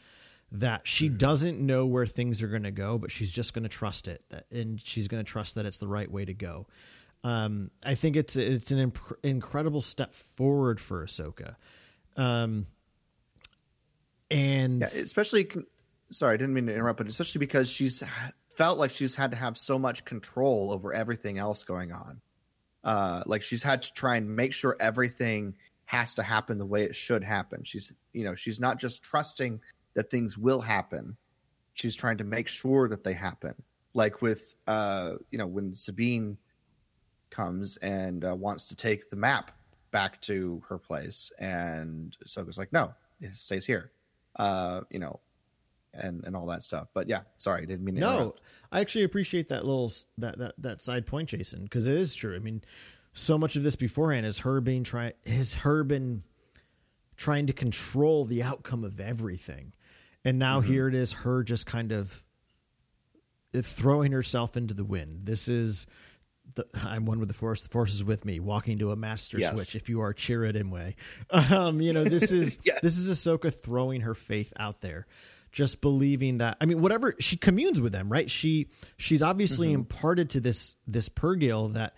that 0.53 0.87
she 0.87 1.07
mm-hmm. 1.07 1.17
doesn't 1.17 1.59
know 1.59 1.85
where 1.85 2.05
things 2.05 2.43
are 2.43 2.47
going 2.47 2.63
to 2.63 2.71
go, 2.71 2.97
but 2.97 3.11
she's 3.11 3.31
just 3.31 3.53
going 3.53 3.63
to 3.63 3.69
trust 3.69 4.07
it, 4.07 4.23
that, 4.29 4.45
and 4.51 4.79
she's 4.79 5.07
going 5.07 5.23
to 5.23 5.29
trust 5.29 5.55
that 5.55 5.65
it's 5.65 5.79
the 5.79 5.87
right 5.87 6.09
way 6.09 6.23
to 6.23 6.33
go. 6.33 6.67
Um, 7.23 7.71
I 7.83 7.95
think 7.95 8.15
it's 8.15 8.35
it's 8.35 8.71
an 8.71 8.79
imp- 8.79 9.17
incredible 9.23 9.81
step 9.81 10.13
forward 10.13 10.79
for 10.79 11.05
Ahsoka, 11.05 11.55
um, 12.17 12.67
and 14.29 14.81
yeah, 14.81 14.87
especially. 14.87 15.49
Sorry, 16.11 16.35
I 16.35 16.37
didn't 16.37 16.53
mean 16.53 16.67
to 16.67 16.73
interrupt, 16.75 16.99
but 16.99 17.07
especially 17.07 17.39
because 17.39 17.71
she's 17.71 18.03
felt 18.55 18.77
like 18.77 18.91
she's 18.91 19.15
had 19.15 19.31
to 19.31 19.37
have 19.37 19.57
so 19.57 19.79
much 19.79 20.05
control 20.05 20.71
over 20.71 20.93
everything 20.93 21.39
else 21.39 21.63
going 21.63 21.91
on. 21.91 22.21
Uh, 22.83 23.23
like 23.25 23.41
she's 23.41 23.63
had 23.63 23.81
to 23.81 23.93
try 23.93 24.17
and 24.17 24.35
make 24.35 24.53
sure 24.53 24.75
everything 24.79 25.55
has 25.85 26.13
to 26.15 26.21
happen 26.21 26.59
the 26.59 26.65
way 26.65 26.83
it 26.83 26.93
should 26.93 27.23
happen. 27.23 27.63
She's, 27.63 27.93
you 28.11 28.25
know, 28.25 28.35
she's 28.35 28.59
not 28.59 28.77
just 28.77 29.03
trusting 29.03 29.59
that 29.95 30.09
things 30.09 30.37
will 30.37 30.61
happen. 30.61 31.17
She's 31.73 31.95
trying 31.95 32.17
to 32.17 32.23
make 32.23 32.47
sure 32.47 32.87
that 32.87 33.03
they 33.03 33.13
happen. 33.13 33.55
Like 33.93 34.21
with, 34.21 34.55
uh, 34.67 35.13
you 35.29 35.37
know, 35.37 35.47
when 35.47 35.73
Sabine 35.73 36.37
comes 37.29 37.77
and 37.77 38.25
uh, 38.25 38.35
wants 38.35 38.67
to 38.69 38.75
take 38.75 39.09
the 39.09 39.15
map 39.15 39.51
back 39.91 40.19
to 40.21 40.63
her 40.67 40.77
place, 40.77 41.31
and 41.39 42.15
Ahsoka's 42.25 42.57
like, 42.57 42.73
no, 42.73 42.93
it 43.21 43.35
stays 43.35 43.65
here. 43.65 43.91
Uh, 44.35 44.81
you 44.89 44.97
know, 44.99 45.19
and 45.93 46.23
and 46.25 46.35
all 46.35 46.47
that 46.47 46.63
stuff. 46.63 46.87
But 46.93 47.07
yeah, 47.07 47.21
sorry, 47.37 47.61
I 47.61 47.65
didn't 47.65 47.85
mean 47.85 47.95
to 47.95 48.01
no. 48.01 48.15
Interrupt. 48.15 48.41
I 48.71 48.79
actually 48.79 49.03
appreciate 49.03 49.49
that 49.49 49.65
little 49.65 49.91
that 50.17 50.37
that 50.39 50.55
that 50.57 50.81
side 50.81 51.05
point, 51.05 51.29
Jason, 51.29 51.63
because 51.63 51.87
it 51.87 51.95
is 51.95 52.15
true. 52.15 52.35
I 52.35 52.39
mean, 52.39 52.63
so 53.13 53.37
much 53.37 53.55
of 53.55 53.63
this 53.63 53.75
beforehand 53.75 54.25
is 54.25 54.39
her 54.39 54.59
being 54.61 54.83
try 54.83 55.13
is 55.23 55.55
her 55.55 55.83
been 55.83 56.23
trying 57.15 57.45
to 57.45 57.53
control 57.53 58.25
the 58.25 58.41
outcome 58.41 58.83
of 58.83 58.99
everything, 58.99 59.73
and 60.25 60.39
now 60.39 60.61
mm-hmm. 60.61 60.71
here 60.71 60.87
it 60.87 60.95
is, 60.95 61.13
her 61.13 61.43
just 61.43 61.65
kind 61.65 61.91
of 61.91 62.23
throwing 63.61 64.11
herself 64.11 64.57
into 64.57 64.73
the 64.73 64.83
wind. 64.83 65.25
This 65.25 65.47
is 65.47 65.85
the, 66.55 66.65
I'm 66.83 67.05
one 67.05 67.19
with 67.19 67.27
the 67.27 67.33
force. 67.33 67.61
The 67.61 67.69
force 67.69 67.93
is 67.93 68.03
with 68.03 68.25
me. 68.25 68.39
Walking 68.39 68.79
to 68.79 68.91
a 68.91 68.95
master 68.95 69.39
yes. 69.39 69.53
switch. 69.53 69.75
If 69.75 69.89
you 69.89 70.01
are 70.01 70.13
Chirrut 70.13 70.55
Îmwe, 70.55 71.51
um, 71.51 71.81
you 71.81 71.93
know 71.93 72.03
this 72.03 72.31
is 72.31 72.59
yes. 72.65 72.79
this 72.81 72.97
is 72.97 73.09
Ahsoka 73.09 73.53
throwing 73.53 74.01
her 74.01 74.15
faith 74.15 74.53
out 74.57 74.81
there, 74.81 75.07
just 75.51 75.81
believing 75.81 76.39
that. 76.39 76.57
I 76.61 76.65
mean, 76.65 76.81
whatever 76.81 77.13
she 77.19 77.37
communes 77.37 77.79
with 77.79 77.91
them, 77.91 78.11
right? 78.11 78.29
She 78.29 78.69
she's 78.97 79.23
obviously 79.23 79.67
mm-hmm. 79.67 79.81
imparted 79.81 80.31
to 80.31 80.39
this 80.39 80.75
this 80.87 81.09
Purrgil 81.09 81.73
that 81.73 81.95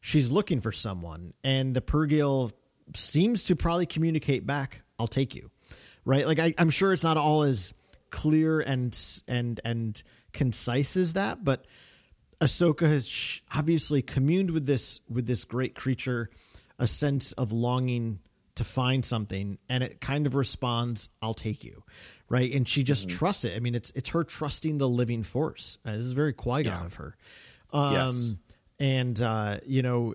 she's 0.00 0.30
looking 0.30 0.60
for 0.60 0.72
someone, 0.72 1.34
and 1.42 1.74
the 1.74 1.80
Purrgil 1.80 2.52
seems 2.94 3.42
to 3.44 3.56
probably 3.56 3.86
communicate 3.86 4.46
back. 4.46 4.82
I'll 4.98 5.08
take 5.08 5.34
you 5.34 5.50
right? 6.06 6.26
Like 6.26 6.38
I, 6.38 6.54
I'm 6.56 6.70
sure 6.70 6.94
it's 6.94 7.04
not 7.04 7.18
all 7.18 7.42
as 7.42 7.74
clear 8.08 8.60
and 8.60 8.98
and 9.28 9.60
and 9.64 10.02
concise 10.32 10.96
as 10.96 11.12
that, 11.12 11.44
but 11.44 11.66
Ahsoka 12.40 12.86
has 12.88 13.40
obviously 13.54 14.02
communed 14.02 14.50
with 14.50 14.66
this 14.66 15.00
with 15.10 15.26
this 15.26 15.44
great 15.44 15.74
creature 15.74 16.30
a 16.78 16.86
sense 16.86 17.32
of 17.32 17.52
longing 17.52 18.18
to 18.54 18.64
find 18.64 19.04
something 19.04 19.58
and 19.68 19.82
it 19.84 20.00
kind 20.00 20.26
of 20.26 20.34
responds 20.34 21.10
i'll 21.20 21.34
take 21.34 21.62
you 21.62 21.82
right 22.30 22.52
and 22.54 22.66
she 22.66 22.82
just 22.82 23.06
Mm-hmm. 23.08 23.16
trusts 23.18 23.44
it 23.44 23.54
i 23.54 23.60
mean 23.60 23.74
it's 23.74 23.90
it's 23.94 24.10
her 24.10 24.24
trusting 24.24 24.78
the 24.78 24.88
living 24.88 25.22
force 25.22 25.76
uh, 25.84 25.92
this 25.92 26.00
is 26.06 26.12
very 26.12 26.32
qui-gon 26.32 26.72
Yeah. 26.72 26.84
of 26.86 26.94
her 26.94 27.16
um 27.72 27.92
Yes. 27.92 28.30
and 28.78 29.20
uh 29.22 29.58
you 29.66 29.82
know 29.82 30.14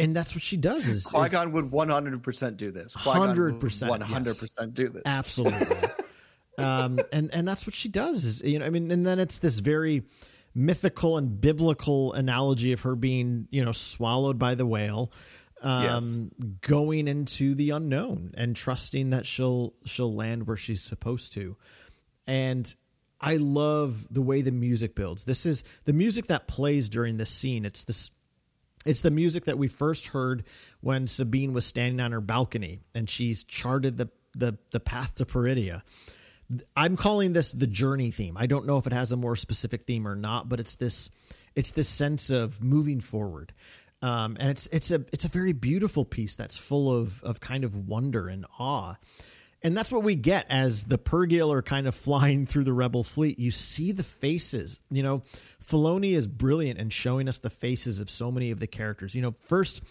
and 0.00 0.16
that's 0.16 0.34
what 0.34 0.42
she 0.42 0.56
does 0.56 0.88
is, 0.88 1.04
Qui 1.06 1.28
Gon 1.28 1.52
would 1.52 1.70
one 1.70 1.88
hundred 1.88 2.22
percent 2.22 2.56
do 2.56 2.70
this. 2.70 2.96
100%, 2.96 3.60
100% 3.60 4.74
do 4.74 4.88
this. 4.88 5.02
absolutely 5.06 5.76
um 6.58 7.00
and 7.12 7.30
and 7.32 7.46
that's 7.46 7.66
what 7.66 7.74
she 7.74 7.88
does 7.88 8.24
is 8.24 8.42
you 8.42 8.58
know 8.58 8.66
i 8.66 8.70
mean 8.70 8.90
and 8.90 9.06
then 9.06 9.18
it's 9.18 9.38
this 9.38 9.58
very 9.60 10.02
mythical 10.54 11.16
and 11.16 11.40
biblical 11.40 12.12
analogy 12.12 12.72
of 12.72 12.80
her 12.82 12.96
being 12.96 13.46
you 13.50 13.64
know 13.64 13.72
swallowed 13.72 14.38
by 14.38 14.54
the 14.54 14.66
whale 14.66 15.12
um 15.62 15.82
Yes. 15.84 16.20
going 16.62 17.06
into 17.08 17.54
the 17.54 17.70
unknown 17.70 18.32
and 18.36 18.56
trusting 18.56 19.10
that 19.10 19.26
she'll 19.26 19.74
she'll 19.84 20.12
land 20.12 20.46
where 20.46 20.56
she's 20.56 20.82
supposed 20.82 21.32
to 21.34 21.56
and 22.26 22.74
i 23.20 23.36
love 23.36 24.06
the 24.10 24.22
way 24.22 24.42
the 24.42 24.52
music 24.52 24.94
builds 24.94 25.24
this 25.24 25.46
is 25.46 25.62
the 25.84 25.92
music 25.92 26.26
that 26.26 26.48
plays 26.48 26.88
during 26.90 27.16
this 27.16 27.30
scene 27.30 27.64
it's 27.64 27.84
this 27.84 28.10
it's 28.86 29.02
the 29.02 29.10
music 29.10 29.44
that 29.44 29.58
we 29.58 29.68
first 29.68 30.08
heard 30.08 30.44
when 30.80 31.06
Sabine 31.06 31.52
was 31.52 31.66
standing 31.66 32.00
on 32.00 32.12
her 32.12 32.20
balcony 32.20 32.80
and 32.94 33.08
she's 33.08 33.44
charted 33.44 33.96
the 33.96 34.08
the, 34.36 34.56
the 34.70 34.78
path 34.78 35.16
to 35.16 35.26
Peridea. 35.26 35.82
I'm 36.76 36.96
calling 36.96 37.32
this 37.32 37.52
the 37.52 37.66
journey 37.66 38.10
theme. 38.10 38.36
I 38.36 38.46
don't 38.46 38.66
know 38.66 38.78
if 38.78 38.86
it 38.86 38.92
has 38.92 39.12
a 39.12 39.16
more 39.16 39.36
specific 39.36 39.82
theme 39.82 40.06
or 40.06 40.16
not, 40.16 40.48
but 40.48 40.60
it's 40.60 40.76
this 40.76 41.10
it's 41.54 41.72
this 41.72 41.88
sense 41.88 42.30
of 42.30 42.62
moving 42.62 43.00
forward. 43.00 43.52
Um, 44.02 44.36
and 44.40 44.50
it's 44.50 44.66
it's 44.68 44.90
a 44.90 45.04
it's 45.12 45.24
a 45.24 45.28
very 45.28 45.52
beautiful 45.52 46.04
piece 46.04 46.36
that's 46.36 46.56
full 46.56 46.96
of 46.96 47.22
of 47.22 47.40
kind 47.40 47.64
of 47.64 47.88
wonder 47.88 48.28
and 48.28 48.46
awe. 48.58 48.94
And 49.62 49.76
that's 49.76 49.92
what 49.92 50.02
we 50.02 50.14
get 50.14 50.46
as 50.48 50.84
the 50.84 50.96
Purrgil 50.96 51.52
are 51.52 51.62
kind 51.62 51.86
of 51.86 51.94
flying 52.06 52.46
through 52.46 52.64
the 52.64 52.72
rebel 52.72 53.04
fleet. 53.04 53.38
You 53.38 53.50
see 53.50 53.92
the 53.92 54.02
faces. 54.02 54.80
You 54.90 55.02
know, 55.02 55.22
Filoni 55.62 56.12
is 56.12 56.28
brilliant 56.28 56.78
in 56.78 56.90
showing 56.90 57.28
us 57.28 57.38
the 57.38 57.50
faces 57.50 58.00
of 58.00 58.08
so 58.08 58.30
many 58.30 58.50
of 58.50 58.58
the 58.58 58.66
characters. 58.66 59.14
You 59.14 59.22
know, 59.22 59.32
first 59.32 59.82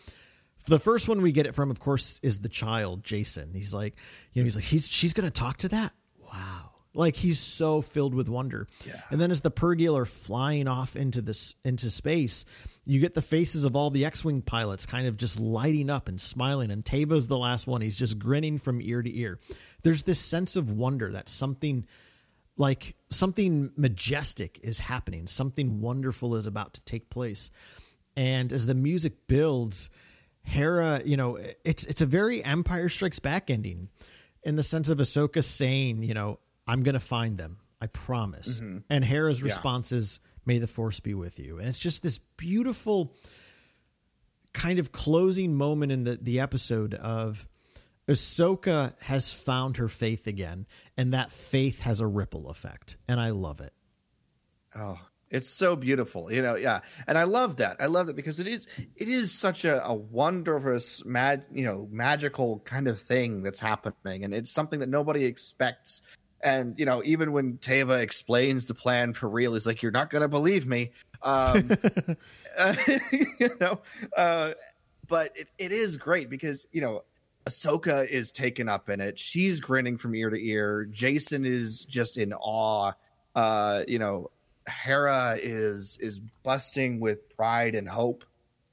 the 0.67 0.79
first 0.79 1.07
one 1.07 1.21
we 1.21 1.31
get 1.31 1.45
it 1.45 1.55
from, 1.55 1.71
of 1.71 1.79
course, 1.79 2.19
is 2.21 2.39
the 2.39 2.49
child, 2.49 3.03
Jacen. 3.03 3.55
He's 3.55 3.73
like, 3.73 3.95
you 4.33 4.41
know, 4.41 4.45
he's 4.45 4.55
like, 4.55 4.65
he's 4.65 4.87
she's 4.89 5.13
gonna 5.13 5.31
talk 5.31 5.57
to 5.57 5.69
that. 5.69 5.93
Wow. 6.19 6.68
Like 6.93 7.15
he's 7.15 7.39
so 7.39 7.81
filled 7.81 8.15
with 8.15 8.29
wonder. 8.29 8.67
And 9.11 9.21
then 9.21 9.29
as 9.29 9.41
the 9.41 9.51
Purrgil 9.51 9.95
are 9.95 10.05
flying 10.05 10.67
off 10.67 10.95
into 10.95 11.21
this 11.21 11.53
into 11.63 11.91
space, 11.91 12.45
you 12.85 12.99
get 12.99 13.13
the 13.13 13.21
faces 13.21 13.63
of 13.63 13.75
all 13.75 13.91
the 13.91 14.05
X-wing 14.05 14.41
pilots 14.41 14.87
kind 14.87 15.05
of 15.07 15.15
just 15.15 15.39
lighting 15.39 15.89
up 15.89 16.07
and 16.07 16.19
smiling. 16.19 16.71
And 16.71 16.83
Teva's 16.83 17.27
the 17.27 17.37
last 17.37 17.67
one. 17.67 17.81
He's 17.81 17.97
just 17.97 18.17
grinning 18.17 18.57
from 18.57 18.81
ear 18.81 19.03
to 19.03 19.17
ear. 19.17 19.39
There's 19.83 20.03
this 20.03 20.19
sense 20.19 20.55
of 20.55 20.71
wonder 20.71 21.11
that 21.11 21.29
something 21.29 21.85
like 22.57 22.95
something 23.09 23.71
majestic 23.77 24.59
is 24.63 24.79
happening, 24.79 25.27
something 25.27 25.81
wonderful 25.81 26.35
is 26.35 26.47
about 26.47 26.73
to 26.73 26.83
take 26.85 27.09
place. 27.09 27.51
And 28.17 28.51
as 28.51 28.65
the 28.65 28.75
music 28.75 29.27
builds, 29.27 29.91
Hera, 30.41 31.01
you 31.05 31.17
know, 31.17 31.39
it's 31.63 31.85
it's 31.85 32.01
a 32.01 32.05
very 32.07 32.43
Empire 32.43 32.89
Strikes 32.89 33.19
Back 33.19 33.49
ending 33.51 33.89
in 34.43 34.55
the 34.55 34.63
sense 34.63 34.89
of 34.89 34.97
Ahsoka 34.97 35.43
saying, 35.43 36.03
you 36.03 36.13
know, 36.13 36.39
I'm 36.69 36.83
going 36.83 36.93
to 36.93 36.99
find 36.99 37.37
them. 37.37 37.57
I 37.81 37.87
promise. 37.87 38.59
Mm-hmm. 38.59 38.79
And 38.89 39.03
Hera's 39.03 39.41
response 39.41 39.91
is, 39.91 40.19
"May 40.45 40.57
the 40.59 40.67
Force 40.67 40.99
be 40.99 41.13
with 41.13 41.39
you." 41.39 41.57
And 41.57 41.67
it's 41.67 41.79
just 41.79 42.03
this 42.03 42.19
beautiful 42.37 43.15
kind 44.53 44.79
of 44.79 44.91
closing 44.91 45.55
moment 45.55 45.91
in 45.91 46.03
the 46.03 46.19
the 46.21 46.39
episode 46.39 46.93
of 46.93 47.47
Ahsoka 48.07 48.99
has 49.03 49.31
found 49.31 49.77
her 49.77 49.87
faith 49.87 50.27
again, 50.27 50.67
and 50.97 51.13
that 51.13 51.31
faith 51.31 51.81
has 51.81 52.01
a 52.01 52.07
ripple 52.07 52.49
effect, 52.49 52.97
and 53.07 53.19
I 53.19 53.29
love 53.29 53.61
it. 53.61 53.73
Oh, 54.75 54.99
it's 55.29 55.47
so 55.47 55.75
beautiful, 55.75 56.31
you 56.31 56.41
know. 56.41 56.55
Yeah, 56.55 56.79
and 57.07 57.17
I 57.17 57.23
love 57.23 57.57
that. 57.57 57.77
I 57.79 57.85
love 57.85 58.07
that 58.07 58.15
because 58.15 58.39
it 58.39 58.47
is 58.47 58.67
it 58.77 59.07
is 59.07 59.31
such 59.31 59.63
a, 59.63 59.85
a 59.87 59.93
wondrous, 59.93 61.05
mag, 61.05 61.43
you 61.51 61.63
know, 61.63 61.87
magical 61.91 62.59
kind 62.65 62.87
of 62.87 62.99
thing 62.99 63.43
that's 63.43 63.59
happening, 63.59 64.23
and 64.23 64.33
it's 64.33 64.51
something 64.51 64.79
that 64.79 64.89
nobody 64.89 65.25
expects. 65.25 66.01
And 66.41 66.77
you 66.79 66.85
know, 66.85 67.01
even 67.03 67.31
when 67.31 67.57
Teva 67.57 68.01
explains 68.01 68.67
the 68.67 68.73
plan 68.73 69.13
for 69.13 69.29
real, 69.29 69.53
he's 69.53 69.65
like, 69.65 69.83
"You're 69.83 69.91
not 69.91 70.09
going 70.09 70.21
to 70.21 70.27
believe 70.27 70.67
me," 70.67 70.91
um, 71.21 71.71
uh, 72.57 72.75
you 73.39 73.49
know. 73.59 73.81
Uh, 74.15 74.53
but 75.07 75.35
it, 75.35 75.47
it 75.57 75.71
is 75.71 75.97
great 75.97 76.29
because 76.29 76.67
you 76.71 76.81
know 76.81 77.03
Ahsoka 77.45 78.07
is 78.07 78.31
taken 78.31 78.69
up 78.69 78.89
in 78.89 79.01
it. 79.01 79.19
She's 79.19 79.59
grinning 79.59 79.97
from 79.97 80.15
ear 80.15 80.29
to 80.29 80.37
ear. 80.37 80.87
Jacen 80.91 81.45
is 81.45 81.85
just 81.85 82.17
in 82.17 82.31
awe. 82.33 82.93
Uh, 83.35 83.83
you 83.87 83.99
know, 83.99 84.31
Hera 84.67 85.37
is 85.41 85.97
is 85.99 86.19
busting 86.43 86.99
with 86.99 87.35
pride 87.35 87.75
and 87.75 87.87
hope 87.87 88.23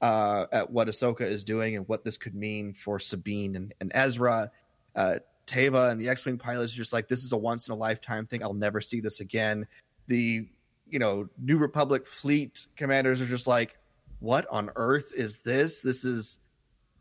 uh, 0.01 0.45
at 0.51 0.69
what 0.69 0.87
Ahsoka 0.87 1.21
is 1.21 1.43
doing 1.43 1.75
and 1.75 1.87
what 1.87 2.03
this 2.03 2.17
could 2.17 2.35
mean 2.35 2.73
for 2.73 2.99
Sabine 2.99 3.55
and, 3.55 3.73
and 3.79 3.91
Ezra. 3.93 4.51
Uh, 4.95 5.19
Teva 5.47 5.91
and 5.91 5.99
the 5.99 6.09
X-wing 6.09 6.37
pilots 6.37 6.73
are 6.73 6.77
just 6.77 6.93
like, 6.93 7.07
this 7.07 7.23
is 7.23 7.31
a 7.31 7.37
once 7.37 7.67
in 7.67 7.71
a 7.71 7.77
lifetime 7.77 8.27
thing. 8.27 8.43
I'll 8.43 8.53
never 8.53 8.81
see 8.81 8.99
this 8.99 9.21
again. 9.21 9.65
The 10.07 10.47
you 10.89 10.99
know 10.99 11.27
New 11.37 11.57
Republic 11.57 12.05
fleet 12.05 12.67
commanders 12.75 13.21
are 13.21 13.25
just 13.25 13.47
like, 13.47 13.77
what 14.19 14.45
on 14.51 14.69
earth 14.75 15.13
is 15.15 15.37
this? 15.37 15.81
This 15.81 16.05
is 16.05 16.39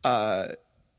uh, 0.04 0.48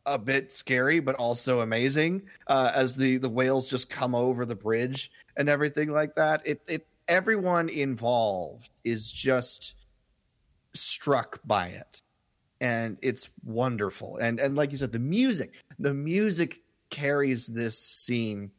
a 0.06 0.20
bit 0.20 0.52
scary, 0.52 1.00
but 1.00 1.16
also 1.16 1.62
amazing. 1.62 2.24
Uh, 2.48 2.72
as 2.74 2.95
the 2.95 3.18
the 3.18 3.30
whales 3.30 3.70
just 3.70 3.89
come 3.89 4.14
over 4.16 4.45
the 4.45 4.56
bridge 4.56 5.12
and 5.36 5.50
everything 5.50 5.91
like 5.91 6.16
that. 6.16 6.41
It 6.45 6.62
it 6.68 6.88
everyone 7.08 7.70
involved 7.70 8.70
is 8.84 9.12
just 9.12 9.76
struck 10.74 11.39
by 11.45 11.68
it, 11.68 12.02
and 12.62 12.98
it's 13.02 13.30
wonderful. 13.43 14.18
And 14.18 14.39
and 14.39 14.56
like 14.56 14.72
you 14.72 14.78
said, 14.78 14.91
the 14.91 15.00
music, 15.00 15.64
the 15.80 15.93
music 15.93 16.62
carries 16.89 17.47
this 17.47 17.77
scene 17.79 18.51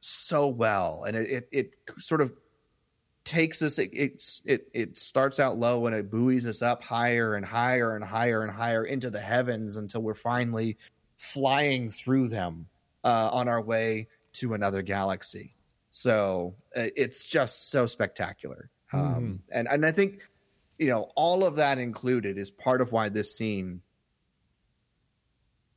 so 0.00 0.48
well, 0.48 1.04
and 1.06 1.16
it 1.16 1.30
it, 1.30 1.48
it 1.52 1.70
sort 1.98 2.20
of 2.20 2.32
takes 3.24 3.62
us 3.62 3.78
it, 3.78 3.90
it's 3.92 4.42
it 4.44 4.68
it 4.72 4.98
starts 4.98 5.38
out 5.38 5.58
low 5.58 5.86
and 5.86 5.94
it 5.94 6.10
buoys 6.10 6.44
us 6.44 6.60
up 6.60 6.82
higher 6.82 7.34
and 7.34 7.46
higher 7.46 7.94
and 7.94 8.04
higher 8.04 8.42
and 8.42 8.50
higher 8.50 8.84
into 8.84 9.10
the 9.10 9.20
heavens 9.20 9.76
until 9.76 10.02
we're 10.02 10.14
finally 10.14 10.76
flying 11.18 11.88
through 11.88 12.28
them 12.28 12.66
uh, 13.04 13.30
on 13.32 13.48
our 13.48 13.62
way 13.62 14.08
to 14.32 14.54
another 14.54 14.82
galaxy. 14.82 15.54
So 15.92 16.54
uh, 16.76 16.88
it's 16.96 17.24
just 17.24 17.70
so 17.70 17.86
spectacular. 17.86 18.70
Um, 18.92 19.40
and 19.50 19.66
and 19.68 19.86
i 19.86 19.90
think 19.90 20.22
you 20.78 20.88
know 20.88 21.10
all 21.16 21.46
of 21.46 21.56
that 21.56 21.78
included 21.78 22.36
is 22.36 22.50
part 22.50 22.82
of 22.82 22.92
why 22.92 23.08
this 23.08 23.34
scene 23.34 23.80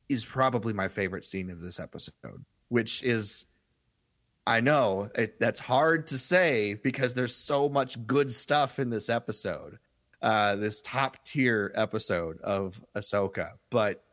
is 0.08 0.24
probably 0.24 0.72
my 0.72 0.88
favorite 0.88 1.24
scene 1.24 1.50
of 1.50 1.60
this 1.60 1.80
episode 1.80 2.44
which 2.68 3.02
is 3.02 3.46
I 4.46 4.60
know 4.60 5.10
it, 5.14 5.40
that's 5.40 5.58
hard 5.58 6.06
to 6.08 6.18
say 6.18 6.74
because 6.74 7.14
there's 7.14 7.34
so 7.34 7.68
much 7.68 8.04
good 8.06 8.32
stuff 8.32 8.78
in 8.78 8.90
this 8.90 9.08
episode, 9.08 9.78
uh, 10.22 10.54
this 10.56 10.80
top 10.82 11.24
tier 11.24 11.72
episode 11.74 12.40
of 12.42 12.80
Ahsoka. 12.94 13.52
But 13.70 14.04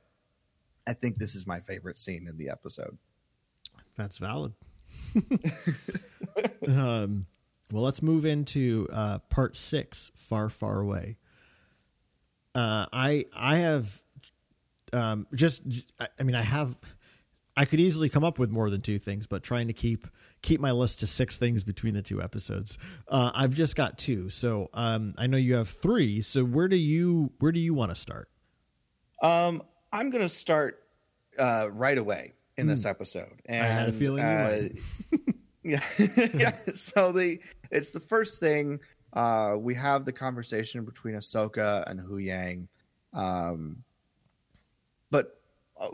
I 0.87 0.93
think 0.93 1.17
this 1.17 1.35
is 1.35 1.45
my 1.45 1.59
favorite 1.59 1.99
scene 1.99 2.27
in 2.27 2.37
the 2.37 2.49
episode. 2.49 2.97
That's 3.95 4.17
valid. 4.17 4.53
um, 6.67 7.27
well, 7.71 7.83
let's 7.83 8.01
move 8.01 8.25
into 8.25 8.87
uh, 8.91 9.19
part 9.29 9.55
six, 9.55 10.11
far, 10.15 10.49
far 10.49 10.79
away. 10.79 11.17
Uh, 12.55 12.87
I 12.91 13.25
I 13.35 13.57
have 13.57 14.02
um, 14.93 15.27
just 15.33 15.63
I 15.99 16.07
I 16.19 16.23
mean 16.23 16.35
I 16.35 16.41
have 16.41 16.77
I 17.55 17.65
could 17.65 17.79
easily 17.79 18.09
come 18.09 18.23
up 18.23 18.39
with 18.39 18.49
more 18.49 18.69
than 18.69 18.81
two 18.81 18.97
things, 18.97 19.27
but 19.27 19.43
trying 19.43 19.67
to 19.67 19.73
keep 19.73 20.07
keep 20.41 20.59
my 20.59 20.71
list 20.71 20.99
to 20.99 21.07
six 21.07 21.37
things 21.37 21.63
between 21.63 21.93
the 21.93 22.01
two 22.01 22.21
episodes. 22.21 22.77
Uh, 23.07 23.31
I've 23.33 23.53
just 23.53 23.75
got 23.75 23.97
two, 23.97 24.29
so 24.29 24.69
um, 24.73 25.13
I 25.17 25.27
know 25.27 25.37
you 25.37 25.55
have 25.55 25.69
three. 25.69 26.21
So 26.21 26.43
where 26.43 26.67
do 26.67 26.75
you 26.75 27.31
where 27.39 27.51
do 27.51 27.59
you 27.59 27.73
want 27.73 27.91
to 27.91 27.95
start? 27.95 28.29
Um, 29.21 29.61
I'm 29.91 30.09
going 30.09 30.23
to 30.23 30.29
start 30.29 30.83
uh, 31.39 31.69
right 31.71 31.97
away 31.97 32.33
in 32.57 32.67
this 32.67 32.85
episode. 32.85 33.41
And, 33.45 33.65
had 33.65 33.89
a 33.89 33.91
feeling 33.91 34.23
uh, 34.23 34.69
yeah, 35.63 35.79
yeah. 36.33 36.55
So 36.73 37.11
the 37.11 37.39
it's 37.71 37.91
the 37.91 37.99
first 37.99 38.39
thing 38.39 38.79
uh, 39.13 39.55
we 39.57 39.75
have 39.75 40.05
the 40.05 40.11
conversation 40.11 40.83
between 40.83 41.15
Ahsoka 41.15 41.83
and 41.89 41.99
Huyang, 41.99 42.67
um, 43.13 43.83
but 45.13 45.39
uh, 45.79 45.89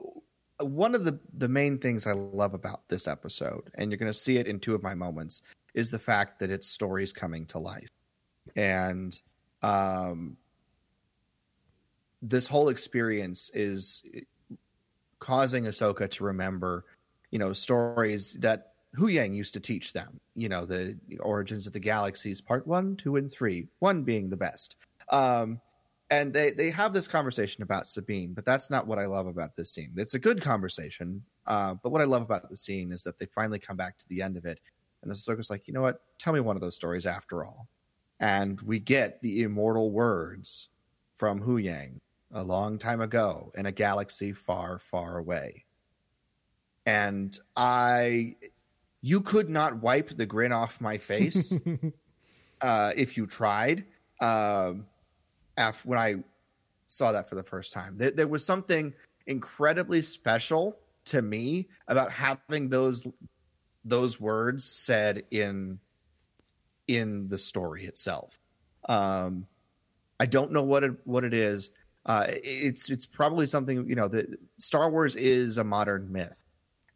one 0.66 0.96
of 0.96 1.04
the 1.04 1.20
the 1.38 1.50
main 1.50 1.78
things 1.78 2.08
I 2.08 2.14
love 2.14 2.54
about 2.54 2.88
this 2.88 3.06
episode, 3.06 3.70
and 3.76 3.92
you're 3.92 3.98
going 3.98 4.12
to 4.12 4.18
see 4.18 4.38
it 4.38 4.48
in 4.48 4.62
two 4.62 4.74
of 4.74 4.82
my 4.82 4.96
moments, 4.96 5.42
is 5.74 5.92
the 5.92 6.00
fact 6.00 6.40
that 6.40 6.50
its 6.50 6.68
stories 6.68 7.12
coming 7.12 7.46
to 7.48 7.60
life, 7.60 7.92
and 8.56 9.20
um, 9.62 10.38
this 12.22 12.48
whole 12.48 12.70
experience 12.70 13.52
is 13.54 14.04
causing 15.20 15.66
Ahsoka 15.66 16.10
to 16.12 16.24
remember, 16.24 16.86
you 17.32 17.40
know, 17.40 17.52
stories 17.52 18.38
that 18.40 18.72
Huyang 18.98 19.36
used 19.36 19.54
to 19.54 19.60
teach 19.60 19.92
them. 19.92 20.18
You 20.34 20.48
know, 20.48 20.64
the 20.64 20.98
origins 21.20 21.68
of 21.68 21.74
the 21.74 21.80
galaxies, 21.82 22.40
part 22.40 22.66
one, 22.66 22.96
two, 22.96 23.18
and 23.18 23.30
three. 23.30 23.68
One 23.80 24.04
being 24.04 24.30
the 24.30 24.38
best. 24.38 24.78
Um, 25.10 25.60
and 26.12 26.34
they 26.34 26.52
they 26.52 26.70
have 26.72 26.94
this 26.94 27.08
conversation 27.08 27.64
about 27.64 27.88
Sabine, 27.88 28.34
but 28.34 28.46
that's 28.46 28.70
not 28.70 28.88
what 28.88 29.00
I 29.00 29.06
love 29.06 29.28
about 29.28 29.56
this 29.56 29.72
scene. 29.72 29.94
It's 29.96 30.16
a 30.16 30.20
good 30.20 30.42
conversation, 30.42 31.24
uh, 31.46 31.76
but 31.82 31.92
what 31.92 32.02
I 32.02 32.06
love 32.06 32.22
about 32.22 32.50
the 32.50 32.56
scene 32.56 32.92
is 32.92 33.04
that 33.04 33.20
they 33.20 33.28
finally 33.28 33.60
come 33.60 33.78
back 33.78 33.98
to 33.98 34.08
the 34.10 34.22
end 34.22 34.38
of 34.38 34.46
it, 34.46 34.60
and 35.04 35.12
Ahsoka's 35.12 35.50
like, 35.50 35.68
you 35.68 35.74
know 35.74 35.82
what? 35.82 36.02
Tell 36.18 36.34
me 36.34 36.40
one 36.40 36.56
of 36.56 36.62
those 36.62 36.76
stories 36.76 37.06
after 37.06 37.44
all, 37.44 37.68
and 38.20 38.60
we 38.62 38.80
get 38.80 39.22
the 39.22 39.44
immortal 39.44 39.92
words 39.92 40.70
from 41.16 41.42
Huyang 41.42 42.00
a 42.32 42.44
long 42.44 42.78
time 42.78 43.02
ago 43.02 43.52
in 43.56 43.66
a 43.66 43.72
galaxy 43.72 44.34
far, 44.34 44.80
far 44.80 45.18
away. 45.18 45.66
And 46.86 47.38
I, 47.56 48.36
you 49.02 49.22
could 49.22 49.50
not 49.50 49.82
wipe 49.82 50.10
the 50.10 50.26
grin 50.26 50.52
off 50.52 50.80
my 50.82 50.98
face 50.98 51.56
uh, 52.62 52.94
if 52.96 53.18
you 53.18 53.28
tried. 53.28 53.86
Um, 54.22 54.86
after 55.60 55.88
when 55.88 56.00
I 56.00 56.16
saw 56.88 57.12
that 57.12 57.30
for 57.30 57.36
the 57.36 57.44
first 57.44 57.74
time, 57.74 57.98
there, 57.98 58.12
there 58.12 58.28
was 58.28 58.44
something 58.44 58.94
incredibly 59.28 60.02
special 60.02 60.78
to 61.06 61.22
me 61.22 61.68
about 61.88 62.12
having 62.12 62.70
those 62.70 63.08
those 63.86 64.20
words 64.20 64.66
said 64.66 65.24
in 65.32 65.80
in 66.88 67.28
the 67.28 67.38
story 67.38 67.86
itself. 67.86 68.40
Um, 68.88 69.46
I 70.20 70.26
don't 70.26 70.52
know 70.52 70.64
what 70.64 70.84
it 70.84 70.94
what 71.04 71.24
it 71.24 71.34
is. 71.34 71.72
Uh, 72.06 72.26
it's 72.28 72.90
it's 72.90 73.06
probably 73.06 73.46
something 73.46 73.88
you 73.88 73.96
know 73.96 74.08
that 74.08 74.36
Star 74.58 74.90
Wars 74.90 75.16
is 75.16 75.58
a 75.58 75.64
modern 75.64 76.12
myth, 76.12 76.44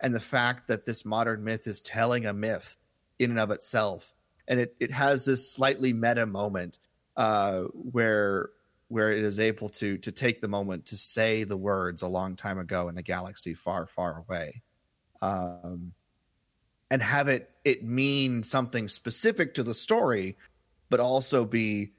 and 0.02 0.16
the 0.16 0.20
fact 0.20 0.68
that 0.68 0.86
this 0.86 1.06
modern 1.06 1.44
myth 1.44 1.68
is 1.68 1.82
telling 1.82 2.26
a 2.26 2.34
myth 2.34 2.76
in 3.20 3.30
and 3.32 3.40
of 3.40 3.52
itself, 3.52 4.14
and 4.48 4.60
it 4.60 4.76
it 4.80 4.92
has 4.92 5.26
this 5.26 5.52
slightly 5.52 5.94
meta 5.94 6.26
moment 6.26 6.80
uh, 7.18 7.64
where 7.74 8.50
where 8.88 9.12
it 9.12 9.24
is 9.24 9.40
able 9.40 9.70
to 9.70 9.98
to 9.98 10.12
take 10.12 10.42
the 10.42 10.48
moment 10.48 10.86
to 10.86 10.98
say 10.98 11.44
the 11.44 11.58
words 11.58 12.02
a 12.02 12.08
long 12.08 12.36
time 12.36 12.60
ago 12.60 12.90
in 12.90 12.98
a 12.98 13.02
galaxy 13.02 13.54
far 13.54 13.86
far 13.86 14.20
away, 14.20 14.62
um, 15.22 15.94
and 16.92 17.02
have 17.02 17.28
it 17.28 17.52
it 17.64 17.84
mean 17.84 18.44
something 18.44 18.88
specific 18.88 19.54
to 19.54 19.64
the 19.64 19.74
story, 19.74 20.38
but 20.90 21.00
also 21.00 21.46
be 21.46 21.92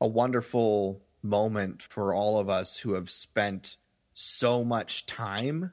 a 0.00 0.06
wonderful 0.08 1.02
moment 1.22 1.82
for 1.82 2.14
all 2.14 2.38
of 2.38 2.48
us 2.48 2.76
who 2.76 2.94
have 2.94 3.10
spent 3.10 3.76
so 4.14 4.64
much 4.64 5.06
time 5.06 5.70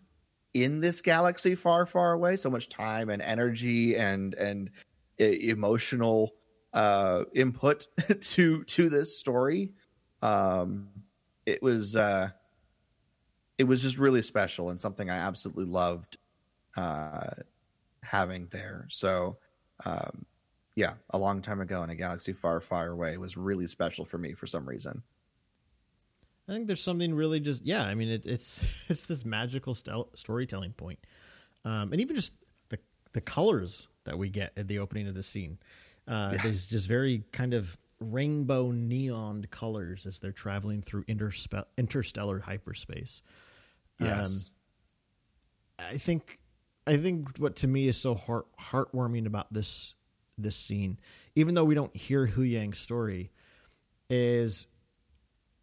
in 0.54 0.80
this 0.82 1.02
galaxy 1.02 1.56
far 1.56 1.86
far 1.86 2.14
away 2.14 2.36
so 2.36 2.50
much 2.50 2.70
time 2.70 3.10
and 3.10 3.22
energy 3.22 3.96
and 3.96 4.34
and 4.36 4.72
emotional 5.20 6.34
uh 6.74 7.24
input 7.34 7.88
to 8.22 8.64
to 8.66 8.90
this 8.90 9.18
story 9.18 9.72
um 10.22 10.90
it 11.46 11.62
was 11.62 11.96
uh 11.96 12.30
it 13.58 13.64
was 13.64 13.82
just 13.82 13.98
really 13.98 14.22
special 14.22 14.70
and 14.70 14.80
something 14.80 15.10
i 15.10 15.18
absolutely 15.18 15.66
loved 15.66 16.18
uh 16.76 17.30
having 18.04 18.48
there 18.52 18.86
so 18.90 19.38
um 19.86 20.26
yeah 20.76 20.94
a 21.12 21.18
long 21.18 21.42
time 21.42 21.62
ago 21.62 21.84
in 21.84 21.90
a 21.90 21.96
galaxy 21.96 22.34
far 22.34 22.62
far 22.62 22.90
away 22.90 23.18
was 23.18 23.38
really 23.38 23.68
special 23.68 24.06
for 24.06 24.18
me 24.18 24.34
for 24.34 24.46
some 24.46 24.68
reason 24.68 25.02
I 26.48 26.54
think 26.54 26.68
there's 26.68 26.84
something 26.84 27.14
really 27.14 27.40
just 27.40 27.66
yeah. 27.66 27.84
I 27.84 27.94
mean, 27.96 28.10
it, 28.10 28.26
it's 28.26 28.64
it's 28.90 29.06
this 29.06 29.26
magical 29.26 29.76
storytelling 29.76 30.74
point, 30.74 31.00
um, 31.66 31.92
and 31.92 32.00
even 32.02 32.16
just 32.16 32.34
the 32.70 32.80
the 33.14 33.22
colors 33.22 33.88
that 34.06 34.18
we 34.18 34.30
get 34.30 34.54
at 34.58 34.68
the 34.68 34.80
opening 34.80 35.08
of 35.08 35.16
the 35.16 35.24
scene. 35.24 35.58
Uh, 36.08 36.32
yeah. 36.34 36.44
There's 36.44 36.68
just 36.68 36.88
very 36.88 37.24
kind 37.32 37.54
of 37.54 37.78
rainbow 38.00 38.72
neon 38.72 39.46
colors 39.50 40.06
as 40.06 40.20
they're 40.20 40.32
traveling 40.32 40.82
through 40.82 41.04
interspe- 41.06 41.66
interstellar 41.78 42.40
hyperspace. 42.40 43.22
Yes, 44.00 44.52
um, 45.80 45.86
I 45.92 45.98
think 45.98 46.40
I 46.86 46.98
think 46.98 47.38
what 47.38 47.58
to 47.58 47.68
me 47.68 47.88
is 47.88 47.98
so 47.98 48.16
heart 48.16 48.46
heartwarming 48.60 49.26
about 49.26 49.52
this 49.52 49.96
this 50.38 50.56
scene, 50.56 51.00
even 51.36 51.56
though 51.56 51.66
we 51.66 51.76
don't 51.76 51.96
hear 51.96 52.28
Huyang's 52.28 52.80
story, 52.80 53.32
is 54.10 54.68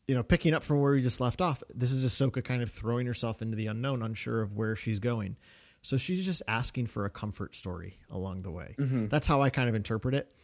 you 0.06 0.14
know, 0.14 0.22
picking 0.22 0.52
up 0.52 0.62
from 0.62 0.80
where 0.80 0.92
we 0.92 1.02
just 1.02 1.20
left 1.20 1.40
off, 1.40 1.62
this 1.74 1.90
is 1.90 2.04
Ahsoka 2.04 2.44
kind 2.44 2.62
of 2.62 2.70
throwing 2.70 3.06
herself 3.06 3.40
into 3.40 3.56
the 3.56 3.68
unknown, 3.68 4.02
unsure 4.02 4.42
of 4.42 4.52
where 4.52 4.76
she's 4.76 4.98
going. 4.98 5.36
So 5.84 5.96
she's 5.98 6.24
just 6.24 6.42
asking 6.48 6.86
for 6.86 7.04
a 7.04 7.10
comfort 7.10 7.54
story 7.54 7.98
along 8.10 8.42
the 8.42 8.50
way. 8.50 8.74
Mm-hmm. 8.78 9.08
That's 9.08 9.26
how 9.26 9.42
I 9.42 9.50
kind 9.50 9.68
of 9.68 9.74
interpret 9.74 10.14
it. 10.14 10.34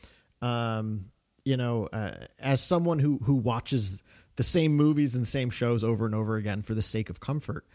Um, 0.43 1.07
you 1.45 1.57
know, 1.57 1.89
uh, 1.93 2.27
as 2.39 2.63
someone 2.63 2.99
who 2.99 3.19
who 3.25 3.35
watches 3.35 4.03
the 4.37 4.43
same 4.43 4.77
movies 4.77 5.17
and 5.17 5.27
same 5.27 5.49
shows 5.49 5.83
over 5.83 6.05
and 6.05 6.15
over 6.15 6.37
again 6.37 6.63
for 6.63 6.75
the 6.75 6.83
sake 6.83 7.09
of 7.09 7.21
comfort, 7.21 7.67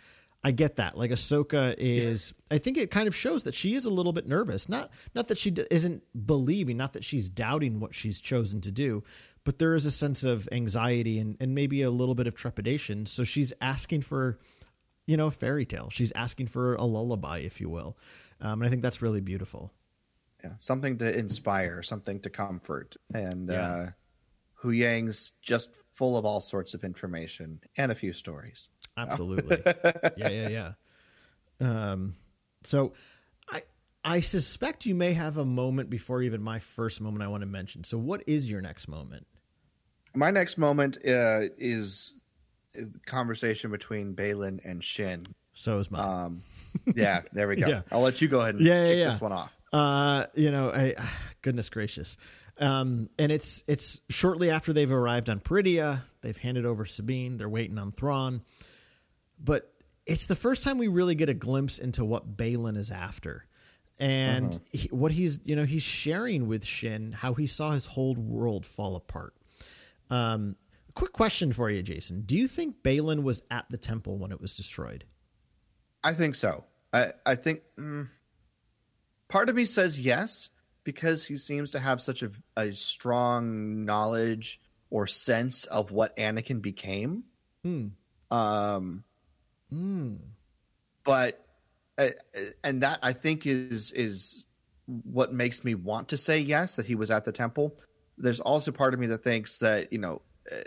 I 0.44 0.52
get 0.52 0.76
that. 0.76 0.96
Like 0.96 1.10
Ahsoka 1.10 1.74
is, 1.80 2.36
I 2.52 2.60
think 2.60 2.78
it 2.78 2.92
kind 2.92 3.08
of 3.08 3.16
shows 3.16 3.44
that 3.44 3.56
she 3.56 3.74
is 3.74 3.86
a 3.86 3.90
little 3.90 4.14
bit 4.14 4.28
nervous. 4.28 4.70
Not 4.70 4.92
not 5.16 5.28
that 5.30 5.40
she 5.40 5.50
d- 5.50 5.66
isn't 5.72 6.04
believing, 6.28 6.78
not 6.78 6.94
that 6.94 7.04
she's 7.04 7.30
doubting 7.30 7.80
what 7.80 7.96
she's 7.96 8.22
chosen 8.22 8.62
to 8.62 8.72
do, 8.72 9.04
but 9.44 9.58
there 9.58 9.74
is 9.74 9.88
a 9.88 9.92
sense 9.92 10.24
of 10.24 10.48
anxiety 10.52 11.18
and, 11.18 11.36
and 11.40 11.56
maybe 11.56 11.82
a 11.82 11.90
little 11.90 12.14
bit 12.14 12.28
of 12.28 12.36
trepidation. 12.36 13.08
So 13.08 13.24
she's 13.24 13.54
asking 13.60 14.02
for, 14.02 14.38
you 15.06 15.18
know, 15.18 15.30
fairy 15.30 15.66
tale. 15.66 15.90
She's 15.90 16.12
asking 16.14 16.48
for 16.48 16.76
a 16.76 16.84
lullaby, 16.84 17.40
if 17.40 17.62
you 17.62 17.70
will. 17.70 17.98
Um, 18.42 18.62
and 18.62 18.68
I 18.68 18.70
think 18.70 18.82
that's 18.82 19.02
really 19.02 19.22
beautiful. 19.22 19.72
Yeah, 20.44 20.52
something 20.58 20.98
to 21.00 21.18
inspire, 21.18 21.82
something 21.82 22.20
to 22.22 22.30
comfort. 22.30 22.96
And 23.14 23.50
yeah. 23.50 23.68
uh, 23.68 23.90
Huyang's 24.64 25.32
just 25.42 25.78
full 25.92 26.18
of 26.18 26.26
all 26.26 26.42
sorts 26.42 26.74
of 26.74 26.84
information 26.84 27.60
and 27.78 27.92
a 27.92 27.96
few 27.96 28.14
stories. 28.14 28.70
Absolutely. 28.98 29.62
yeah, 30.18 30.30
yeah, 30.30 30.50
yeah. 30.50 30.72
Um, 31.60 32.16
so 32.64 32.94
I 33.50 33.62
I 34.04 34.20
suspect 34.20 34.86
you 34.86 34.96
may 34.96 35.14
have 35.14 35.38
a 35.38 35.46
moment 35.46 35.90
before 35.90 36.22
even 36.22 36.42
my 36.42 36.60
first 36.60 37.02
moment 37.02 37.24
I 37.24 37.28
want 37.28 37.42
to 37.42 37.48
mention. 37.48 37.84
So 37.84 37.98
what 37.98 38.24
is 38.28 38.50
your 38.50 38.62
next 38.62 38.88
moment? 38.88 39.26
my 40.16 40.32
next 40.32 40.58
moment 40.58 40.98
uh, 41.06 41.42
is 41.58 42.22
conversation 43.06 43.72
between 43.72 44.16
Baylan 44.16 44.60
and 44.64 44.84
Shin. 44.84 45.22
So 45.54 45.80
is 45.80 45.90
mine. 45.90 46.26
Um, 46.26 46.42
yeah, 46.96 47.22
there 47.32 47.48
we 47.48 47.56
go. 47.56 47.68
yeah. 47.70 47.82
I'll 47.92 48.02
let 48.02 48.22
you 48.22 48.28
go 48.28 48.42
ahead 48.42 48.56
and 48.56 48.64
yeah, 48.64 48.86
kick 48.86 48.98
yeah, 48.98 49.06
this 49.06 49.22
one 49.22 49.32
off. 49.32 49.54
Uh, 49.72 50.26
you 50.36 50.52
know, 50.52 50.72
I, 50.72 50.96
goodness 51.42 51.70
gracious. 51.70 52.18
Um, 52.58 53.10
and 53.20 53.32
it's 53.32 53.64
it's 53.68 54.00
shortly 54.10 54.50
after 54.50 54.72
they've 54.74 54.92
arrived 54.92 55.30
on 55.30 55.40
Peridea. 55.40 56.04
They've 56.22 56.38
handed 56.38 56.66
over 56.66 56.86
Sabine. 56.86 57.38
They're 57.38 57.50
waiting 57.50 57.78
on 57.78 57.92
Thrawn. 57.92 58.42
But 59.44 59.72
it's 60.06 60.28
the 60.28 60.36
first 60.36 60.64
time 60.64 60.78
we 60.78 60.88
really 60.88 61.16
get 61.16 61.30
a 61.30 61.34
glimpse 61.34 61.80
into 61.80 62.06
what 62.06 62.38
Baylan 62.38 62.78
is 62.78 62.92
after. 62.92 63.46
And 63.98 64.48
uh-huh. 64.48 64.60
he, 64.72 64.88
what 64.90 65.12
he's, 65.12 65.40
you 65.46 65.56
know, 65.56 65.64
he's 65.64 65.84
sharing 65.84 66.48
with 66.48 66.66
Shin 66.66 67.12
how 67.14 67.34
he 67.34 67.48
saw 67.48 67.72
his 67.72 67.86
whole 67.86 68.14
world 68.16 68.66
fall 68.66 68.96
apart 68.96 69.34
um, 70.10 70.56
quick 70.96 71.14
question 71.14 71.52
for 71.52 71.70
you, 71.70 71.84
Jason. 71.84 72.22
Do 72.22 72.36
you 72.36 72.48
think 72.48 72.82
Baylan 72.84 73.24
was 73.24 73.44
at 73.52 73.66
the 73.70 73.78
temple 73.78 74.18
when 74.18 74.32
it 74.32 74.42
was 74.42 74.56
destroyed? 74.56 75.06
I 76.04 76.14
think 76.14 76.36
so. 76.36 76.66
I, 76.94 77.12
I 77.26 77.36
think 77.36 77.62
mm, 77.80 78.08
part 79.28 79.50
of 79.50 79.56
me 79.56 79.66
says 79.66 80.00
yes 80.00 80.50
because 80.84 81.26
he 81.26 81.38
seems 81.38 81.72
to 81.72 81.80
have 81.80 82.02
such 82.02 82.24
a, 82.24 82.32
a 82.58 82.72
strong 82.72 83.86
knowledge 83.86 84.62
or 84.90 85.08
sense 85.08 85.66
of 85.66 85.92
what 85.92 86.16
Anakin 86.18 86.62
became. 86.62 87.24
Hmm. 87.64 87.88
Um, 88.32 89.04
hmm. 89.70 90.16
But 91.04 91.46
uh, 91.98 92.08
and 92.64 92.82
that 92.82 93.00
I 93.02 93.14
think 93.14 93.46
is 93.46 93.92
is 93.92 94.46
what 94.86 95.34
makes 95.34 95.64
me 95.64 95.76
want 95.76 96.10
to 96.10 96.18
say 96.18 96.40
yes 96.40 96.76
that 96.76 96.86
he 96.86 96.96
was 96.96 97.10
at 97.10 97.26
the 97.26 97.32
temple 97.32 97.76
there's 98.18 98.40
also 98.40 98.72
part 98.72 98.94
of 98.94 99.00
me 99.00 99.08
that 99.08 99.24
thinks 99.24 99.60
that 99.60 99.92
you 99.92 100.00
know 100.00 100.22
uh, 100.52 100.58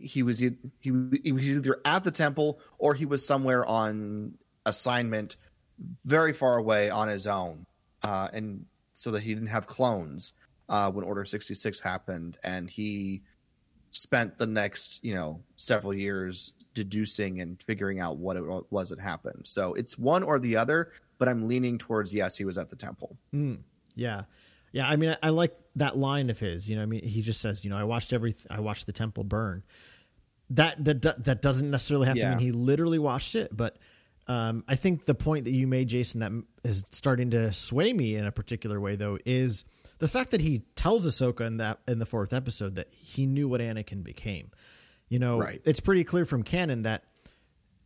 he 0.00 0.22
was 0.22 0.38
he, 0.38 0.56
he 0.80 0.90
was 1.32 1.56
either 1.56 1.80
at 1.84 2.04
the 2.04 2.10
temple 2.10 2.60
or 2.78 2.94
he 2.94 3.06
was 3.06 3.26
somewhere 3.26 3.64
on 3.66 4.34
assignment 4.66 5.36
very 6.04 6.32
far 6.32 6.56
away 6.56 6.90
on 6.90 7.08
his 7.08 7.26
own 7.26 7.64
uh, 8.02 8.28
and 8.32 8.64
so 8.94 9.10
that 9.10 9.22
he 9.22 9.34
didn't 9.34 9.48
have 9.48 9.66
clones 9.66 10.32
uh, 10.68 10.90
when 10.90 11.04
order 11.04 11.24
66 11.24 11.80
happened 11.80 12.38
and 12.44 12.70
he 12.70 13.22
spent 13.90 14.38
the 14.38 14.46
next 14.46 15.02
you 15.02 15.14
know 15.14 15.40
several 15.56 15.94
years 15.94 16.54
deducing 16.74 17.40
and 17.40 17.60
figuring 17.62 17.98
out 17.98 18.16
what 18.16 18.36
it 18.36 18.44
was 18.70 18.90
that 18.90 19.00
happened. 19.00 19.42
So 19.44 19.74
it's 19.74 19.98
one 19.98 20.22
or 20.22 20.38
the 20.38 20.56
other 20.56 20.92
but 21.18 21.28
i'm 21.28 21.46
leaning 21.46 21.76
towards 21.78 22.14
yes 22.14 22.36
he 22.36 22.44
was 22.44 22.58
at 22.58 22.70
the 22.70 22.76
temple. 22.76 23.16
Mm, 23.32 23.58
yeah. 23.94 24.22
Yeah, 24.72 24.88
I 24.88 24.96
mean, 24.96 25.10
I, 25.10 25.16
I, 25.24 25.28
like 25.30 25.56
that 25.76 25.96
line 25.96 26.30
of 26.30 26.38
his. 26.38 26.70
You 26.70 26.76
know, 26.76 26.82
I 26.82 26.86
mean, 26.86 27.04
he 27.04 27.22
just 27.22 27.40
says, 27.40 27.64
you 27.64 27.70
know, 27.70 27.76
I 27.76 27.82
watched 27.82 28.12
every, 28.12 28.34
I 28.48 28.60
watched 28.60 28.86
the 28.86 28.92
temple 28.92 29.24
burn, 29.24 29.64
that 30.50 30.84
that 30.84 31.24
that 31.24 31.42
doesn't 31.42 31.70
necessarily 31.70 32.06
have 32.06 32.16
to 32.18 32.28
mean 32.30 32.38
he 32.38 32.52
literally 32.52 32.98
watched 32.98 33.34
it, 33.34 33.56
but 33.56 33.76
um, 34.28 34.62
I 34.68 34.76
think 34.76 35.04
the 35.04 35.14
point 35.14 35.44
that 35.46 35.50
you 35.52 35.66
made, 35.66 35.88
Jason, 35.88 36.20
that 36.20 36.30
is 36.62 36.84
starting 36.90 37.30
to 37.30 37.52
sway 37.52 37.92
me 37.92 38.14
in 38.14 38.26
a 38.26 38.30
particular 38.32 38.78
way, 38.80 38.94
though, 38.94 39.18
is 39.26 39.64
the 39.98 40.06
fact 40.06 40.30
that 40.30 40.40
he 40.40 40.60
tells 40.76 41.04
Ahsoka 41.06 41.40
in 41.46 41.56
that 41.56 41.80
in 41.88 41.98
the 41.98 42.06
fourth 42.06 42.32
episode 42.32 42.76
that 42.76 42.88
he 42.94 43.26
knew 43.26 43.48
what 43.48 43.60
Anakin 43.60 44.04
became. 44.04 44.50
You 45.08 45.18
know, 45.18 45.38
Right. 45.40 45.60
it's 45.64 45.80
pretty 45.80 46.04
clear 46.04 46.24
from 46.24 46.44
canon 46.44 46.82
that 46.82 47.04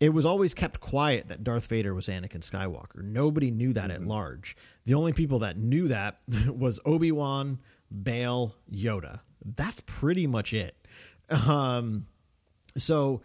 it 0.01 0.11
was 0.11 0.27
always 0.27 0.53
kept 0.53 0.81
quiet 0.81 1.29
that 1.29 1.43
Darth 1.45 1.67
Vader 1.69 1.95
was 1.95 2.09
Anakin 2.09 2.41
Skywalker. 2.41 3.03
Nobody 3.03 3.51
knew 3.51 3.73
that 3.73 3.91
at 3.91 4.05
large. 4.05 4.55
The 4.85 4.93
only 4.95 5.15
people 5.15 5.39
that 5.39 5.57
knew 5.57 5.89
that 5.89 6.19
was 6.49 6.79
Obi 6.85 7.11
Wan, 7.13 7.61
Bail, 8.03 8.55
Yoda. 8.71 9.21
That's 9.57 9.81
pretty 9.87 10.27
much 10.27 10.53
it. 10.53 10.77
Um, 11.31 12.07
so 12.77 13.23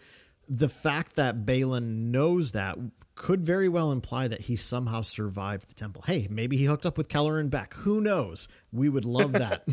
the 0.48 0.70
fact 0.70 1.16
that 1.16 1.46
Baylan 1.46 2.12
knows 2.12 2.54
that 2.54 2.78
could 3.20 3.46
very 3.46 3.68
well 3.68 3.92
imply 3.92 4.30
that 4.30 4.42
he 4.42 4.56
somehow 4.56 5.02
survived 5.02 5.70
the 5.70 5.74
temple. 5.74 6.02
Hey, 6.06 6.28
maybe 6.30 6.56
he 6.56 6.64
hooked 6.64 6.86
up 6.86 6.98
with 6.98 7.10
Keller 7.10 7.38
and 7.38 7.52
Beck. 7.52 7.74
Who 7.74 8.00
knows? 8.00 8.48
We 8.72 8.88
would 8.88 9.04
love 9.04 9.34
that. 9.34 9.68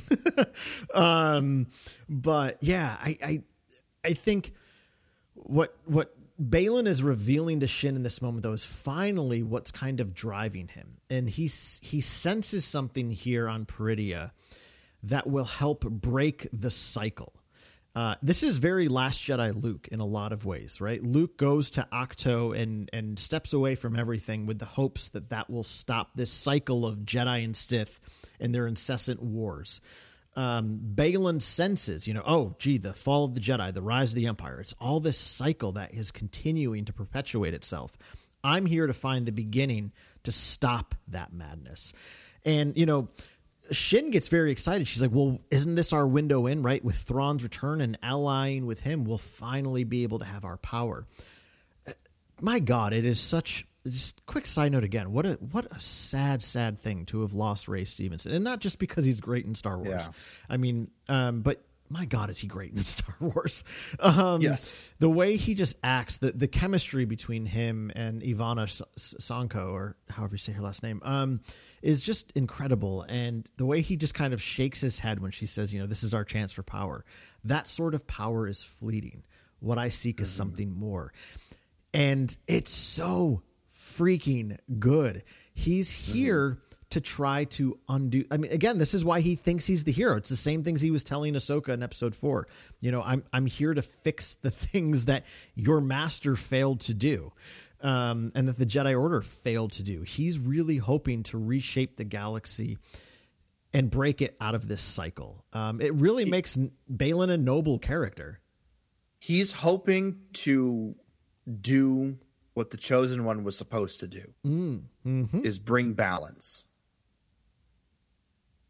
um, 0.94 1.68
but 2.08 2.58
yeah, 2.60 2.96
I, 3.00 3.18
I, 3.22 3.42
I 4.04 4.12
think 4.14 4.52
what 5.34 5.76
what 5.84 6.12
Baylan 6.42 6.86
is 6.86 7.02
revealing 7.02 7.60
to 7.60 7.66
Shin 7.66 7.94
in 7.96 8.02
this 8.02 8.20
moment, 8.20 8.42
though, 8.42 8.52
is 8.52 8.66
finally 8.66 9.42
what's 9.42 9.70
kind 9.70 10.00
of 10.00 10.12
driving 10.12 10.68
him, 10.68 10.98
and 11.08 11.30
he's 11.30 11.80
he 11.82 12.00
senses 12.00 12.64
something 12.64 13.10
here 13.10 13.48
on 13.48 13.64
Peridea 13.64 14.32
that 15.04 15.28
will 15.28 15.44
help 15.44 15.84
break 15.84 16.48
the 16.52 16.70
cycle. 16.70 17.32
Uh, 17.96 18.14
this 18.20 18.42
is 18.42 18.58
very 18.58 18.88
Last 18.88 19.22
Jedi 19.22 19.58
Luke 19.60 19.88
in 19.90 20.00
a 20.00 20.04
lot 20.04 20.30
of 20.30 20.44
ways, 20.44 20.82
right? 20.82 21.02
Luke 21.02 21.38
goes 21.38 21.70
to 21.70 21.88
Ahch-To 21.90 22.52
and 22.52 22.90
and 22.92 23.18
steps 23.18 23.54
away 23.54 23.74
from 23.74 23.98
everything 23.98 24.44
with 24.44 24.58
the 24.58 24.66
hopes 24.66 25.08
that 25.08 25.30
that 25.30 25.48
will 25.48 25.62
stop 25.62 26.10
this 26.14 26.30
cycle 26.30 26.84
of 26.84 26.98
Jedi 27.06 27.42
and 27.42 27.56
Sith 27.56 27.98
and 28.38 28.54
their 28.54 28.66
incessant 28.66 29.22
wars. 29.22 29.80
Um, 30.34 30.78
Baylan 30.94 31.40
senses, 31.40 32.06
you 32.06 32.12
know, 32.12 32.22
oh, 32.26 32.54
gee, 32.58 32.76
the 32.76 32.92
fall 32.92 33.24
of 33.24 33.34
the 33.34 33.40
Jedi, 33.40 33.72
the 33.72 33.80
rise 33.80 34.10
of 34.10 34.16
the 34.16 34.26
Empire. 34.26 34.60
It's 34.60 34.74
all 34.78 35.00
this 35.00 35.16
cycle 35.16 35.72
that 35.72 35.94
is 35.94 36.10
continuing 36.10 36.84
to 36.84 36.92
perpetuate 36.92 37.54
itself. 37.54 37.96
I'm 38.44 38.66
here 38.66 38.86
to 38.86 38.92
find 38.92 39.24
the 39.24 39.32
beginning 39.32 39.92
to 40.24 40.32
stop 40.32 40.94
that 41.08 41.32
madness. 41.32 41.94
And, 42.44 42.76
you 42.76 42.84
know, 42.84 43.08
Shin 43.70 44.10
gets 44.10 44.28
very 44.28 44.50
excited. 44.52 44.86
She's 44.88 45.02
like, 45.02 45.12
"Well, 45.12 45.38
isn't 45.50 45.74
this 45.74 45.92
our 45.92 46.06
window 46.06 46.46
in, 46.46 46.62
right? 46.62 46.84
With 46.84 46.96
Thrawn's 46.96 47.42
return 47.42 47.80
and 47.80 47.98
allying 48.02 48.66
with 48.66 48.80
him, 48.80 49.04
we'll 49.04 49.18
finally 49.18 49.84
be 49.84 50.02
able 50.02 50.18
to 50.20 50.24
have 50.24 50.44
our 50.44 50.56
power." 50.58 51.06
Uh, 51.86 51.92
My 52.40 52.58
God, 52.58 52.92
it 52.92 53.04
is 53.04 53.20
such. 53.20 53.66
Just 53.88 54.26
quick 54.26 54.48
side 54.48 54.72
note 54.72 54.82
again. 54.82 55.12
What 55.12 55.26
a 55.26 55.34
what 55.34 55.66
a 55.70 55.78
sad, 55.78 56.42
sad 56.42 56.78
thing 56.78 57.04
to 57.06 57.20
have 57.22 57.34
lost 57.34 57.68
Ray 57.68 57.84
Stevenson, 57.84 58.32
and 58.32 58.42
not 58.42 58.60
just 58.60 58.78
because 58.80 59.04
he's 59.04 59.20
great 59.20 59.46
in 59.46 59.54
Star 59.54 59.78
Wars. 59.78 60.08
Yeah. 60.08 60.12
I 60.48 60.56
mean, 60.56 60.90
um, 61.08 61.42
but 61.42 61.64
my 61.88 62.04
God, 62.04 62.30
is 62.30 62.38
he 62.38 62.46
great 62.46 62.72
in 62.72 62.78
Star 62.80 63.14
Wars? 63.20 63.64
Um, 64.00 64.40
Yes. 64.42 64.74
the 64.98 65.08
way 65.10 65.36
he 65.36 65.54
just 65.54 65.76
acts, 65.82 66.18
the 66.18 66.32
the 66.32 66.48
chemistry 66.48 67.04
between 67.04 67.46
him 67.46 67.90
and 67.94 68.22
Ivanna 68.22 68.62
Sakhno, 68.66 69.70
or 69.72 69.96
however 70.10 70.34
you 70.34 70.38
say 70.38 70.52
her 70.52 70.62
last 70.62 70.82
name, 70.82 71.00
um, 71.04 71.40
is 71.82 72.02
just 72.02 72.32
incredible. 72.32 73.02
And 73.08 73.48
the 73.56 73.66
way 73.66 73.80
he 73.80 73.96
just 73.96 74.14
kind 74.14 74.32
of 74.34 74.42
shakes 74.42 74.80
his 74.80 74.98
head 74.98 75.20
when 75.20 75.30
she 75.30 75.46
says, 75.46 75.72
"You 75.74 75.80
know, 75.80 75.86
this 75.86 76.02
is 76.02 76.14
our 76.14 76.24
chance 76.24 76.52
for 76.52 76.62
power." 76.62 77.04
That 77.44 77.66
sort 77.68 77.94
of 77.94 78.06
power 78.06 78.48
is 78.48 78.62
fleeting. 78.64 79.24
What 79.60 79.78
I 79.78 79.88
seek 79.88 80.20
is 80.20 80.28
something 80.30 80.70
more, 80.72 81.12
and 81.94 82.36
it's 82.46 82.70
so 82.70 83.42
freaking 83.72 84.58
good. 84.78 85.22
He's 85.54 85.90
here 85.90 86.58
to 86.90 87.00
try 87.00 87.44
to 87.44 87.78
undo. 87.88 88.24
I 88.30 88.36
mean, 88.36 88.52
again, 88.52 88.78
this 88.78 88.94
is 88.94 89.04
why 89.04 89.20
he 89.20 89.34
thinks 89.34 89.66
he's 89.66 89.84
the 89.84 89.92
hero. 89.92 90.16
It's 90.16 90.28
the 90.28 90.36
same 90.36 90.62
things 90.62 90.80
he 90.80 90.90
was 90.90 91.04
telling 91.04 91.34
Ahsoka 91.34 91.70
in 91.70 91.82
episode 91.82 92.14
four. 92.14 92.48
You 92.80 92.92
know, 92.92 93.02
I'm 93.02 93.24
I'm 93.32 93.46
here 93.46 93.74
to 93.74 93.82
fix 93.82 94.36
the 94.36 94.50
things 94.52 95.06
that 95.06 95.24
your 95.54 95.80
master 95.80 96.36
failed 96.36 96.80
to 96.82 96.94
do, 96.94 97.32
um, 97.80 98.32
and 98.34 98.48
that 98.48 98.56
the 98.56 98.66
Jedi 98.66 98.98
Order 98.98 99.20
failed 99.20 99.72
to 99.72 99.82
do. 99.82 100.02
He's 100.02 100.38
really 100.38 100.76
hoping 100.76 101.22
to 101.24 101.38
reshape 101.38 101.96
the 101.96 102.04
galaxy 102.04 102.78
and 103.72 103.90
break 103.90 104.22
it 104.22 104.36
out 104.40 104.54
of 104.54 104.68
this 104.68 104.80
cycle. 104.82 105.44
Um, 105.52 105.80
it 105.80 105.92
really 105.94 106.24
makes 106.24 106.56
Baylan 106.90 107.30
a 107.30 107.36
noble 107.36 107.78
character. 107.78 108.40
He's 109.18 109.52
hoping 109.52 110.20
to 110.34 110.94
do 111.60 112.18
what 112.54 112.70
the 112.70 112.76
chosen 112.78 113.24
one 113.24 113.44
was 113.44 113.58
supposed 113.58 114.00
to 114.00 114.08
do 114.08 114.32
is 115.44 115.58
bring 115.58 115.92
balance. 115.92 116.64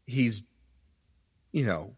He's, 0.07 0.43
you 1.51 1.65
know, 1.65 1.93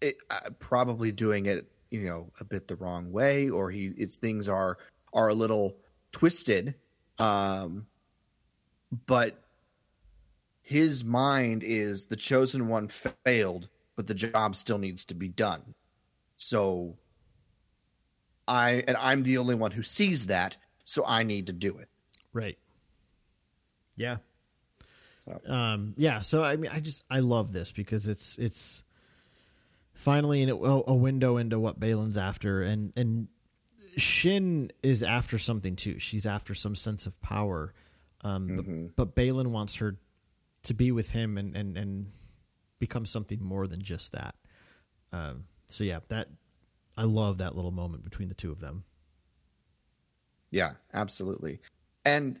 it, 0.00 0.16
uh, 0.30 0.50
probably 0.58 1.12
doing 1.12 1.46
it, 1.46 1.70
you 1.90 2.02
know, 2.02 2.30
a 2.40 2.44
bit 2.44 2.66
the 2.66 2.76
wrong 2.76 3.12
way, 3.12 3.50
or 3.50 3.70
he 3.70 3.88
its 3.96 4.16
things 4.16 4.48
are 4.48 4.78
are 5.12 5.28
a 5.28 5.34
little 5.34 5.76
twisted. 6.12 6.74
Um, 7.18 7.86
but 9.06 9.44
his 10.62 11.04
mind 11.04 11.62
is 11.64 12.06
the 12.06 12.16
chosen 12.16 12.68
one 12.68 12.88
failed, 12.88 13.68
but 13.96 14.06
the 14.06 14.14
job 14.14 14.56
still 14.56 14.78
needs 14.78 15.04
to 15.06 15.14
be 15.14 15.28
done. 15.28 15.74
So 16.36 16.96
I 18.48 18.84
and 18.88 18.96
I'm 18.96 19.22
the 19.22 19.38
only 19.38 19.54
one 19.54 19.70
who 19.70 19.82
sees 19.82 20.26
that, 20.26 20.56
so 20.84 21.04
I 21.06 21.22
need 21.22 21.46
to 21.48 21.52
do 21.52 21.78
it. 21.78 21.88
Right. 22.32 22.58
Yeah. 23.96 24.16
So. 25.44 25.52
Um, 25.52 25.94
yeah. 25.96 26.20
So 26.20 26.44
I 26.44 26.56
mean, 26.56 26.70
I 26.72 26.80
just 26.80 27.04
I 27.10 27.20
love 27.20 27.52
this 27.52 27.72
because 27.72 28.08
it's 28.08 28.38
it's 28.38 28.84
finally 29.94 30.42
in 30.42 30.48
a, 30.48 30.54
a 30.54 30.94
window 30.94 31.36
into 31.36 31.58
what 31.58 31.78
Baylan's 31.78 32.18
after, 32.18 32.62
and 32.62 32.92
and 32.96 33.28
Shin 33.96 34.70
is 34.82 35.02
after 35.02 35.38
something 35.38 35.76
too. 35.76 35.98
She's 35.98 36.26
after 36.26 36.54
some 36.54 36.74
sense 36.74 37.06
of 37.06 37.20
power, 37.20 37.74
um, 38.22 38.92
but, 38.96 39.14
but 39.14 39.14
Baylan 39.16 39.48
wants 39.48 39.76
her 39.76 39.96
to 40.64 40.74
be 40.74 40.92
with 40.92 41.10
him 41.10 41.38
and 41.38 41.56
and 41.56 41.76
and 41.76 42.12
become 42.78 43.04
something 43.04 43.42
more 43.42 43.66
than 43.66 43.82
just 43.82 44.12
that. 44.12 44.34
Um, 45.12 45.44
so 45.66 45.84
yeah, 45.84 46.00
that 46.08 46.28
I 46.96 47.04
love 47.04 47.38
that 47.38 47.54
little 47.54 47.70
moment 47.70 48.04
between 48.04 48.28
the 48.28 48.34
two 48.34 48.50
of 48.50 48.60
them. 48.60 48.84
Yeah, 50.50 50.72
absolutely. 50.92 51.60
And 52.04 52.40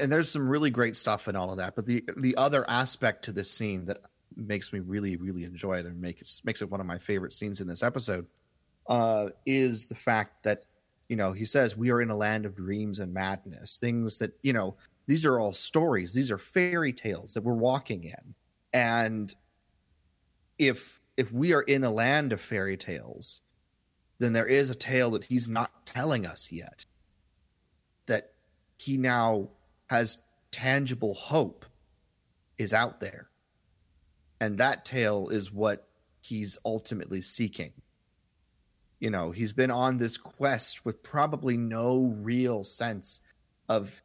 and 0.00 0.10
there's 0.10 0.30
some 0.30 0.48
really 0.48 0.70
great 0.70 0.96
stuff 0.96 1.28
in 1.28 1.36
all 1.36 1.50
of 1.50 1.58
that, 1.58 1.76
but 1.76 1.86
the 1.86 2.04
the 2.16 2.36
other 2.36 2.68
aspect 2.68 3.24
to 3.24 3.32
this 3.32 3.50
scene 3.50 3.86
that 3.86 3.98
makes 4.34 4.72
me 4.72 4.80
really 4.80 5.16
really 5.16 5.44
enjoy 5.44 5.78
it 5.78 5.86
and 5.86 6.00
makes 6.00 6.42
makes 6.44 6.62
it 6.62 6.70
one 6.70 6.80
of 6.80 6.86
my 6.86 6.98
favorite 6.98 7.32
scenes 7.32 7.60
in 7.60 7.66
this 7.66 7.82
episode 7.82 8.26
uh 8.86 9.28
is 9.46 9.86
the 9.86 9.94
fact 9.94 10.42
that 10.42 10.64
you 11.08 11.16
know, 11.16 11.32
he 11.32 11.44
says 11.44 11.76
we 11.76 11.90
are 11.90 12.02
in 12.02 12.10
a 12.10 12.16
land 12.16 12.46
of 12.46 12.54
dreams 12.54 12.98
and 12.98 13.12
madness, 13.14 13.78
things 13.78 14.18
that, 14.18 14.32
you 14.42 14.52
know, 14.52 14.76
these 15.06 15.24
are 15.24 15.38
all 15.38 15.52
stories, 15.52 16.12
these 16.12 16.30
are 16.30 16.38
fairy 16.38 16.92
tales 16.92 17.34
that 17.34 17.44
we're 17.44 17.54
walking 17.54 18.04
in. 18.04 18.34
And 18.72 19.34
if 20.58 21.00
if 21.16 21.32
we 21.32 21.54
are 21.54 21.62
in 21.62 21.84
a 21.84 21.90
land 21.90 22.32
of 22.32 22.40
fairy 22.40 22.76
tales, 22.76 23.40
then 24.18 24.32
there 24.32 24.46
is 24.46 24.70
a 24.70 24.74
tale 24.74 25.12
that 25.12 25.24
he's 25.24 25.48
not 25.48 25.86
telling 25.86 26.26
us 26.26 26.50
yet. 26.50 26.84
That 28.06 28.32
he 28.78 28.96
now 28.96 29.48
has 29.86 30.18
tangible 30.50 31.14
hope 31.14 31.64
is 32.58 32.72
out 32.72 33.00
there. 33.00 33.28
And 34.40 34.58
that 34.58 34.84
tale 34.84 35.28
is 35.28 35.52
what 35.52 35.88
he's 36.22 36.58
ultimately 36.64 37.22
seeking. 37.22 37.72
You 38.98 39.10
know, 39.10 39.30
he's 39.30 39.52
been 39.52 39.70
on 39.70 39.98
this 39.98 40.16
quest 40.16 40.84
with 40.84 41.02
probably 41.02 41.56
no 41.56 42.14
real 42.18 42.64
sense 42.64 43.20
of 43.68 44.02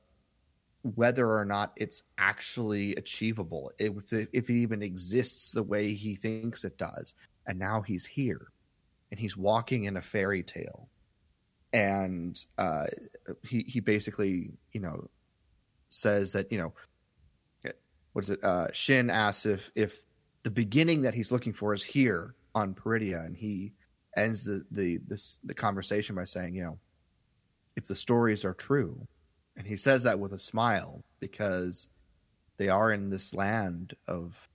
whether 0.83 1.29
or 1.29 1.45
not 1.45 1.71
it's 1.75 2.03
actually 2.17 2.95
achievable, 2.95 3.71
if 3.77 4.11
it, 4.11 4.29
if 4.33 4.49
it 4.49 4.53
even 4.53 4.81
exists 4.81 5.51
the 5.51 5.63
way 5.63 5.93
he 5.93 6.15
thinks 6.15 6.63
it 6.63 6.77
does. 6.77 7.13
And 7.45 7.59
now 7.59 7.81
he's 7.81 8.05
here 8.05 8.47
and 9.11 9.19
he's 9.19 9.37
walking 9.37 9.85
in 9.85 9.97
a 9.97 10.01
fairy 10.01 10.43
tale. 10.43 10.89
And 11.73 12.43
uh, 12.57 12.87
he, 13.43 13.61
he 13.61 13.79
basically, 13.79 14.51
you 14.73 14.81
know, 14.81 15.07
says 15.91 16.31
that, 16.31 16.51
you 16.51 16.57
know, 16.57 16.73
what 18.13 18.25
is 18.25 18.31
it? 18.31 18.43
Uh, 18.43 18.67
Shin 18.73 19.09
asks 19.09 19.45
if, 19.45 19.71
if 19.75 20.03
the 20.43 20.51
beginning 20.51 21.03
that 21.03 21.13
he's 21.13 21.31
looking 21.31 21.53
for 21.53 21.73
is 21.73 21.83
here 21.83 22.35
on 22.55 22.73
Peridea. 22.73 23.25
And 23.25 23.37
he 23.37 23.73
ends 24.17 24.45
the, 24.45 24.65
the, 24.71 24.99
this, 25.07 25.39
the 25.43 25.53
conversation 25.53 26.15
by 26.15 26.25
saying, 26.25 26.55
you 26.55 26.63
know, 26.63 26.79
if 27.75 27.87
the 27.87 27.95
stories 27.95 28.43
are 28.43 28.53
true, 28.53 29.07
and 29.55 29.67
he 29.67 29.75
says 29.75 30.03
that 30.03 30.19
with 30.19 30.33
a 30.33 30.37
smile 30.37 31.03
because 31.19 31.87
they 32.57 32.69
are 32.69 32.91
in 32.91 33.09
this 33.09 33.33
land 33.33 33.95
of 34.07 34.47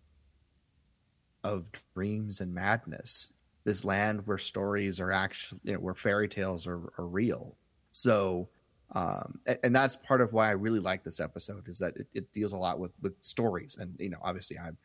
of 1.45 1.71
dreams 1.95 2.41
and 2.41 2.53
madness 2.53 3.33
this 3.65 3.85
land 3.85 4.27
where 4.27 4.39
stories 4.39 4.99
are 4.99 5.13
actually 5.13 5.61
you 5.65 5.73
know 5.73 5.79
where 5.79 5.95
fairy 5.95 6.29
tales 6.29 6.67
are, 6.67 6.93
are 6.99 7.07
real 7.07 7.57
so 7.93 8.49
um 8.93 9.39
and, 9.47 9.59
and 9.65 9.77
that's 9.77 9.97
part 9.97 10.21
of 10.21 10.33
why 10.33 10.49
i 10.49 10.53
really 10.53 10.79
like 10.79 11.03
this 11.03 11.21
episode 11.21 11.67
is 11.69 11.79
that 11.79 11.97
it, 11.97 12.07
it 12.15 12.33
deals 12.33 12.53
a 12.53 12.57
lot 12.57 12.79
with 12.79 12.93
with 13.03 13.15
stories. 13.21 13.77
And 13.81 13.95
you 13.99 14.11
know 14.11 14.19
obviously 14.23 14.59
i'm 14.59 14.77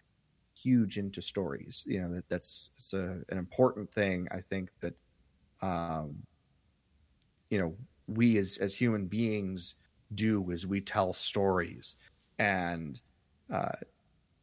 huge 0.55 0.97
into 0.97 1.21
stories 1.21 1.85
you 1.87 2.01
know 2.01 2.13
that 2.13 2.27
that's 2.29 2.71
it's 2.75 2.93
a, 2.93 3.21
an 3.29 3.37
important 3.37 3.91
thing 3.91 4.27
i 4.31 4.39
think 4.41 4.69
that 4.81 4.93
um 5.61 6.15
you 7.49 7.59
know 7.59 7.75
we 8.07 8.37
as 8.37 8.57
as 8.57 8.75
human 8.75 9.07
beings 9.07 9.75
do 10.13 10.49
is 10.51 10.67
we 10.67 10.81
tell 10.81 11.13
stories. 11.13 11.95
And 12.39 12.99
uh 13.51 13.71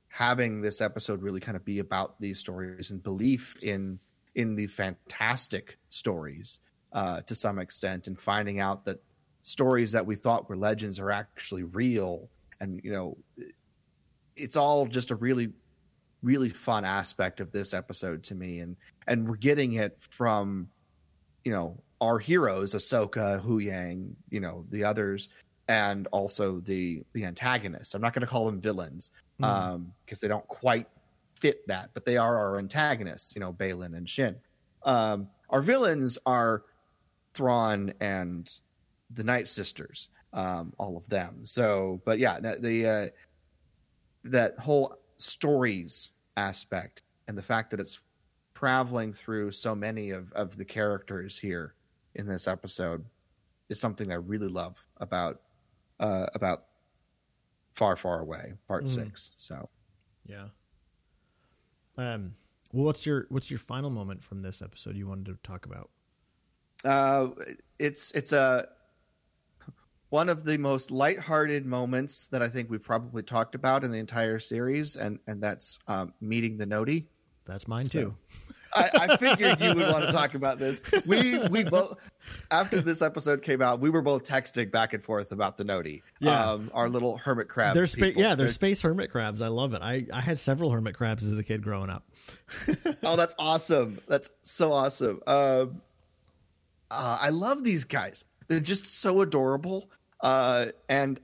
having 0.08 0.62
this 0.62 0.80
episode 0.80 1.22
really 1.22 1.40
kind 1.40 1.56
of 1.56 1.64
be 1.64 1.78
about 1.78 2.20
these 2.20 2.38
stories 2.38 2.90
and 2.90 3.02
belief 3.02 3.56
in 3.62 3.98
in 4.34 4.54
the 4.54 4.66
fantastic 4.66 5.78
stories 5.88 6.60
uh, 6.92 7.20
to 7.22 7.34
some 7.34 7.58
extent, 7.58 8.06
and 8.06 8.18
finding 8.18 8.60
out 8.60 8.84
that 8.84 9.02
stories 9.48 9.92
that 9.92 10.04
we 10.06 10.14
thought 10.14 10.48
were 10.48 10.56
legends 10.56 11.00
are 11.00 11.10
actually 11.10 11.64
real, 11.64 12.28
and 12.60 12.80
you 12.84 12.92
know, 12.92 13.16
it's 14.36 14.56
all 14.56 14.86
just 14.86 15.10
a 15.10 15.16
really 15.16 15.50
really 16.22 16.48
fun 16.48 16.84
aspect 16.84 17.40
of 17.40 17.52
this 17.52 17.72
episode 17.72 18.22
to 18.24 18.34
me, 18.34 18.60
and 18.60 18.76
and 19.06 19.28
we're 19.28 19.36
getting 19.36 19.74
it 19.74 19.96
from 20.10 20.68
you 21.44 21.52
know 21.52 21.80
our 22.00 22.18
heroes, 22.18 22.74
Ahsoka, 22.74 23.42
Huyang, 23.42 24.12
you 24.30 24.40
know 24.40 24.64
the 24.68 24.84
others, 24.84 25.28
and 25.68 26.06
also 26.08 26.60
the 26.60 27.02
the 27.12 27.24
antagonists. 27.24 27.94
I'm 27.94 28.02
not 28.02 28.12
going 28.14 28.22
to 28.22 28.26
call 28.26 28.46
them 28.46 28.60
villains 28.60 29.10
because 29.38 29.74
um, 29.74 29.92
they 30.20 30.28
don't 30.28 30.46
quite 30.48 30.88
fit 31.36 31.66
that, 31.68 31.90
but 31.94 32.04
they 32.04 32.16
are 32.16 32.36
our 32.36 32.58
antagonists, 32.58 33.34
you 33.34 33.40
know, 33.40 33.52
Baylan 33.52 33.96
and 33.96 34.08
Shin. 34.08 34.36
Um, 34.82 35.28
our 35.50 35.62
villains 35.62 36.18
are 36.26 36.64
Thrawn 37.34 37.92
and 38.00 38.50
the 39.10 39.24
Night 39.24 39.48
Sisters, 39.48 40.10
um, 40.32 40.72
all 40.78 40.96
of 40.96 41.08
them. 41.08 41.40
So, 41.44 42.00
but 42.04 42.18
yeah, 42.18 42.38
the 42.40 42.86
uh, 42.86 43.06
that 44.24 44.58
whole 44.58 44.96
stories 45.16 46.10
aspect 46.36 47.02
and 47.26 47.36
the 47.36 47.42
fact 47.42 47.70
that 47.70 47.80
it's 47.80 48.00
traveling 48.54 49.12
through 49.12 49.52
so 49.52 49.74
many 49.74 50.10
of, 50.10 50.32
of 50.32 50.56
the 50.56 50.64
characters 50.64 51.38
here 51.38 51.74
in 52.14 52.26
this 52.26 52.48
episode 52.48 53.04
is 53.68 53.78
something 53.78 54.10
I 54.10 54.16
really 54.16 54.48
love 54.48 54.84
about 54.98 55.42
uh, 56.00 56.26
about 56.34 56.64
Far 57.74 57.96
Far 57.96 58.20
Away 58.20 58.54
Part 58.66 58.84
mm. 58.84 58.90
Six. 58.90 59.32
So, 59.36 59.68
yeah. 60.26 60.46
Um, 61.96 62.32
well, 62.72 62.84
what's 62.84 63.06
your 63.06 63.26
what's 63.28 63.50
your 63.50 63.58
final 63.58 63.90
moment 63.90 64.22
from 64.22 64.42
this 64.42 64.62
episode 64.62 64.96
you 64.96 65.06
wanted 65.06 65.26
to 65.26 65.38
talk 65.42 65.66
about? 65.66 65.90
Uh, 66.84 67.28
it's 67.78 68.10
it's 68.12 68.32
a 68.32 68.68
one 70.10 70.28
of 70.28 70.44
the 70.44 70.58
most 70.58 70.90
lighthearted 70.90 71.66
moments 71.66 72.28
that 72.28 72.42
I 72.42 72.48
think 72.48 72.70
we 72.70 72.78
probably 72.78 73.22
talked 73.22 73.54
about 73.54 73.84
in 73.84 73.90
the 73.90 73.98
entire 73.98 74.38
series, 74.38 74.96
and 74.96 75.18
and 75.26 75.42
that's 75.42 75.78
um, 75.86 76.14
meeting 76.20 76.56
the 76.56 76.66
Noti. 76.66 77.08
That's 77.44 77.66
mine 77.66 77.86
so, 77.86 78.00
too. 78.00 78.14
I, 78.74 78.90
I, 79.00 79.16
figured 79.16 79.60
you 79.60 79.74
would 79.74 79.90
want 79.90 80.04
to 80.04 80.12
talk 80.12 80.34
about 80.34 80.58
this. 80.58 80.82
We 81.06 81.38
we 81.48 81.64
both 81.64 81.98
after 82.50 82.80
this 82.80 83.00
episode 83.00 83.42
came 83.42 83.62
out, 83.62 83.80
we 83.80 83.88
were 83.88 84.02
both 84.02 84.24
texting 84.24 84.70
back 84.70 84.92
and 84.92 85.02
forth 85.02 85.32
about 85.32 85.56
the 85.56 85.64
Noti. 85.64 86.02
Yeah, 86.20 86.50
um, 86.50 86.70
our 86.74 86.88
little 86.88 87.16
hermit 87.16 87.48
crab. 87.48 87.74
They're 87.74 87.86
spa- 87.86 88.06
yeah, 88.06 88.28
they're, 88.28 88.36
they're, 88.36 88.48
space 88.48 88.82
hermit 88.82 89.10
crabs. 89.10 89.40
I 89.40 89.48
love 89.48 89.72
it. 89.72 89.80
I 89.82 90.06
I 90.12 90.20
had 90.20 90.38
several 90.38 90.70
hermit 90.70 90.94
crabs 90.94 91.24
as 91.24 91.38
a 91.38 91.42
kid 91.42 91.62
growing 91.62 91.90
up. 91.90 92.04
oh, 93.02 93.16
that's 93.16 93.34
awesome! 93.38 93.98
That's 94.06 94.30
so 94.42 94.72
awesome. 94.72 95.20
Um, 95.26 95.80
uh, 96.90 97.18
I 97.20 97.30
love 97.30 97.64
these 97.64 97.84
guys. 97.84 98.24
They're 98.48 98.60
just 98.60 99.00
so 99.00 99.20
adorable. 99.20 99.90
Uh, 100.20 100.66
and 100.88 101.20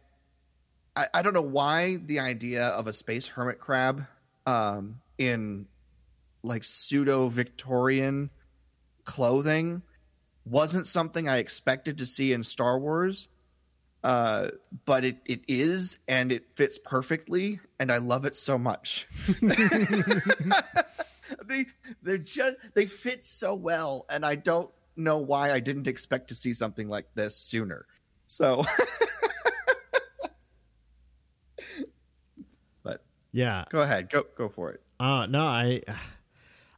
I, 0.96 1.06
I 1.14 1.22
don't 1.22 1.34
know 1.34 1.42
why 1.42 1.96
the 1.96 2.20
idea 2.20 2.68
of 2.68 2.86
a 2.86 2.92
space 2.92 3.26
hermit 3.26 3.58
crab 3.58 4.06
um, 4.46 5.00
in 5.18 5.66
like 6.42 6.64
pseudo 6.64 7.28
Victorian 7.28 8.30
clothing 9.04 9.82
wasn't 10.44 10.86
something 10.86 11.28
I 11.28 11.38
expected 11.38 11.98
to 11.98 12.06
see 12.06 12.32
in 12.32 12.42
Star 12.42 12.78
Wars. 12.78 13.28
Uh, 14.02 14.48
but 14.84 15.04
it, 15.04 15.16
it 15.24 15.40
is, 15.48 15.98
and 16.06 16.30
it 16.30 16.44
fits 16.52 16.78
perfectly, 16.78 17.58
and 17.80 17.90
I 17.90 17.96
love 17.96 18.26
it 18.26 18.36
so 18.36 18.58
much. 18.58 19.06
they 21.46 21.64
they're 22.02 22.18
just 22.18 22.58
they 22.74 22.84
fit 22.84 23.22
so 23.22 23.54
well, 23.54 24.04
and 24.10 24.26
I 24.26 24.34
don't 24.34 24.70
know 24.94 25.16
why 25.16 25.52
I 25.52 25.60
didn't 25.60 25.88
expect 25.88 26.28
to 26.28 26.34
see 26.34 26.52
something 26.52 26.86
like 26.86 27.06
this 27.14 27.34
sooner. 27.34 27.86
So, 28.26 28.64
but 32.82 33.04
yeah, 33.32 33.64
go 33.70 33.80
ahead, 33.80 34.08
go 34.10 34.24
go 34.36 34.48
for 34.48 34.70
it. 34.72 34.80
Uh 34.98 35.26
no, 35.26 35.44
I 35.44 35.82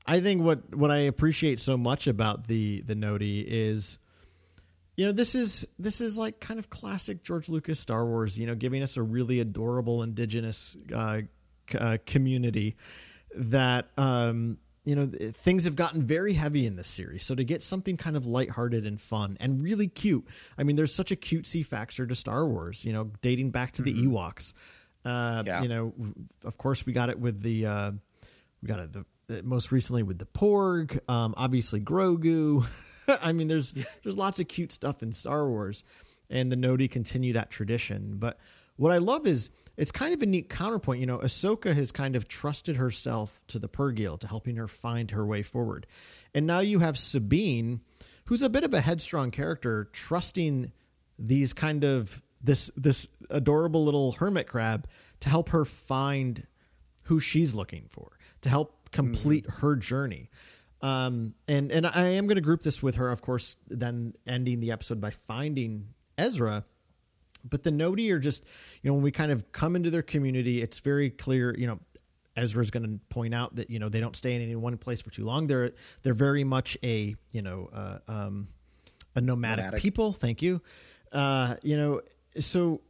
I 0.07 0.21
think 0.21 0.43
what 0.43 0.75
what 0.75 0.91
I 0.91 0.99
appreciate 0.99 1.59
so 1.59 1.77
much 1.77 2.07
about 2.07 2.47
the 2.47 2.83
the 2.83 2.95
Noti 2.95 3.41
is 3.41 3.99
you 4.97 5.05
know 5.05 5.13
this 5.13 5.35
is 5.35 5.67
this 5.79 6.01
is 6.01 6.17
like 6.17 6.41
kind 6.41 6.59
of 6.59 6.71
classic 6.71 7.23
George 7.23 7.49
Lucas 7.49 7.79
Star 7.81 8.07
Wars, 8.07 8.39
you 8.39 8.47
know, 8.47 8.55
giving 8.55 8.83
us 8.83 8.97
a 8.97 9.03
really 9.03 9.41
adorable 9.41 10.03
indigenous 10.03 10.77
uh, 10.95 11.23
uh, 11.79 11.99
community 12.07 12.77
that 13.35 13.91
um 13.99 14.59
you 14.87 14.97
know 14.97 15.07
things 15.07 15.64
have 15.64 15.76
gotten 15.76 16.03
very 16.03 16.32
heavy 16.32 16.64
in 16.64 16.76
this 16.76 16.87
series 16.87 17.22
so 17.22 17.34
to 17.34 17.45
get 17.45 17.62
something 17.62 17.99
kind 17.99 18.16
of 18.16 18.24
lighthearted 18.24 18.87
and 18.87 19.01
fun 19.01 19.37
and 19.41 19.61
really 19.61 19.89
cute 19.89 20.26
i 20.57 20.62
mean 20.62 20.76
there's 20.76 20.95
such 20.95 21.11
a 21.11 21.16
cutesy 21.16 21.66
factor 21.66 22.07
to 22.07 22.14
star 22.14 22.47
wars 22.47 22.84
you 22.84 22.93
know 22.93 23.11
dating 23.20 23.51
back 23.51 23.72
to 23.72 23.82
mm-hmm. 23.82 24.11
the 24.11 24.16
ewoks 24.16 24.55
uh, 25.05 25.43
yeah. 25.45 25.62
you 25.62 25.68
know 25.68 25.93
of 26.45 26.57
course 26.57 26.87
we 26.87 26.93
got 26.93 27.11
it 27.11 27.18
with 27.18 27.43
the 27.43 27.66
uh, 27.66 27.91
we 28.62 28.68
got 28.68 28.78
it 28.78 28.93
the 28.93 29.05
most 29.43 29.72
recently 29.72 30.03
with 30.03 30.18
the 30.18 30.26
Porg, 30.26 30.99
um, 31.09 31.34
obviously 31.37 31.80
Grogu. 31.80 32.66
I 33.22 33.32
mean, 33.32 33.49
there's 33.49 33.72
there's 34.03 34.16
lots 34.16 34.41
of 34.41 34.49
cute 34.49 34.72
stuff 34.72 35.03
in 35.03 35.12
Star 35.12 35.49
Wars, 35.49 35.84
and 36.30 36.51
the 36.51 36.57
Noti 36.57 36.89
continue 36.89 37.32
that 37.34 37.51
tradition. 37.51 38.16
But 38.18 38.39
what 38.76 38.93
I 38.93 38.99
love 38.99 39.26
is 39.26 39.51
it's 39.77 39.93
kind 39.93 40.14
of 40.14 40.22
a 40.22 40.27
neat 40.27 40.49
counterpoint. 40.49 41.01
You 41.01 41.07
know, 41.07 41.18
Ahsoka 41.18 41.74
has 41.74 41.93
kind 41.93 42.16
of 42.16 42.29
trusted 42.29 42.77
herself 42.77 43.41
to 43.49 43.59
the 43.59 43.68
Purrgil 43.68 44.18
to 44.20 44.27
helping 44.27 44.57
her 44.57 44.68
find 44.68 45.11
her 45.11 45.24
way 45.24 45.43
forward, 45.43 45.87
and 46.35 46.47
now 46.47 46.61
you 46.61 46.81
have 46.81 46.99
Sabine, 46.99 47.81
who's 48.27 48.43
a 48.43 48.51
bit 48.51 48.64
of 48.64 48.74
a 48.74 48.81
headstrong 48.81 49.31
character, 49.31 49.89
trusting 49.93 50.72
these 51.18 51.53
kind 51.53 51.85
of 51.85 52.22
this 52.43 52.70
this 52.77 53.09
adorable 53.31 53.85
little 53.85 54.12
hermit 54.12 54.47
crab 54.47 54.89
to 55.20 55.29
help 55.29 55.51
her 55.51 55.64
find 55.64 56.47
who 57.07 57.20
she's 57.20 57.55
looking 57.55 57.87
for, 57.89 58.18
to 58.43 58.49
help 58.49 58.91
complete 58.91 59.47
mm. 59.47 59.61
her 59.61 59.77
journey. 59.77 60.31
Um, 60.83 61.35
and 61.49 61.72
and 61.72 61.87
I 61.87 62.03
am 62.11 62.27
going 62.27 62.37
to 62.37 62.43
group 62.43 62.62
this 62.62 62.83
with 62.83 62.97
her, 62.97 63.11
of 63.11 63.22
course. 63.22 63.57
Then 63.68 64.14
ending 64.27 64.61
the 64.61 64.72
episode 64.72 65.01
by 65.01 65.11
finding 65.11 65.89
Ezra, 66.18 66.64
but 67.49 67.65
the 67.65 67.71
Noti 67.71 68.11
are 68.13 68.19
just 68.19 68.45
you 68.83 68.91
know 68.91 68.95
when 68.95 69.03
we 69.03 69.11
kind 69.11 69.33
of 69.33 69.53
come 69.53 69.77
into 69.77 69.91
their 69.91 70.03
community, 70.03 70.63
it's 70.63 70.81
very 70.81 71.11
clear. 71.11 71.55
You 71.57 71.67
know, 71.67 71.81
Ezra's 72.37 72.71
going 72.71 72.85
to 72.85 73.01
point 73.09 73.35
out 73.35 73.57
that 73.57 73.71
you 73.71 73.79
know 73.79 73.89
they 73.89 74.01
don't 74.01 74.17
stay 74.17 74.35
in 74.35 74.43
any 74.43 74.57
one 74.57 74.77
place 74.79 75.01
for 75.01 75.11
too 75.11 75.25
long. 75.25 75.47
They're 75.47 75.73
they're 76.03 76.15
very 76.15 76.45
much 76.45 76.77
a 76.83 77.15
you 77.33 77.43
know 77.43 77.69
uh, 77.73 77.99
um, 78.09 78.49
a 79.15 79.21
nomadic, 79.21 79.65
nomadic, 79.65 79.81
people. 79.81 80.13
Thank 80.13 80.43
you. 80.43 80.63
Uh, 81.13 81.57
you 81.63 81.77
know, 81.77 82.01
so 82.39 82.81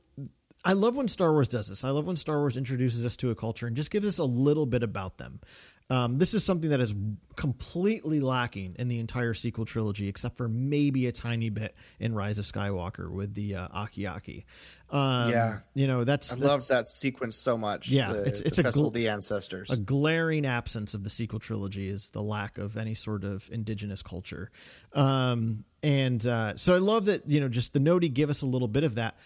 I 0.65 0.73
love 0.73 0.97
when 0.97 1.07
Star 1.07 1.33
Wars 1.33 1.47
does 1.49 1.69
this. 1.69 1.85
I 1.85 1.91
love 1.91 2.07
when 2.07 2.17
Star 2.17 2.39
Wars 2.41 2.57
introduces 2.57 3.07
us 3.07 3.17
to 3.19 3.31
a 3.31 3.37
culture 3.37 3.69
and 3.69 3.77
just 3.77 3.93
gives 3.93 4.09
us 4.09 4.19
a 4.19 4.25
little 4.25 4.67
bit 4.67 4.83
about 4.83 5.17
them. 5.17 5.41
Um, 5.89 6.19
this 6.19 6.35
is 6.35 6.45
something 6.45 6.71
that 6.71 6.81
is 6.81 6.93
completely 7.37 8.19
lacking 8.19 8.75
in 8.77 8.89
the 8.89 8.99
entire 8.99 9.35
sequel 9.35 9.65
trilogy, 9.65 10.09
except 10.09 10.37
for 10.37 10.49
maybe 10.49 11.07
a 11.07 11.13
tiny 11.13 11.49
bit 11.49 11.77
in 12.01 12.13
Rise 12.13 12.41
of 12.41 12.45
Skywalker 12.45 13.09
with 13.09 13.35
the 13.35 13.55
uh, 13.55 13.69
Aki-Aki. 13.73 14.47
Um, 14.91 15.31
yeah, 15.31 15.59
you 15.75 15.87
know 15.87 16.03
that's 16.03 16.33
I 16.33 16.45
love 16.45 16.67
that 16.69 16.89
sequence 16.89 17.37
so 17.37 17.57
much. 17.57 17.89
Yeah, 17.89 18.13
the, 18.13 18.25
it's 18.25 18.41
it's 18.41 18.57
the 18.57 18.69
a 18.69 18.73
gl- 18.73 18.93
the 18.93 19.09
ancestors. 19.09 19.71
A 19.71 19.77
glaring 19.77 20.45
absence 20.45 20.95
of 20.95 21.05
the 21.05 21.11
sequel 21.11 21.39
trilogy 21.39 21.87
is 21.87 22.11
the 22.11 22.23
lack 22.23 22.59
of 22.59 22.77
any 22.77 22.95
sort 22.95 23.23
of 23.23 23.49
indigenous 23.53 24.03
culture, 24.03 24.51
um, 24.93 25.65
and 25.85 26.27
uh, 26.27 26.57
so 26.57 26.75
I 26.75 26.79
love 26.79 27.05
that 27.05 27.29
you 27.29 27.41
know 27.41 27.49
just 27.49 27.73
the 27.75 27.81
Noti 27.81 28.09
give 28.09 28.29
us 28.29 28.43
a 28.43 28.47
little 28.47 28.69
bit 28.69 28.83
of 28.83 28.97
that. 28.97 29.19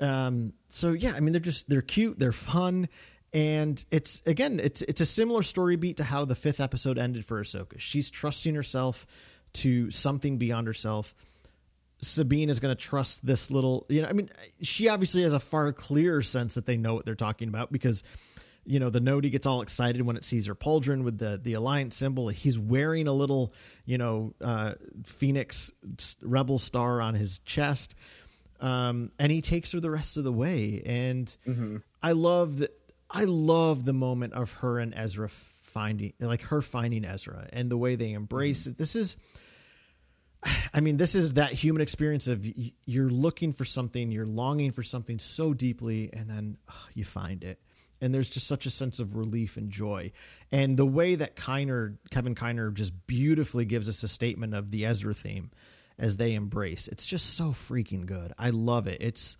Um, 0.00 0.52
so 0.68 0.92
yeah, 0.92 1.14
I 1.16 1.20
mean 1.20 1.32
they're 1.32 1.40
just 1.40 1.68
they're 1.68 1.82
cute, 1.82 2.18
they're 2.18 2.30
fun 2.30 2.88
and 3.32 3.84
it's 3.90 4.22
again 4.26 4.60
it's 4.62 4.82
it's 4.82 5.00
a 5.00 5.06
similar 5.06 5.42
story 5.42 5.76
beat 5.76 5.98
to 5.98 6.04
how 6.04 6.24
the 6.24 6.34
fifth 6.34 6.60
episode 6.60 6.98
ended 6.98 7.24
for 7.24 7.40
Ahsoka. 7.40 7.78
She's 7.78 8.10
trusting 8.10 8.54
herself 8.54 9.06
to 9.54 9.90
something 9.90 10.38
beyond 10.38 10.66
herself. 10.66 11.14
Sabine 12.00 12.50
is 12.50 12.60
going 12.60 12.76
to 12.76 12.80
trust 12.80 13.24
this 13.24 13.50
little, 13.50 13.86
you 13.88 14.02
know, 14.02 14.08
I 14.08 14.12
mean, 14.12 14.28
she 14.60 14.88
obviously 14.90 15.22
has 15.22 15.32
a 15.32 15.40
far 15.40 15.72
clearer 15.72 16.20
sense 16.20 16.54
that 16.54 16.66
they 16.66 16.76
know 16.76 16.92
what 16.92 17.06
they're 17.06 17.14
talking 17.14 17.48
about 17.48 17.72
because 17.72 18.02
you 18.66 18.78
know 18.80 18.90
the 18.90 19.00
Noti 19.00 19.30
gets 19.30 19.46
all 19.46 19.62
excited 19.62 20.02
when 20.02 20.16
it 20.16 20.24
sees 20.24 20.46
her 20.46 20.54
pauldron 20.54 21.04
with 21.04 21.18
the 21.18 21.40
the 21.42 21.54
alliance 21.54 21.96
symbol. 21.96 22.28
He's 22.28 22.58
wearing 22.58 23.06
a 23.06 23.12
little 23.12 23.52
you 23.84 23.96
know 23.96 24.34
uh, 24.40 24.74
phoenix 25.04 25.72
rebel 26.20 26.58
star 26.58 27.00
on 27.00 27.14
his 27.14 27.38
chest, 27.40 27.94
um, 28.60 29.10
and 29.18 29.30
he 29.30 29.40
takes 29.40 29.72
her 29.72 29.80
the 29.80 29.90
rest 29.90 30.16
of 30.16 30.24
the 30.24 30.32
way. 30.32 30.82
And 30.84 31.34
Mm-hmm. 31.46 31.76
I 32.02 32.12
love 32.12 32.58
that. 32.58 32.72
I 33.10 33.24
love 33.24 33.84
the 33.84 33.92
moment 33.92 34.32
of 34.32 34.52
her 34.54 34.78
and 34.78 34.94
Ezra 34.94 35.28
finding 35.28 36.12
like 36.20 36.42
her 36.42 36.62
finding 36.62 37.04
Ezra 37.04 37.48
and 37.52 37.70
the 37.70 37.76
way 37.76 37.96
they 37.96 38.12
embrace 38.12 38.62
mm-hmm. 38.62 38.72
it. 38.72 38.78
This 38.78 38.96
is. 38.96 39.16
I 40.72 40.80
mean, 40.80 40.96
this 40.96 41.14
is 41.14 41.34
that 41.34 41.50
human 41.50 41.82
experience 41.82 42.28
of 42.28 42.46
you're 42.84 43.10
looking 43.10 43.52
for 43.52 43.64
something, 43.64 44.12
you're 44.12 44.26
longing 44.26 44.70
for 44.70 44.82
something 44.82 45.18
so 45.18 45.54
deeply, 45.54 46.10
and 46.12 46.30
then 46.30 46.56
you 46.94 47.04
find 47.04 47.42
it. 47.42 47.58
And 48.00 48.14
there's 48.14 48.30
just 48.30 48.46
such 48.46 48.66
a 48.66 48.70
sense 48.70 49.00
of 49.00 49.16
relief 49.16 49.56
and 49.56 49.70
joy. 49.70 50.12
And 50.52 50.76
the 50.76 50.86
way 50.86 51.14
that 51.14 51.34
Kiner, 51.34 51.96
Kevin 52.10 52.34
Kiner 52.34 52.72
just 52.72 53.06
beautifully 53.06 53.64
gives 53.64 53.88
us 53.88 54.02
a 54.02 54.08
statement 54.08 54.54
of 54.54 54.70
the 54.70 54.84
Ezra 54.84 55.14
theme 55.14 55.50
as 55.98 56.16
they 56.16 56.34
embrace, 56.34 56.86
it's 56.88 57.06
just 57.06 57.34
so 57.34 57.46
freaking 57.46 58.06
good. 58.06 58.32
I 58.38 58.50
love 58.50 58.86
it. 58.86 58.98
It's 59.00 59.38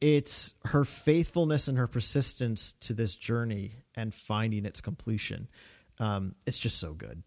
it's 0.00 0.54
her 0.64 0.84
faithfulness 0.84 1.68
and 1.68 1.78
her 1.78 1.86
persistence 1.86 2.72
to 2.80 2.92
this 2.92 3.16
journey 3.16 3.72
and 3.94 4.14
finding 4.14 4.64
its 4.66 4.80
completion. 4.80 5.48
Um, 5.98 6.34
it's 6.46 6.58
just 6.58 6.78
so 6.78 6.92
good. 6.92 7.22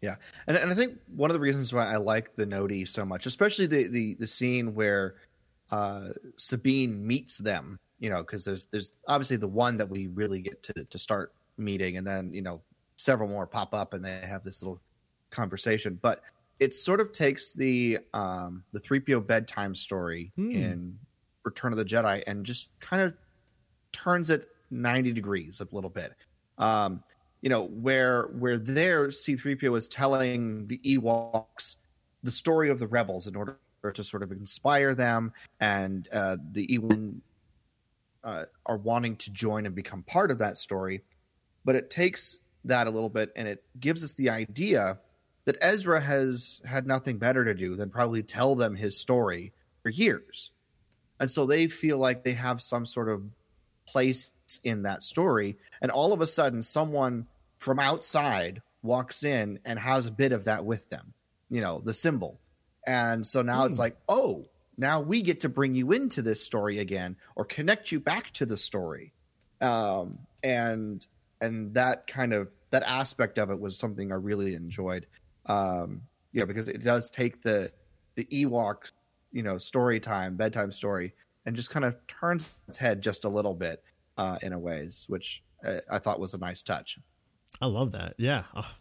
Yeah, 0.00 0.16
and 0.46 0.56
and 0.56 0.70
I 0.70 0.74
think 0.74 0.98
one 1.14 1.30
of 1.30 1.34
the 1.34 1.40
reasons 1.40 1.72
why 1.72 1.92
I 1.92 1.96
like 1.96 2.34
the 2.34 2.46
Noti 2.46 2.84
so 2.84 3.04
much, 3.04 3.26
especially 3.26 3.66
the 3.66 3.88
the 3.88 4.14
the 4.14 4.26
scene 4.26 4.74
where 4.74 5.16
uh, 5.72 6.08
Sabine 6.36 7.04
meets 7.04 7.38
them, 7.38 7.80
you 7.98 8.08
know, 8.08 8.18
because 8.18 8.44
there's 8.44 8.66
there's 8.66 8.92
obviously 9.08 9.38
the 9.38 9.48
one 9.48 9.76
that 9.78 9.88
we 9.88 10.06
really 10.06 10.40
get 10.40 10.62
to 10.64 10.84
to 10.84 10.98
start 10.98 11.32
meeting, 11.56 11.96
and 11.96 12.06
then 12.06 12.32
you 12.32 12.42
know 12.42 12.60
several 12.96 13.28
more 13.28 13.46
pop 13.46 13.74
up, 13.74 13.92
and 13.92 14.04
they 14.04 14.20
have 14.22 14.44
this 14.44 14.62
little 14.62 14.80
conversation. 15.30 15.98
But 16.00 16.22
it 16.60 16.74
sort 16.74 17.00
of 17.00 17.10
takes 17.10 17.52
the 17.52 17.98
um, 18.14 18.62
the 18.72 18.80
Threepio 18.80 19.26
bedtime 19.26 19.74
story 19.74 20.30
in 20.36 20.96
Return 21.48 21.72
of 21.72 21.78
the 21.78 21.84
Jedi 21.84 22.22
and 22.26 22.44
just 22.44 22.70
kind 22.80 23.02
of 23.02 23.14
turns 23.92 24.30
it 24.30 24.48
90 24.70 25.12
degrees 25.12 25.60
a 25.60 25.74
little 25.74 25.90
bit. 25.90 26.12
Um, 26.58 27.02
you 27.40 27.48
know, 27.48 27.64
where 27.64 28.24
where 28.24 28.58
there 28.58 29.08
C3PO 29.08 29.76
is 29.76 29.88
telling 29.88 30.66
the 30.66 30.78
Ewoks 30.78 31.76
the 32.22 32.30
story 32.30 32.68
of 32.68 32.78
the 32.78 32.86
rebels 32.86 33.26
in 33.26 33.36
order 33.36 33.58
to 33.92 34.02
sort 34.02 34.22
of 34.22 34.32
inspire 34.32 34.94
them, 34.94 35.32
and 35.60 36.08
uh, 36.12 36.36
the 36.52 36.66
Ewok 36.66 37.20
uh, 38.24 38.44
are 38.66 38.76
wanting 38.76 39.16
to 39.16 39.30
join 39.30 39.66
and 39.66 39.74
become 39.74 40.02
part 40.02 40.30
of 40.30 40.38
that 40.38 40.58
story. 40.58 41.02
But 41.64 41.76
it 41.76 41.90
takes 41.90 42.40
that 42.64 42.86
a 42.86 42.90
little 42.90 43.08
bit, 43.08 43.30
and 43.36 43.46
it 43.46 43.62
gives 43.78 44.02
us 44.02 44.14
the 44.14 44.30
idea 44.30 44.98
that 45.44 45.56
Ezra 45.62 46.00
has 46.00 46.60
had 46.66 46.86
nothing 46.86 47.18
better 47.18 47.44
to 47.44 47.54
do 47.54 47.76
than 47.76 47.88
probably 47.88 48.22
tell 48.22 48.54
them 48.54 48.74
his 48.74 48.98
story 48.98 49.52
for 49.82 49.90
years, 49.90 50.50
and 51.20 51.30
so 51.30 51.46
they 51.46 51.66
feel 51.66 51.98
like 51.98 52.24
they 52.24 52.32
have 52.32 52.60
some 52.60 52.86
sort 52.86 53.08
of 53.08 53.22
place 53.86 54.32
in 54.64 54.82
that 54.82 55.02
story. 55.02 55.56
And 55.82 55.90
all 55.90 56.12
of 56.12 56.20
a 56.20 56.26
sudden 56.26 56.62
someone 56.62 57.26
from 57.58 57.78
outside 57.78 58.62
walks 58.82 59.24
in 59.24 59.58
and 59.64 59.78
has 59.78 60.06
a 60.06 60.12
bit 60.12 60.32
of 60.32 60.44
that 60.44 60.64
with 60.64 60.88
them 60.88 61.12
you 61.50 61.60
know 61.60 61.80
the 61.84 61.94
symbol. 61.94 62.40
And 62.86 63.26
so 63.26 63.42
now 63.42 63.64
it's 63.64 63.78
like 63.78 63.96
oh 64.08 64.46
now 64.76 65.00
we 65.00 65.22
get 65.22 65.40
to 65.40 65.48
bring 65.48 65.74
you 65.74 65.92
into 65.92 66.22
this 66.22 66.42
story 66.42 66.78
again 66.78 67.16
or 67.36 67.44
connect 67.44 67.92
you 67.92 68.00
back 68.00 68.30
to 68.32 68.46
the 68.46 68.56
story. 68.56 69.12
Um 69.60 70.18
and 70.42 71.06
and 71.40 71.74
that 71.74 72.06
kind 72.06 72.32
of 72.32 72.50
that 72.70 72.82
aspect 72.84 73.38
of 73.38 73.50
it 73.50 73.58
was 73.58 73.78
something 73.78 74.12
i 74.12 74.16
really 74.16 74.54
enjoyed. 74.54 75.06
Um 75.46 76.02
you 76.32 76.40
know 76.40 76.46
because 76.46 76.68
it 76.68 76.82
does 76.82 77.10
take 77.10 77.42
the 77.42 77.72
the 78.14 78.24
ewok 78.26 78.92
you 79.38 79.44
know 79.44 79.56
story 79.56 80.00
time 80.00 80.34
bedtime 80.34 80.72
story 80.72 81.14
and 81.46 81.54
just 81.54 81.70
kind 81.70 81.84
of 81.84 81.96
turns 82.08 82.56
its 82.66 82.76
head 82.76 83.00
just 83.00 83.24
a 83.24 83.28
little 83.28 83.54
bit 83.54 83.84
uh, 84.16 84.36
in 84.42 84.52
a 84.52 84.58
ways, 84.58 85.06
which 85.08 85.44
I, 85.64 85.78
I 85.92 85.98
thought 86.00 86.18
was 86.18 86.34
a 86.34 86.38
nice 86.38 86.64
touch. 86.64 86.98
I 87.62 87.66
love 87.66 87.92
that. 87.92 88.16
Yeah. 88.18 88.42
Oh, 88.54 88.74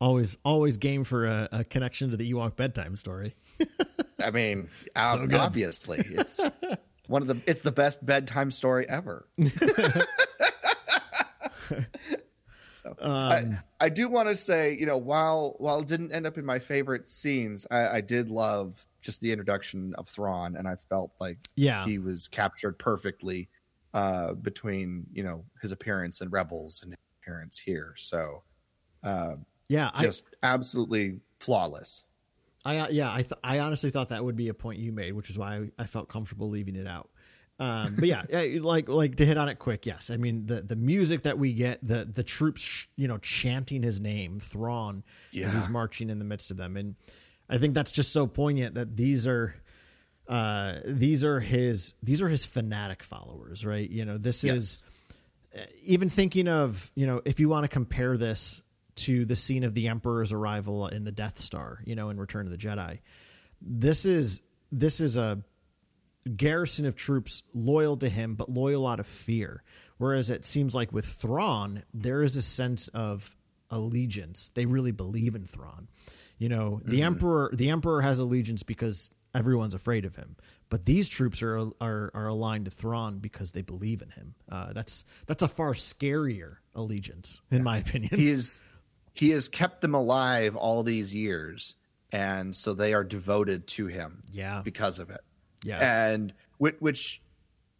always, 0.00 0.38
always 0.44 0.76
game 0.76 1.02
for 1.02 1.26
a, 1.26 1.48
a 1.50 1.64
connection 1.64 2.12
to 2.12 2.16
the 2.16 2.32
Ewok 2.32 2.54
bedtime 2.54 2.94
story. 2.94 3.34
I 4.24 4.30
mean, 4.30 4.68
good. 4.94 5.34
obviously, 5.34 5.98
it's 6.06 6.40
one 7.08 7.22
of 7.22 7.28
the 7.28 7.38
it's 7.46 7.62
the 7.62 7.72
best 7.72 8.06
bedtime 8.06 8.52
story 8.52 8.88
ever. 8.88 9.28
so 12.72 12.94
I, 13.02 13.42
I 13.80 13.88
do 13.88 14.08
want 14.08 14.28
to 14.28 14.36
say, 14.36 14.76
you 14.78 14.86
know, 14.86 14.96
while 14.96 15.56
while 15.58 15.80
it 15.80 15.88
didn't 15.88 16.12
end 16.12 16.26
up 16.26 16.38
in 16.38 16.46
my 16.46 16.60
favorite 16.60 17.08
scenes, 17.08 17.66
I, 17.70 17.96
I 17.96 18.00
did 18.00 18.30
love 18.30 18.86
just 19.04 19.20
the 19.20 19.30
introduction 19.30 19.94
of 19.96 20.08
Thrawn, 20.08 20.56
and 20.56 20.66
I 20.66 20.76
felt 20.88 21.12
like 21.20 21.38
Yeah. 21.54 21.84
he 21.84 21.98
was 21.98 22.26
captured 22.26 22.78
perfectly 22.78 23.48
uh, 23.92 24.32
between 24.34 25.06
you 25.12 25.22
know 25.22 25.44
his 25.62 25.70
appearance 25.70 26.20
in 26.20 26.30
Rebels 26.30 26.80
and 26.82 26.92
his 26.92 26.98
appearance 27.22 27.58
here. 27.58 27.94
So 27.96 28.42
Yeah. 29.68 29.90
I, 29.94 30.02
just 30.02 30.24
absolutely 30.42 31.20
flawless. 31.40 32.04
I 32.64 32.78
uh, 32.78 32.86
yeah, 32.90 33.12
I 33.12 33.18
th- 33.22 33.32
I 33.44 33.58
honestly 33.60 33.90
thought 33.90 34.08
that 34.08 34.24
would 34.24 34.36
be 34.36 34.48
a 34.48 34.54
point 34.54 34.78
you 34.78 34.90
made, 34.90 35.12
which 35.12 35.28
is 35.30 35.38
why 35.38 35.56
I, 35.56 35.82
I 35.82 35.84
felt 35.86 36.08
comfortable 36.08 36.48
leaving 36.48 36.76
it 36.76 36.86
out. 36.86 37.10
Um, 37.60 37.94
but 37.96 38.08
yeah, 38.08 38.22
yeah, 38.30 38.58
like 38.62 38.88
like 38.88 39.16
to 39.16 39.26
hit 39.26 39.36
on 39.36 39.48
it 39.50 39.58
quick. 39.58 39.84
Yes, 39.84 40.10
I 40.10 40.16
mean 40.16 40.46
the 40.46 40.62
the 40.62 40.74
music 40.76 41.22
that 41.22 41.38
we 41.38 41.52
get, 41.52 41.86
the 41.86 42.06
the 42.06 42.22
troops, 42.22 42.62
sh- 42.62 42.86
you 42.96 43.06
know, 43.06 43.18
chanting 43.18 43.82
his 43.82 44.00
name, 44.00 44.40
Thrawn, 44.40 45.04
as 45.38 45.52
he's 45.52 45.68
marching 45.68 46.08
in 46.08 46.18
the 46.18 46.24
midst 46.24 46.50
of 46.50 46.56
them, 46.56 46.76
and 46.78 46.94
I 47.48 47.58
think 47.58 47.74
that's 47.74 47.92
just 47.92 48.12
so 48.12 48.26
poignant 48.26 48.74
that 48.76 48.96
these 48.96 49.26
are. 49.26 49.54
Uh, 50.26 50.76
these 50.86 51.22
are 51.22 51.38
his 51.38 51.92
these 52.02 52.22
are 52.22 52.28
his 52.30 52.46
fanatic 52.46 53.02
followers, 53.02 53.66
right? 53.66 53.88
You 53.90 54.06
know, 54.06 54.16
this 54.16 54.42
Yes. 54.42 54.56
is 54.56 54.82
even 55.82 56.08
thinking 56.08 56.48
of 56.48 56.90
you 56.94 57.06
know 57.06 57.20
if 57.24 57.38
you 57.40 57.48
want 57.50 57.64
to 57.64 57.68
compare 57.68 58.16
this 58.16 58.62
to 58.96 59.24
the 59.26 59.36
scene 59.36 59.64
of 59.64 59.74
the 59.74 59.88
emperor's 59.88 60.32
arrival 60.32 60.88
in 60.88 61.04
the 61.04 61.12
death 61.12 61.38
star 61.38 61.80
you 61.84 61.94
know 61.94 62.10
in 62.10 62.18
return 62.18 62.46
of 62.46 62.50
the 62.50 62.58
jedi 62.58 62.98
this 63.60 64.04
is 64.04 64.42
this 64.72 65.00
is 65.00 65.16
a 65.16 65.42
garrison 66.36 66.86
of 66.86 66.96
troops 66.96 67.42
loyal 67.52 67.96
to 67.96 68.08
him 68.08 68.34
but 68.34 68.48
loyal 68.48 68.86
out 68.86 68.98
of 68.98 69.06
fear 69.06 69.62
whereas 69.98 70.30
it 70.30 70.44
seems 70.44 70.74
like 70.74 70.92
with 70.92 71.04
Thrawn 71.04 71.82
there 71.92 72.22
is 72.22 72.34
a 72.34 72.42
sense 72.42 72.88
of 72.88 73.36
allegiance 73.70 74.50
they 74.54 74.66
really 74.66 74.92
believe 74.92 75.34
in 75.36 75.44
Thrawn 75.46 75.86
you 76.44 76.50
know 76.50 76.82
the 76.84 77.00
emperor 77.00 77.50
the 77.54 77.70
emperor 77.70 78.02
has 78.02 78.18
allegiance 78.18 78.62
because 78.62 79.10
everyone's 79.34 79.72
afraid 79.72 80.04
of 80.04 80.14
him 80.14 80.36
but 80.68 80.84
these 80.84 81.08
troops 81.08 81.42
are 81.42 81.58
are, 81.80 82.10
are 82.12 82.28
aligned 82.28 82.66
to 82.66 82.70
Thrawn 82.70 83.18
because 83.18 83.52
they 83.52 83.62
believe 83.62 84.02
in 84.02 84.10
him 84.10 84.34
uh, 84.52 84.74
that's 84.74 85.06
that's 85.26 85.42
a 85.42 85.48
far 85.48 85.72
scarier 85.72 86.56
allegiance 86.74 87.40
in 87.50 87.62
my 87.62 87.78
opinion 87.78 88.10
He 88.14 88.28
is 88.28 88.60
he 89.14 89.30
has 89.30 89.48
kept 89.48 89.80
them 89.80 89.94
alive 89.94 90.54
all 90.54 90.82
these 90.82 91.14
years, 91.14 91.76
and 92.12 92.54
so 92.54 92.74
they 92.74 92.92
are 92.92 93.04
devoted 93.04 93.66
to 93.68 93.86
him. 93.86 94.20
Yeah. 94.32 94.60
because 94.62 94.98
of 94.98 95.08
it. 95.08 95.22
yeah 95.64 95.78
and 96.12 96.34
which 96.58 96.76
which 96.80 97.22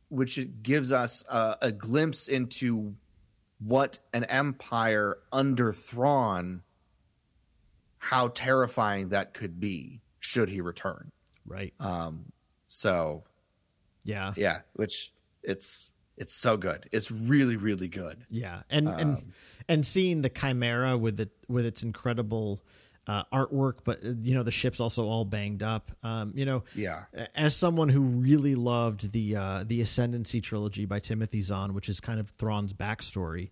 which 0.08 0.38
gives 0.62 0.90
us 0.90 1.22
a, 1.30 1.56
a 1.60 1.72
glimpse 1.72 2.28
into 2.28 2.94
what 3.58 3.98
an 4.14 4.24
empire 4.24 5.18
under 5.32 5.72
Thrawn, 5.72 6.62
how 8.04 8.28
terrifying 8.28 9.08
that 9.08 9.32
could 9.32 9.58
be 9.58 10.02
should 10.20 10.48
he 10.50 10.60
return. 10.60 11.10
right 11.46 11.72
Um, 11.80 12.32
So 12.68 13.24
yeah 14.04 14.34
yeah, 14.36 14.60
which 14.74 15.12
it's 15.42 15.92
it's 16.16 16.34
so 16.34 16.56
good. 16.56 16.88
It's 16.92 17.10
really 17.10 17.56
really 17.56 17.88
good. 17.88 18.24
Yeah, 18.30 18.62
and 18.70 18.88
and 18.88 19.18
and 19.68 19.84
seeing 19.84 20.22
the 20.22 20.30
Chimaera 20.30 20.98
with 21.00 21.18
it 21.18 21.30
with 21.48 21.66
its 21.66 21.82
incredible 21.82 22.62
uh, 23.06 23.24
artwork, 23.32 23.78
but 23.84 24.04
uh, 24.04 24.10
you 24.20 24.34
know 24.34 24.42
the 24.42 24.50
ship's 24.50 24.80
also 24.80 25.04
all 25.06 25.24
banged 25.24 25.62
up. 25.62 25.90
Um, 26.02 26.32
you 26.34 26.44
know, 26.46 26.64
Yeah. 26.74 27.04
As 27.34 27.56
someone 27.56 27.88
who 27.88 28.00
really 28.00 28.54
loved 28.54 29.12
the 29.12 29.36
uh, 29.36 29.64
the 29.66 29.80
Ascendancy 29.80 30.40
trilogy 30.40 30.84
by 30.86 31.00
Timothy 31.00 31.42
Zahn, 31.42 31.74
which 31.74 31.88
is 31.88 32.00
kind 32.00 32.20
of 32.20 32.30
Thrawn's 32.30 32.72
backstory, 32.72 33.50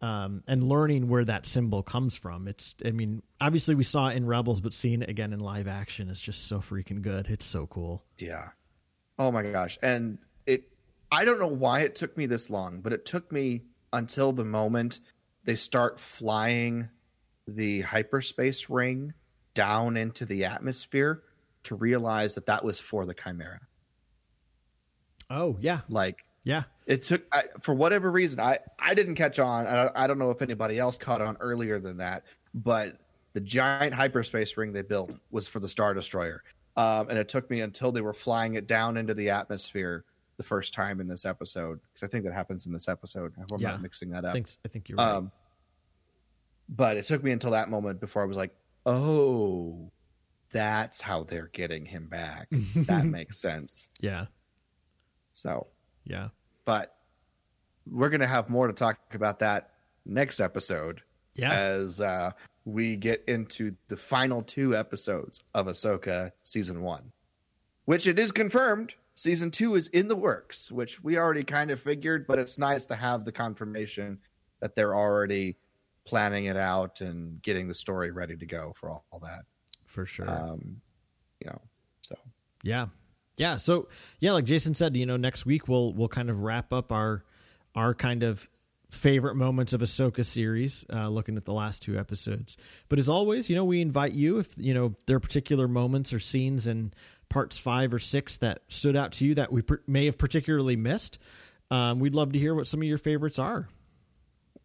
um, 0.00 0.42
and 0.46 0.62
learning 0.62 1.08
where 1.08 1.24
that 1.24 1.46
symbol 1.46 1.82
comes 1.82 2.16
from, 2.16 2.48
it's 2.48 2.76
I 2.84 2.90
mean 2.90 3.22
obviously 3.40 3.74
we 3.74 3.84
saw 3.84 4.08
it 4.08 4.16
in 4.16 4.26
Rebels, 4.26 4.60
but 4.60 4.74
seeing 4.74 5.02
it 5.02 5.08
again 5.08 5.32
in 5.32 5.40
live 5.40 5.66
action 5.66 6.08
is 6.08 6.20
just 6.20 6.46
so 6.46 6.58
freaking 6.58 7.02
good. 7.02 7.26
It's 7.28 7.44
so 7.44 7.66
cool. 7.66 8.04
Yeah. 8.18 8.48
Oh 9.18 9.30
my 9.30 9.42
gosh. 9.42 9.78
And 9.82 10.18
it 10.46 10.64
I 11.10 11.24
don't 11.24 11.38
know 11.38 11.46
why 11.46 11.80
it 11.80 11.94
took 11.94 12.16
me 12.16 12.26
this 12.26 12.50
long, 12.50 12.80
but 12.80 12.92
it 12.92 13.06
took 13.06 13.30
me 13.32 13.64
until 13.92 14.32
the 14.32 14.44
moment 14.44 15.00
they 15.44 15.54
start 15.54 16.00
flying 16.00 16.88
the 17.46 17.82
hyperspace 17.82 18.68
ring 18.68 19.12
down 19.54 19.96
into 19.96 20.24
the 20.24 20.44
atmosphere 20.44 21.22
to 21.64 21.74
realize 21.76 22.34
that 22.34 22.46
that 22.46 22.64
was 22.64 22.80
for 22.80 23.06
the 23.06 23.14
Chimaera. 23.14 23.60
Oh 25.30 25.56
yeah, 25.60 25.80
Like 25.88 26.24
Yeah. 26.42 26.64
It 26.86 27.02
took 27.02 27.24
I, 27.32 27.44
for 27.62 27.74
whatever 27.74 28.10
reason 28.10 28.40
I 28.40 28.58
I 28.78 28.94
didn't 28.94 29.14
catch 29.14 29.38
on. 29.38 29.66
I, 29.66 29.90
I 29.94 30.06
don't 30.06 30.18
know 30.18 30.30
if 30.30 30.42
anybody 30.42 30.78
else 30.78 30.96
caught 30.96 31.20
on 31.22 31.36
earlier 31.40 31.78
than 31.78 31.96
that, 31.98 32.24
but 32.54 32.98
the 33.32 33.40
giant 33.40 33.94
hyperspace 33.94 34.56
ring 34.56 34.72
they 34.72 34.82
built 34.82 35.14
was 35.30 35.48
for 35.48 35.60
the 35.60 35.68
Star 35.68 35.94
Destroyer, 35.94 36.42
um, 36.76 37.08
and 37.08 37.18
it 37.18 37.28
took 37.28 37.48
me 37.50 37.62
until 37.62 37.90
they 37.90 38.00
were 38.02 38.12
flying 38.12 38.54
it 38.54 38.66
down 38.66 38.96
into 38.96 39.14
the 39.14 39.30
atmosphere 39.30 40.04
the 40.36 40.42
first 40.42 40.74
time 40.74 41.00
in 41.00 41.06
this 41.08 41.24
episode 41.24 41.80
because 41.92 42.06
I 42.06 42.10
think 42.10 42.24
that 42.24 42.32
happens 42.34 42.66
in 42.66 42.72
this 42.72 42.88
episode. 42.88 43.32
I 43.38 43.42
I'm 43.54 43.60
Yeah. 43.60 43.70
not 43.70 43.82
mixing 43.82 44.10
that 44.10 44.24
I 44.24 44.28
up. 44.28 44.34
think 44.34 44.48
I 44.64 44.68
think 44.68 44.88
you're 44.88 44.98
right. 44.98 45.10
Um, 45.14 45.32
but 46.68 46.96
it 46.96 47.04
took 47.06 47.22
me 47.22 47.30
until 47.30 47.52
that 47.52 47.68
moment 47.70 48.00
before 48.00 48.22
I 48.22 48.26
was 48.26 48.36
like, 48.36 48.54
oh, 48.86 49.90
that's 50.50 51.00
how 51.00 51.22
they're 51.24 51.48
getting 51.52 51.84
him 51.86 52.08
back. 52.08 52.48
that 52.50 53.04
makes 53.06 53.38
sense. 53.38 53.88
yeah. 54.00 54.26
So, 55.34 55.66
Yeah. 56.04 56.28
But 56.64 56.96
we're 57.90 58.08
going 58.10 58.20
to 58.20 58.26
have 58.26 58.48
more 58.48 58.66
to 58.66 58.72
talk 58.72 58.98
about 59.14 59.38
that 59.40 59.70
next 60.06 60.40
episode 60.40 61.02
Yeah. 61.34 61.52
as 61.52 62.00
uh, 62.00 62.32
we 62.64 62.96
get 62.96 63.22
into 63.26 63.74
the 63.88 63.96
final 63.96 64.42
two 64.42 64.76
episodes 64.76 65.42
of 65.54 65.66
Ahsoka 65.66 66.32
season 66.42 66.82
one, 66.82 67.12
which 67.84 68.06
it 68.06 68.18
is 68.18 68.32
confirmed 68.32 68.94
season 69.14 69.50
two 69.50 69.74
is 69.76 69.88
in 69.88 70.08
the 70.08 70.16
works, 70.16 70.72
which 70.72 71.02
we 71.04 71.18
already 71.18 71.44
kind 71.44 71.70
of 71.70 71.78
figured, 71.80 72.26
but 72.26 72.38
it's 72.38 72.58
nice 72.58 72.84
to 72.86 72.94
have 72.96 73.24
the 73.24 73.32
confirmation 73.32 74.18
that 74.60 74.74
they're 74.74 74.94
already 74.94 75.56
planning 76.04 76.46
it 76.46 76.56
out 76.56 77.00
and 77.00 77.40
getting 77.42 77.68
the 77.68 77.74
story 77.74 78.10
ready 78.10 78.36
to 78.36 78.46
go 78.46 78.72
for 78.76 78.88
all, 78.90 79.04
all 79.10 79.18
that. 79.20 79.42
for 79.86 80.04
sure. 80.06 80.28
Um, 80.28 80.80
you 81.40 81.46
know, 81.50 81.60
so 82.00 82.14
Yeah. 82.62 82.86
Yeah. 83.36 83.56
So 83.56 83.88
yeah, 84.20 84.32
like 84.32 84.44
Jason 84.44 84.74
said, 84.74 84.96
you 84.96 85.06
know, 85.06 85.16
next 85.16 85.46
week 85.46 85.68
we'll 85.68 85.92
we'll 85.92 86.08
kind 86.08 86.30
of 86.30 86.40
wrap 86.40 86.72
up 86.72 86.92
our 86.92 87.24
our 87.74 87.94
kind 87.94 88.22
of 88.22 88.48
favorite 88.90 89.34
moments 89.34 89.72
of 89.72 89.80
Ahsoka 89.80 90.24
series, 90.24 90.86
uh, 90.92 91.08
looking 91.08 91.36
at 91.36 91.44
the 91.44 91.52
last 91.52 91.82
two 91.82 91.98
episodes. 91.98 92.56
But 92.88 92.98
as 92.98 93.08
always, 93.08 93.50
you 93.50 93.56
know, 93.56 93.64
we 93.64 93.80
invite 93.80 94.12
you 94.12 94.38
if 94.38 94.54
you 94.56 94.72
know 94.72 94.94
there 95.06 95.16
are 95.16 95.20
particular 95.20 95.66
moments 95.68 96.12
or 96.12 96.20
scenes 96.20 96.66
in 96.66 96.92
parts 97.28 97.58
five 97.58 97.92
or 97.92 97.98
six 97.98 98.36
that 98.38 98.60
stood 98.68 98.96
out 98.96 99.12
to 99.12 99.24
you 99.24 99.34
that 99.34 99.52
we 99.52 99.62
per- 99.62 99.82
may 99.86 100.06
have 100.06 100.18
particularly 100.18 100.76
missed. 100.76 101.18
Um, 101.70 101.98
we'd 101.98 102.14
love 102.14 102.32
to 102.32 102.38
hear 102.38 102.54
what 102.54 102.66
some 102.66 102.80
of 102.80 102.86
your 102.86 102.98
favorites 102.98 103.38
are. 103.38 103.68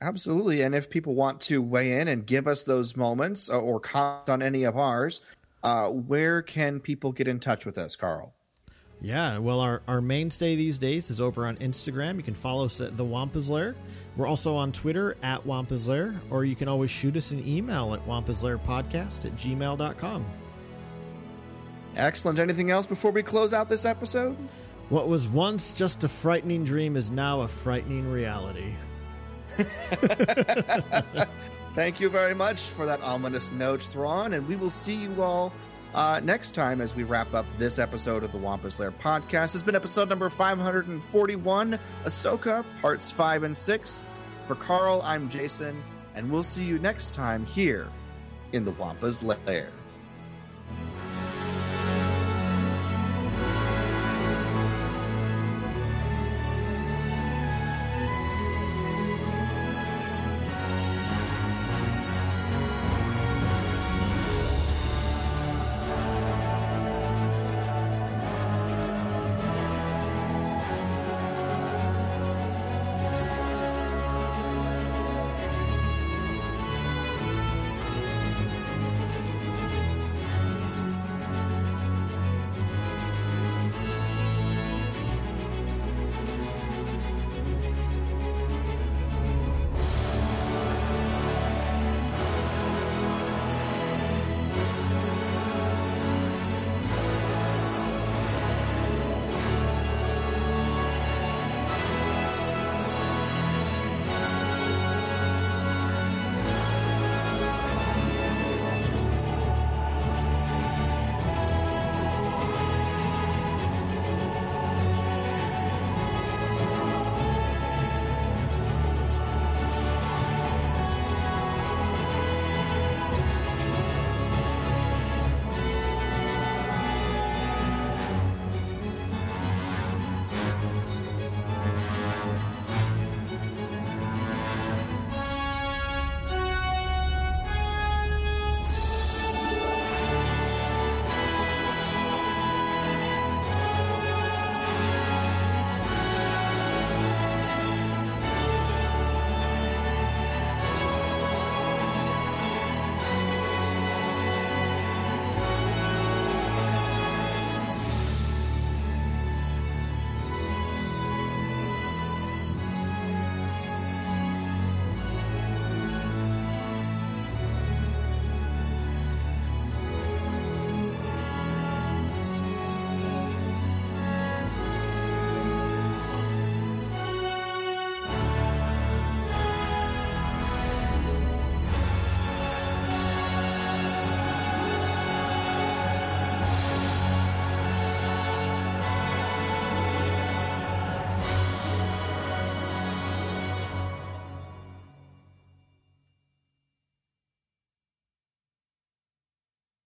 Absolutely. 0.02 0.62
And 0.62 0.76
if 0.76 0.90
people 0.90 1.16
want 1.16 1.42
to 1.42 1.62
weigh 1.62 2.00
in 2.00 2.08
and 2.08 2.26
give 2.26 2.48
us 2.48 2.64
those 2.64 2.96
moments 2.96 3.50
uh, 3.50 3.60
or 3.60 3.80
comment 3.80 4.30
on 4.30 4.42
any 4.42 4.64
of 4.64 4.78
ours, 4.78 5.22
uh, 5.64 5.90
where 5.90 6.42
can 6.42 6.80
people 6.80 7.12
get 7.12 7.28
in 7.28 7.40
touch 7.40 7.66
with 7.66 7.78
us, 7.78 7.96
Carl? 7.96 8.34
Yeah, 9.02 9.38
well, 9.38 9.62
our, 9.62 9.82
our 9.88 10.02
mainstay 10.02 10.58
these 10.58 10.78
days 10.78 11.10
is 11.10 11.22
over 11.22 11.46
on 11.48 11.56
Instagram. 11.58 12.18
You 12.18 12.24
can 12.24 12.34
follow 12.34 12.66
us 12.66 12.82
at 12.82 12.98
The 12.98 13.06
Wampus 13.06 13.50
Lair. 13.50 13.76
We're 14.18 14.28
also 14.28 14.56
on 14.56 14.74
Twitter 14.74 15.16
at 15.24 15.46
Wampus 15.46 15.88
Lair, 15.88 16.20
or 16.30 16.44
you 16.44 16.56
can 16.56 16.68
always 16.68 16.92
shoot 16.92 17.16
us 17.16 17.32
an 17.32 17.48
email 17.48 17.94
at 17.94 18.06
wampuslairpodcast 18.06 19.26
at 19.26 19.36
gmail.com. 19.38 20.26
Excellent. 21.96 22.40
Anything 22.40 22.72
else 22.72 22.86
before 22.86 23.12
we 23.12 23.24
close 23.24 23.54
out 23.54 23.70
this 23.70 23.86
episode? 23.86 24.36
What 24.90 25.08
was 25.08 25.30
once 25.30 25.74
just 25.74 26.04
a 26.04 26.10
frightening 26.10 26.66
dream 26.66 26.98
is 26.98 27.10
now 27.10 27.42
a 27.42 27.48
frightening 27.48 28.12
reality. 28.12 28.74
Thank 31.76 32.00
you 32.00 32.10
very 32.10 32.34
much 32.36 32.62
for 32.62 32.86
that 32.86 33.02
ominous 33.02 33.52
note, 33.52 33.82
Thrawn, 33.84 34.34
and 34.34 34.46
we 34.48 34.56
will 34.58 34.70
see 34.70 34.96
you 34.96 35.22
all 35.22 35.54
uh, 35.94 36.20
next 36.24 36.54
time 36.54 36.82
as 36.82 36.96
we 36.96 37.04
wrap 37.04 37.34
up 37.34 37.46
this 37.58 37.80
episode 37.80 38.24
of 38.24 38.32
the 38.32 38.38
Wampus 38.38 38.80
Lair 38.80 38.92
podcast. 38.92 39.54
It's 39.56 39.64
been 39.64 39.76
episode 39.76 40.10
number 40.10 40.30
541, 40.30 41.80
Ahsoka, 42.06 42.64
parts 42.82 43.12
5 43.12 43.44
and 43.44 43.56
6. 43.56 44.04
For 44.48 44.56
Carl, 44.56 45.02
I'm 45.04 45.30
Jason, 45.30 45.84
and 46.16 46.32
we'll 46.32 46.44
see 46.44 46.64
you 46.64 46.80
next 46.80 47.14
time 47.14 47.46
here 47.46 47.88
in 48.52 48.66
the 48.66 48.72
Wampus 48.72 49.24
Lair. 49.24 49.70